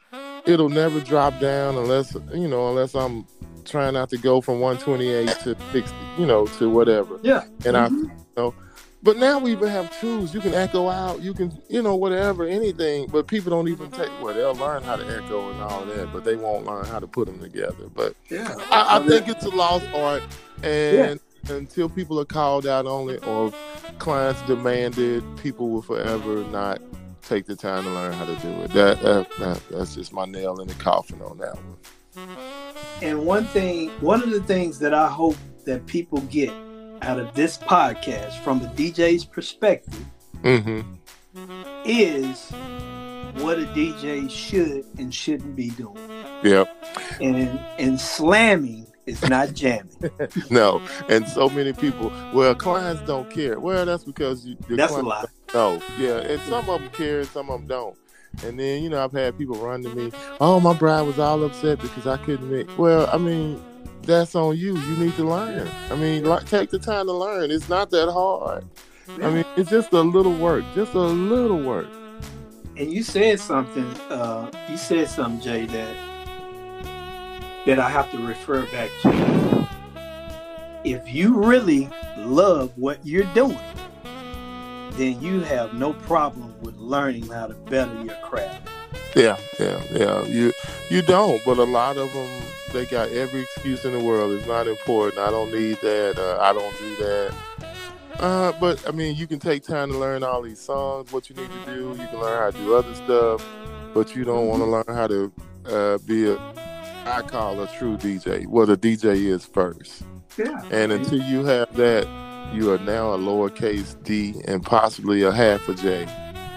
it'll 0.46 0.70
never 0.70 1.00
drop 1.00 1.38
down 1.40 1.74
unless 1.76 2.14
you 2.32 2.48
know, 2.48 2.70
unless 2.70 2.94
I'm 2.94 3.26
trying 3.68 3.94
not 3.94 4.08
to 4.10 4.18
go 4.18 4.40
from 4.40 4.60
128 4.60 5.28
to 5.44 5.56
60, 5.72 5.94
you 6.18 6.26
know, 6.26 6.46
to 6.58 6.68
whatever. 6.68 7.18
yeah. 7.22 7.44
And 7.64 7.76
I, 7.76 7.88
Mhm. 7.88 8.02
you 8.04 8.10
know, 8.36 8.54
but 9.02 9.16
now 9.16 9.38
we 9.38 9.52
even 9.52 9.68
have 9.68 9.88
tools. 10.00 10.34
You 10.34 10.40
can 10.40 10.54
echo 10.54 10.88
out, 10.88 11.20
you 11.22 11.32
can, 11.32 11.56
you 11.68 11.82
know, 11.82 11.94
whatever, 11.94 12.44
anything. 12.46 13.06
But 13.06 13.28
people 13.28 13.50
don't 13.50 13.68
even 13.68 13.90
take. 13.92 14.10
Well, 14.20 14.34
they'll 14.34 14.54
learn 14.56 14.82
how 14.82 14.96
to 14.96 15.04
echo 15.06 15.50
and 15.50 15.62
all 15.62 15.84
that, 15.84 16.12
but 16.12 16.24
they 16.24 16.34
won't 16.34 16.66
learn 16.66 16.84
how 16.86 16.98
to 16.98 17.06
put 17.06 17.26
them 17.26 17.38
together. 17.38 17.88
But 17.94 18.14
Yeah. 18.28 18.54
I, 18.72 18.98
I 18.98 19.06
think 19.06 19.28
it's 19.28 19.44
a 19.44 19.50
lost 19.50 19.86
art, 19.94 20.22
and 20.64 21.20
until 21.48 21.88
people 21.88 22.18
are 22.18 22.24
called 22.24 22.66
out 22.66 22.86
on 22.86 23.08
it 23.08 23.24
or 23.26 23.52
clients 23.98 24.42
demanded, 24.42 25.22
people 25.42 25.68
will 25.70 25.82
forever 25.82 26.42
not 26.50 26.80
take 27.22 27.46
the 27.46 27.54
time 27.54 27.84
to 27.84 27.90
learn 27.90 28.12
how 28.14 28.24
to 28.24 28.34
do 28.36 28.48
it. 28.62 28.70
That, 28.72 29.00
that, 29.02 29.28
that 29.38 29.60
that's 29.70 29.94
just 29.94 30.12
my 30.12 30.24
nail 30.24 30.60
in 30.60 30.66
the 30.66 30.74
coffin 30.74 31.20
on 31.22 31.38
that 31.38 31.54
one. 31.54 31.76
And 33.02 33.24
one 33.24 33.44
thing, 33.46 33.90
one 34.00 34.22
of 34.22 34.30
the 34.30 34.42
things 34.42 34.78
that 34.80 34.92
I 34.94 35.08
hope 35.08 35.36
that 35.64 35.86
people 35.86 36.20
get 36.22 36.50
out 37.02 37.18
of 37.20 37.32
this 37.34 37.56
podcast 37.58 38.38
from 38.42 38.60
a 38.60 38.66
DJ's 38.70 39.24
perspective 39.24 40.04
Mm-hmm. 40.42 40.80
is 41.84 42.50
what 43.42 43.58
a 43.58 43.66
DJ 43.74 44.30
should 44.30 44.84
and 44.98 45.12
shouldn't 45.12 45.56
be 45.56 45.70
doing. 45.70 45.98
Yep. 46.44 46.68
And 47.20 47.58
and 47.78 48.00
slamming 48.00 48.86
is 49.06 49.20
not 49.28 49.52
jamming. 49.54 49.90
No, 50.50 50.80
and 51.08 51.26
so 51.28 51.48
many 51.48 51.72
people. 51.72 52.12
Well, 52.32 52.54
clients 52.54 53.02
don't 53.02 53.28
care. 53.30 53.58
Well, 53.58 53.84
that's 53.84 54.04
because 54.04 54.46
you, 54.46 54.56
That's 54.70 54.92
a 54.92 55.02
lie. 55.02 55.24
No, 55.52 55.82
yeah, 55.98 56.18
and 56.18 56.40
some 56.42 56.70
of 56.70 56.80
them 56.80 56.90
care, 56.90 57.24
some 57.24 57.50
of 57.50 57.60
them 57.60 57.66
don't. 57.68 57.96
And 58.44 58.58
then 58.58 58.82
you 58.82 58.88
know, 58.88 59.02
I've 59.02 59.12
had 59.12 59.36
people 59.36 59.56
run 59.56 59.82
to 59.82 59.94
me. 59.94 60.12
Oh, 60.40 60.60
my 60.60 60.74
bride 60.74 61.02
was 61.02 61.18
all 61.18 61.42
upset 61.44 61.80
because 61.80 62.06
I 62.06 62.16
couldn't 62.18 62.50
make. 62.50 62.78
Well, 62.78 63.08
I 63.12 63.18
mean, 63.18 63.62
that's 64.02 64.34
on 64.34 64.56
you. 64.56 64.76
You 64.76 64.96
need 64.96 65.14
to 65.16 65.24
learn. 65.24 65.68
I 65.90 65.96
mean, 65.96 66.24
like, 66.24 66.46
take 66.46 66.70
the 66.70 66.78
time 66.78 67.06
to 67.06 67.12
learn. 67.12 67.50
It's 67.50 67.68
not 67.68 67.90
that 67.90 68.10
hard. 68.10 68.64
I 69.22 69.30
mean, 69.30 69.44
it's 69.56 69.70
just 69.70 69.92
a 69.92 70.00
little 70.00 70.34
work. 70.34 70.64
Just 70.74 70.94
a 70.94 70.98
little 70.98 71.62
work. 71.62 71.88
And 72.76 72.92
you 72.92 73.02
said 73.02 73.40
something, 73.40 73.86
uh, 74.08 74.50
you 74.70 74.76
said 74.76 75.08
something, 75.08 75.40
Jay, 75.40 75.66
that 75.66 75.96
that 77.66 77.78
I 77.78 77.90
have 77.90 78.10
to 78.12 78.18
refer 78.18 78.64
back 78.66 78.88
to. 79.02 79.68
If 80.84 81.12
you 81.12 81.34
really 81.34 81.90
love 82.16 82.72
what 82.76 83.04
you're 83.04 83.30
doing, 83.34 83.58
then 84.98 85.20
you 85.22 85.40
have 85.40 85.74
no 85.74 85.92
problem 85.92 86.54
with 86.60 86.76
learning 86.76 87.28
how 87.28 87.46
to 87.46 87.54
better 87.54 88.02
your 88.02 88.16
craft. 88.16 88.68
Yeah, 89.14 89.38
yeah, 89.58 89.80
yeah. 89.92 90.24
You 90.26 90.52
you 90.90 91.02
don't, 91.02 91.42
but 91.44 91.58
a 91.58 91.64
lot 91.64 91.96
of 91.96 92.12
them 92.12 92.28
they 92.72 92.84
got 92.84 93.08
every 93.10 93.42
excuse 93.42 93.84
in 93.84 93.92
the 93.92 94.00
world. 94.00 94.32
It's 94.32 94.46
not 94.46 94.66
important. 94.66 95.18
I 95.18 95.30
don't 95.30 95.52
need 95.52 95.78
that. 95.80 96.18
Uh, 96.18 96.42
I 96.42 96.52
don't 96.52 96.78
do 96.78 96.96
that. 96.96 97.34
Uh, 98.18 98.52
but 98.60 98.86
I 98.88 98.90
mean, 98.90 99.16
you 99.16 99.26
can 99.26 99.38
take 99.38 99.62
time 99.62 99.90
to 99.92 99.98
learn 99.98 100.24
all 100.24 100.42
these 100.42 100.60
songs. 100.60 101.12
What 101.12 101.30
you 101.30 101.36
need 101.36 101.50
to 101.50 101.74
do, 101.74 101.88
you 101.90 102.08
can 102.08 102.20
learn 102.20 102.38
how 102.38 102.50
to 102.50 102.58
do 102.58 102.74
other 102.74 102.94
stuff, 102.94 103.46
but 103.94 104.16
you 104.16 104.24
don't 104.24 104.48
want 104.48 104.62
to 104.62 104.66
learn 104.66 104.84
how 104.88 105.06
to 105.06 105.32
uh, 105.66 105.98
be 105.98 106.28
a 106.28 106.36
I 107.06 107.22
call 107.22 107.60
a 107.62 107.66
true 107.78 107.96
DJ. 107.96 108.46
What 108.46 108.68
a 108.68 108.76
DJ 108.76 109.28
is 109.28 109.46
first. 109.46 110.02
Yeah. 110.36 110.60
And 110.70 110.92
until 110.92 111.22
you 111.22 111.44
have 111.46 111.74
that, 111.76 112.06
you 112.52 112.72
are 112.72 112.78
now 112.78 113.14
a 113.14 113.18
lowercase 113.18 114.02
d 114.04 114.40
and 114.46 114.62
possibly 114.62 115.22
a 115.22 115.32
half 115.32 115.68
a 115.68 115.74
j. 115.74 116.08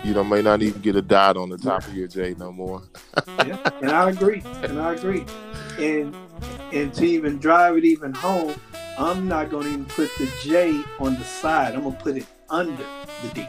You 0.03 0.15
know, 0.15 0.23
may 0.23 0.41
not 0.41 0.63
even 0.63 0.81
get 0.81 0.95
a 0.95 1.01
dot 1.01 1.37
on 1.37 1.49
the 1.49 1.59
top 1.59 1.85
of 1.87 1.93
your 1.93 2.07
J 2.07 2.33
no 2.39 2.51
more. 2.51 2.81
yeah, 3.27 3.57
and 3.81 3.91
I 3.91 4.09
agree, 4.09 4.41
and 4.63 4.81
I 4.81 4.95
agree, 4.95 5.25
and 5.77 6.15
and 6.71 6.91
to 6.95 7.05
even 7.05 7.37
drive 7.37 7.77
it 7.77 7.85
even 7.85 8.11
home, 8.11 8.55
I'm 8.97 9.27
not 9.27 9.51
to 9.51 9.59
even 9.59 9.85
put 9.85 10.09
the 10.17 10.27
J 10.41 10.81
on 10.99 11.13
the 11.15 11.23
side. 11.23 11.75
I'm 11.75 11.83
gonna 11.83 11.95
put 11.95 12.17
it 12.17 12.25
under 12.49 12.83
the 13.21 13.29
D. 13.35 13.47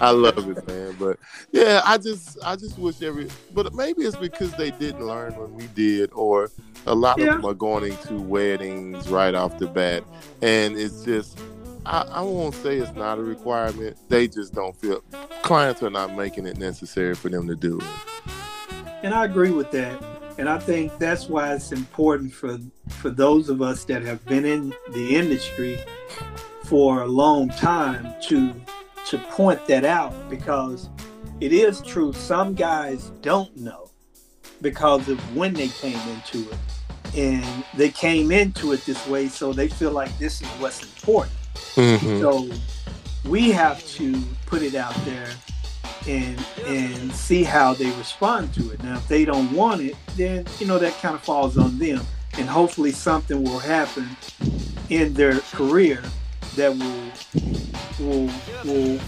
I 0.00 0.10
love 0.10 0.48
it, 0.48 0.66
man. 0.68 0.96
But 0.98 1.18
yeah, 1.52 1.80
I 1.84 1.98
just 1.98 2.38
I 2.44 2.56
just 2.56 2.78
wish 2.78 3.02
every 3.02 3.28
but 3.52 3.72
maybe 3.74 4.02
it's 4.02 4.16
because 4.16 4.52
they 4.56 4.70
didn't 4.70 5.04
learn 5.04 5.34
when 5.36 5.54
we 5.54 5.66
did, 5.68 6.10
or 6.12 6.50
a 6.86 6.94
lot 6.94 7.18
Yeah. 7.18 7.34
of 7.36 7.42
them 7.42 7.44
are 7.50 7.54
going 7.54 7.90
into 7.90 8.14
weddings 8.20 9.08
right 9.08 9.34
off 9.34 9.58
the 9.58 9.66
bat. 9.66 10.04
And 10.42 10.76
it's 10.78 11.02
just 11.04 11.38
I, 11.86 12.02
I 12.10 12.20
won't 12.22 12.54
say 12.56 12.76
it's 12.76 12.94
not 12.94 13.18
a 13.18 13.22
requirement. 13.22 13.96
They 14.08 14.28
just 14.28 14.54
don't 14.54 14.76
feel 14.76 15.02
clients 15.42 15.82
are 15.82 15.90
not 15.90 16.14
making 16.14 16.46
it 16.46 16.58
necessary 16.58 17.14
for 17.14 17.28
them 17.28 17.46
to 17.48 17.56
do 17.56 17.78
it. 17.80 17.86
And 19.02 19.14
I 19.14 19.24
agree 19.24 19.50
with 19.50 19.70
that. 19.72 20.02
And 20.38 20.48
I 20.48 20.58
think 20.58 20.96
that's 20.98 21.28
why 21.28 21.54
it's 21.54 21.72
important 21.72 22.32
for 22.32 22.58
for 22.88 23.10
those 23.10 23.48
of 23.48 23.62
us 23.62 23.84
that 23.86 24.02
have 24.02 24.24
been 24.26 24.44
in 24.44 24.72
the 24.92 25.16
industry 25.16 25.80
for 26.64 27.02
a 27.02 27.06
long 27.06 27.48
time 27.48 28.14
to 28.28 28.52
to 29.08 29.18
point 29.18 29.64
that 29.66 29.84
out 29.84 30.12
because 30.28 30.88
it 31.40 31.52
is 31.52 31.80
true 31.82 32.12
some 32.12 32.54
guys 32.54 33.10
don't 33.22 33.56
know 33.56 33.88
because 34.60 35.08
of 35.08 35.18
when 35.36 35.54
they 35.54 35.68
came 35.68 35.98
into 36.08 36.48
it 36.50 36.58
and 37.16 37.64
they 37.76 37.88
came 37.90 38.30
into 38.32 38.72
it 38.72 38.84
this 38.84 39.06
way 39.06 39.28
so 39.28 39.52
they 39.52 39.68
feel 39.68 39.92
like 39.92 40.16
this 40.18 40.42
is 40.42 40.48
what's 40.60 40.82
important 40.82 41.32
Mhm. 41.74 42.20
so 42.20 42.48
we 43.28 43.50
have 43.50 43.84
to 43.96 44.20
put 44.46 44.62
it 44.62 44.74
out 44.74 44.94
there 45.04 45.28
and 46.06 46.38
and 46.66 47.12
see 47.12 47.42
how 47.44 47.74
they 47.74 47.90
respond 47.92 48.52
to 48.54 48.70
it. 48.70 48.82
Now, 48.82 48.96
if 48.96 49.06
they 49.08 49.24
don't 49.24 49.52
want 49.52 49.80
it, 49.82 49.96
then 50.16 50.46
you 50.58 50.66
know 50.66 50.78
that 50.78 50.94
kind 51.02 51.14
of 51.14 51.22
falls 51.22 51.58
on 51.58 51.78
them, 51.78 52.00
and 52.38 52.48
hopefully 52.48 52.92
something 52.92 53.42
will 53.44 53.58
happen 53.58 54.08
in 54.88 55.12
their 55.14 55.40
career 55.52 56.02
that 56.58 56.76
will 56.76 57.12
will 57.98 58.30
will 58.64 59.00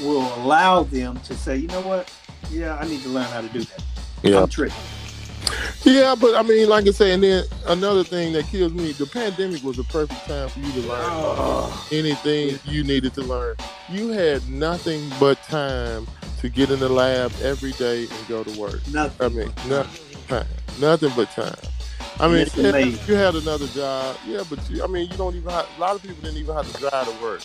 will 0.00 0.34
allow 0.42 0.82
them 0.82 1.20
to 1.20 1.34
say, 1.34 1.56
you 1.56 1.68
know 1.68 1.82
what, 1.82 2.12
yeah, 2.50 2.76
I 2.76 2.86
need 2.88 3.02
to 3.02 3.08
learn 3.08 3.24
how 3.24 3.40
to 3.42 3.48
do 3.48 3.60
that. 3.60 3.82
Yeah. 4.22 4.42
I'm 4.42 4.48
tricky. 4.48 4.74
Yeah, 5.84 6.14
but 6.18 6.34
I 6.34 6.42
mean, 6.42 6.68
like 6.70 6.86
I 6.88 6.90
say, 6.92 7.12
and 7.12 7.22
then 7.22 7.44
another 7.66 8.02
thing 8.02 8.32
that 8.32 8.46
kills 8.46 8.72
me, 8.72 8.92
the 8.92 9.04
pandemic 9.06 9.62
was 9.62 9.76
the 9.76 9.84
perfect 9.84 10.26
time 10.26 10.48
for 10.48 10.58
you 10.60 10.72
to 10.72 10.80
learn 10.88 11.00
Oh. 11.04 11.88
anything 11.92 12.58
you 12.64 12.82
needed 12.82 13.12
to 13.14 13.22
learn. 13.22 13.56
You 13.90 14.08
had 14.08 14.48
nothing 14.48 15.10
but 15.20 15.42
time 15.42 16.06
to 16.40 16.48
get 16.48 16.70
in 16.70 16.78
the 16.80 16.88
lab 16.88 17.32
every 17.42 17.72
day 17.72 18.02
and 18.04 18.28
go 18.28 18.42
to 18.42 18.58
work. 18.58 18.80
Nothing. 18.88 19.26
I 19.26 19.28
mean, 19.28 19.52
nothing, 19.68 20.20
time, 20.26 20.46
nothing 20.80 21.12
but 21.14 21.30
time. 21.32 21.54
I 22.20 22.28
mean, 22.28 22.38
Yes, 22.38 22.56
yeah, 22.56 22.76
you 22.78 23.14
had 23.14 23.34
another 23.34 23.66
job, 23.68 24.16
yeah, 24.26 24.42
but 24.48 24.70
you, 24.70 24.84
I 24.84 24.86
mean, 24.86 25.10
you 25.10 25.16
don't 25.16 25.34
even. 25.34 25.50
Have, 25.50 25.68
a 25.76 25.80
lot 25.80 25.96
of 25.96 26.02
people 26.02 26.22
didn't 26.22 26.38
even 26.38 26.54
have 26.54 26.70
to 26.72 26.80
drive 26.80 27.06
to 27.06 27.22
work. 27.22 27.42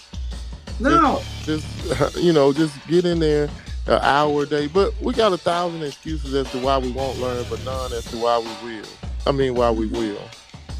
No. 0.79 1.21
Just 1.43 2.17
you 2.17 2.33
know, 2.33 2.53
just 2.53 2.75
get 2.87 3.05
in 3.05 3.19
there 3.19 3.49
an 3.87 3.99
hour 4.01 4.43
a 4.43 4.45
day. 4.45 4.67
But 4.67 4.93
we 5.01 5.13
got 5.13 5.33
a 5.33 5.37
thousand 5.37 5.83
excuses 5.83 6.33
as 6.33 6.51
to 6.51 6.59
why 6.59 6.77
we 6.77 6.91
won't 6.91 7.19
learn, 7.19 7.45
but 7.49 7.63
none 7.65 7.91
as 7.93 8.05
to 8.11 8.17
why 8.17 8.37
we 8.37 8.69
will. 8.69 8.85
I 9.25 9.31
mean, 9.31 9.55
why 9.55 9.71
we 9.71 9.87
mm-hmm. 9.87 9.97
will. 9.97 10.29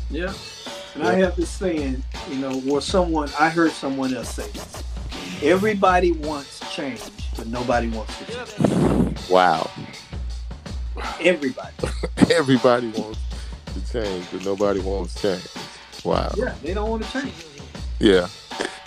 Yeah. 0.10 0.34
And 0.96 1.04
I 1.04 1.14
have 1.16 1.36
this 1.36 1.50
saying, 1.50 2.04
you 2.30 2.38
know, 2.38 2.62
or 2.70 2.82
someone 2.82 3.30
I 3.40 3.50
heard 3.50 3.72
someone 3.72 4.14
else 4.14 4.34
say 4.34 4.50
this. 4.52 4.84
Everybody 5.42 6.12
wants 6.12 6.60
change, 6.74 7.02
but 7.36 7.48
nobody 7.48 7.90
wants 7.90 8.18
to 8.20 8.26
change. 8.26 9.30
Wow. 9.30 9.70
Everybody. 11.22 11.74
Everybody 12.32 12.90
wants 12.90 13.20
change, 13.92 14.26
but 14.32 14.44
nobody 14.46 14.80
wants 14.80 15.22
change. 15.22 15.48
Wow. 16.04 16.32
Yeah, 16.38 16.56
they 16.64 16.74
don't 16.74 16.90
want 16.90 17.04
to 17.04 17.12
change. 17.12 17.34
Yeah. 18.00 18.28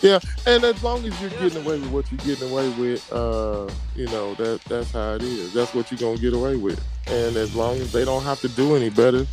Yeah. 0.00 0.18
And 0.46 0.64
as 0.64 0.82
long 0.82 1.04
as 1.04 1.20
you're 1.20 1.30
getting 1.30 1.64
away 1.64 1.78
with 1.78 1.90
what 1.90 2.10
you're 2.10 2.34
getting 2.36 2.50
away 2.50 2.68
with, 2.70 3.12
uh, 3.12 3.68
you 3.94 4.06
know, 4.06 4.34
that 4.34 4.60
that's 4.64 4.90
how 4.90 5.14
it 5.14 5.22
is. 5.22 5.52
That's 5.52 5.74
what 5.74 5.90
you're 5.90 5.98
gonna 5.98 6.18
get 6.18 6.34
away 6.34 6.56
with. 6.56 6.82
And 7.06 7.36
as 7.36 7.54
long 7.54 7.76
as 7.76 7.92
they 7.92 8.04
don't 8.04 8.22
have 8.24 8.40
to 8.40 8.48
do 8.48 8.74
any 8.74 8.90
better, 8.90 9.26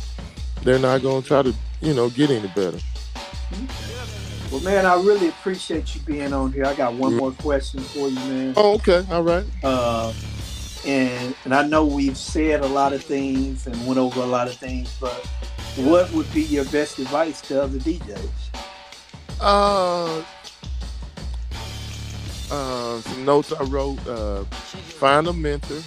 they're 0.62 0.78
not 0.78 1.02
gonna 1.02 1.22
try 1.22 1.42
to, 1.42 1.54
you 1.80 1.94
know, 1.94 2.08
get 2.10 2.30
any 2.30 2.48
better. 2.48 2.78
Well, 4.52 4.60
man, 4.60 4.86
I 4.86 4.94
really 4.94 5.28
appreciate 5.28 5.94
you 5.94 6.00
being 6.02 6.32
on 6.32 6.52
here. 6.52 6.66
I 6.66 6.74
got 6.74 6.94
one 6.94 7.16
more 7.16 7.32
question 7.32 7.80
for 7.80 8.08
you, 8.08 8.14
man. 8.14 8.54
Oh, 8.56 8.74
okay, 8.74 9.04
all 9.10 9.22
right. 9.22 9.44
Uh, 9.62 10.12
and 10.86 11.34
and 11.44 11.54
I 11.54 11.66
know 11.66 11.84
we've 11.84 12.16
said 12.16 12.60
a 12.60 12.66
lot 12.66 12.92
of 12.92 13.02
things 13.02 13.66
and 13.66 13.86
went 13.86 13.98
over 13.98 14.20
a 14.20 14.26
lot 14.26 14.48
of 14.48 14.54
things, 14.54 14.96
but 15.00 15.26
what 15.76 16.10
would 16.12 16.32
be 16.32 16.42
your 16.42 16.64
best 16.66 16.98
advice 16.98 17.40
to 17.42 17.62
other 17.62 17.78
DJs? 17.78 18.28
Uh, 19.40 20.22
uh, 22.50 23.00
some 23.00 23.24
notes 23.24 23.52
I 23.52 23.62
wrote. 23.64 24.06
Uh, 24.06 24.44
find 24.44 25.26
a 25.28 25.32
mentor. 25.32 25.80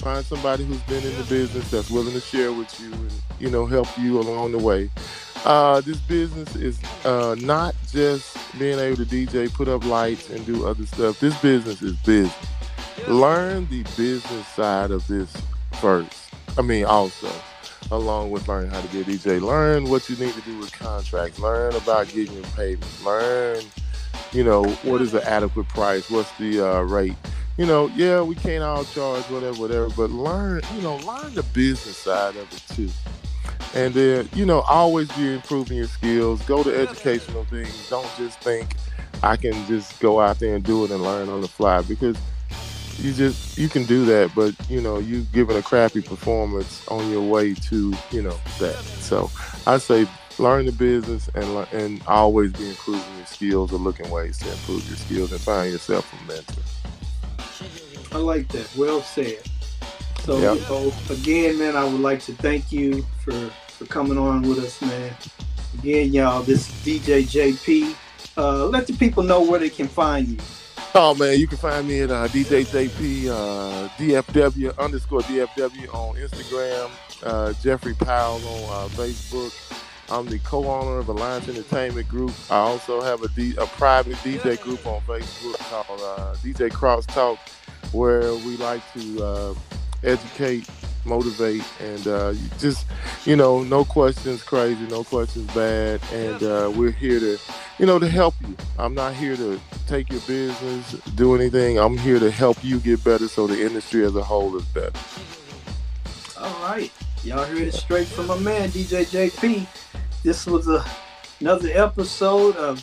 Find 0.00 0.24
somebody 0.24 0.64
who's 0.64 0.80
been 0.82 1.04
in 1.04 1.16
the 1.18 1.24
business 1.24 1.70
that's 1.70 1.90
willing 1.90 2.14
to 2.14 2.20
share 2.20 2.52
with 2.52 2.80
you 2.80 2.90
and 2.92 3.12
you 3.38 3.50
know 3.50 3.66
help 3.66 3.86
you 3.98 4.18
along 4.18 4.52
the 4.52 4.58
way. 4.58 4.90
Uh, 5.44 5.80
this 5.80 5.98
business 5.98 6.54
is 6.56 6.80
uh, 7.04 7.34
not 7.40 7.74
just 7.90 8.36
being 8.58 8.78
able 8.78 8.96
to 8.96 9.04
DJ, 9.04 9.52
put 9.52 9.68
up 9.68 9.84
lights, 9.84 10.30
and 10.30 10.44
do 10.46 10.66
other 10.66 10.86
stuff. 10.86 11.18
This 11.20 11.38
business 11.40 11.82
is 11.82 11.94
business. 11.98 12.46
Learn 13.08 13.66
the 13.68 13.82
business 13.96 14.46
side 14.48 14.90
of 14.90 15.06
this 15.06 15.34
first. 15.80 16.30
I 16.58 16.62
mean, 16.62 16.84
also, 16.84 17.30
along 17.90 18.30
with 18.30 18.46
learning 18.48 18.70
how 18.70 18.80
to 18.80 18.88
be 18.88 19.00
a 19.00 19.04
DJ, 19.04 19.40
learn 19.40 19.84
what 19.84 20.08
you 20.08 20.16
need 20.16 20.34
to 20.34 20.40
do 20.42 20.58
with 20.58 20.72
contracts. 20.72 21.38
Learn 21.38 21.74
about 21.74 22.08
getting 22.08 22.34
your 22.34 22.44
payments. 22.56 23.04
Learn, 23.04 23.62
you 24.32 24.44
know, 24.44 24.64
what 24.82 25.00
is 25.00 25.12
the 25.12 25.26
adequate 25.28 25.68
price? 25.68 26.10
What's 26.10 26.30
the 26.38 26.60
uh, 26.60 26.80
rate? 26.82 27.16
You 27.56 27.66
know, 27.66 27.88
yeah, 27.88 28.22
we 28.22 28.34
can't 28.36 28.62
all 28.62 28.84
charge 28.84 29.24
whatever, 29.24 29.58
whatever, 29.60 29.88
but 29.90 30.10
learn, 30.10 30.62
you 30.74 30.82
know, 30.82 30.96
learn 30.98 31.34
the 31.34 31.42
business 31.42 31.96
side 31.96 32.36
of 32.36 32.52
it 32.52 32.62
too. 32.74 32.90
And 33.74 33.94
then, 33.94 34.28
you 34.34 34.46
know, 34.46 34.60
always 34.62 35.10
be 35.12 35.34
improving 35.34 35.76
your 35.76 35.86
skills. 35.86 36.42
Go 36.42 36.62
to 36.62 36.74
educational 36.74 37.44
things. 37.44 37.88
Don't 37.88 38.08
just 38.16 38.40
think 38.40 38.74
I 39.22 39.36
can 39.36 39.52
just 39.66 40.00
go 40.00 40.20
out 40.20 40.38
there 40.38 40.56
and 40.56 40.64
do 40.64 40.84
it 40.84 40.90
and 40.90 41.02
learn 41.02 41.28
on 41.28 41.40
the 41.40 41.48
fly 41.48 41.82
because 41.82 42.16
you 43.00 43.12
just 43.12 43.56
you 43.58 43.68
can 43.68 43.84
do 43.84 44.04
that, 44.06 44.32
but 44.34 44.54
you 44.68 44.80
know, 44.80 44.98
you 44.98 45.22
giving 45.32 45.56
a 45.56 45.62
crappy 45.62 46.00
performance 46.00 46.86
on 46.88 47.10
your 47.10 47.22
way 47.22 47.54
to, 47.54 47.94
you 48.10 48.22
know, 48.22 48.38
that. 48.58 48.76
So 49.00 49.30
I 49.66 49.78
say 49.78 50.06
learn 50.38 50.66
the 50.66 50.72
business 50.72 51.28
and 51.34 51.46
and 51.72 52.02
always 52.06 52.52
be 52.52 52.68
improving 52.68 53.16
your 53.16 53.26
skills 53.26 53.72
or 53.72 53.78
looking 53.78 54.10
ways 54.10 54.38
to 54.38 54.50
improve 54.50 54.86
your 54.88 54.96
skills 54.96 55.32
and 55.32 55.40
find 55.40 55.72
yourself 55.72 56.12
a 56.12 56.26
mentor. 56.26 56.62
I 58.12 58.18
like 58.18 58.48
that. 58.48 58.68
Well 58.76 59.02
said. 59.02 59.42
So, 60.20 60.36
you 60.36 60.60
know, 60.60 60.92
again, 61.08 61.58
man, 61.58 61.76
I 61.76 61.84
would 61.84 62.00
like 62.00 62.20
to 62.24 62.32
thank 62.34 62.70
you 62.70 63.02
for 63.24 63.32
for 63.68 63.86
coming 63.86 64.18
on 64.18 64.42
with 64.42 64.58
us, 64.58 64.80
man. 64.82 65.14
Again, 65.78 66.12
y'all, 66.12 66.42
this 66.42 66.68
is 66.68 66.74
DJ 66.84 67.28
Jay 67.28 67.52
P. 67.52 67.94
Uh, 68.36 68.66
let 68.66 68.86
the 68.86 68.92
people 68.94 69.22
know 69.22 69.42
where 69.42 69.58
they 69.58 69.70
can 69.70 69.88
find 69.88 70.28
you. 70.28 70.38
Oh 70.96 71.14
man, 71.14 71.38
you 71.38 71.46
can 71.46 71.56
find 71.56 71.86
me 71.86 72.00
at 72.00 72.10
uh, 72.10 72.26
DJ 72.26 72.68
Jay 72.68 72.88
P 72.88 73.30
uh, 73.30 73.88
DFW 73.96 74.76
underscore 74.76 75.20
DFW 75.20 75.94
on 75.94 76.16
Instagram. 76.16 76.90
Uh, 77.22 77.52
Jeffery 77.62 77.94
Powell 77.94 78.44
on 78.44 78.86
uh, 78.86 78.88
Facebook. 78.88 79.54
I'm 80.10 80.26
the 80.26 80.40
co-owner 80.40 80.98
of 80.98 81.08
Alliance 81.08 81.48
Entertainment 81.48 82.08
Group. 82.08 82.32
I 82.50 82.56
also 82.56 83.00
have 83.02 83.22
a, 83.22 83.28
D, 83.28 83.54
a 83.56 83.66
private 83.66 84.16
DJ 84.16 84.60
group 84.60 84.84
on 84.84 85.00
Facebook 85.02 85.58
called 85.70 86.00
uh, 86.00 86.34
DJ 86.42 86.68
Crosstalk, 86.70 87.38
where 87.92 88.34
we 88.34 88.56
like 88.56 88.82
to 88.94 89.22
uh, 89.24 89.54
educate 90.02 90.68
motivate, 91.04 91.64
and 91.80 92.06
uh, 92.06 92.34
just 92.58 92.86
you 93.24 93.36
know, 93.36 93.62
no 93.62 93.84
questions 93.84 94.42
crazy, 94.42 94.86
no 94.88 95.04
questions 95.04 95.52
bad, 95.54 96.00
and 96.12 96.42
uh, 96.42 96.72
we're 96.74 96.90
here 96.90 97.20
to 97.20 97.38
you 97.78 97.86
know 97.86 97.98
to 97.98 98.08
help 98.08 98.34
you. 98.46 98.56
I'm 98.78 98.94
not 98.94 99.14
here 99.14 99.36
to 99.36 99.60
take 99.86 100.10
your 100.10 100.20
business, 100.22 100.92
do 101.14 101.34
anything. 101.34 101.78
I'm 101.78 101.96
here 101.96 102.18
to 102.18 102.30
help 102.30 102.62
you 102.62 102.78
get 102.78 103.02
better, 103.04 103.28
so 103.28 103.46
the 103.46 103.64
industry 103.64 104.04
as 104.04 104.14
a 104.16 104.22
whole 104.22 104.56
is 104.56 104.64
better. 104.66 104.98
All 106.38 106.62
right. 106.62 106.90
Y'all 107.22 107.44
heard 107.44 107.58
it 107.58 107.74
straight 107.74 108.06
from 108.06 108.28
my 108.28 108.38
man, 108.38 108.70
DJ 108.70 109.10
Jay 109.10 109.28
P. 109.28 109.66
This 110.22 110.46
was 110.46 110.68
a, 110.68 110.82
another 111.38 111.68
episode 111.74 112.56
of 112.56 112.80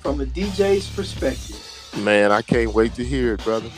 From 0.00 0.22
a 0.22 0.24
DJ's 0.24 0.88
Perspective. 0.88 1.62
Man, 2.02 2.32
I 2.32 2.40
can't 2.40 2.72
wait 2.72 2.94
to 2.94 3.04
hear 3.04 3.34
it, 3.34 3.44
brother. 3.44 3.68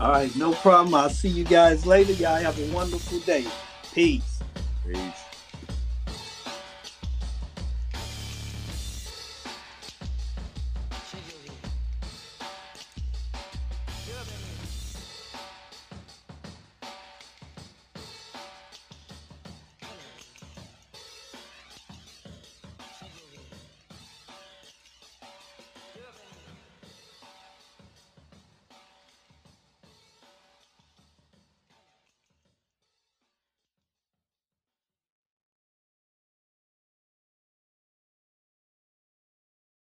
All 0.00 0.12
right, 0.12 0.34
no 0.34 0.54
problem. 0.54 0.94
I'll 0.94 1.10
see 1.10 1.28
you 1.28 1.44
guys 1.44 1.84
later. 1.84 2.14
Y'all 2.14 2.36
have 2.36 2.58
a 2.58 2.74
wonderful 2.74 3.18
day. 3.20 3.44
Peace. 3.92 4.40
Peace. 4.86 5.29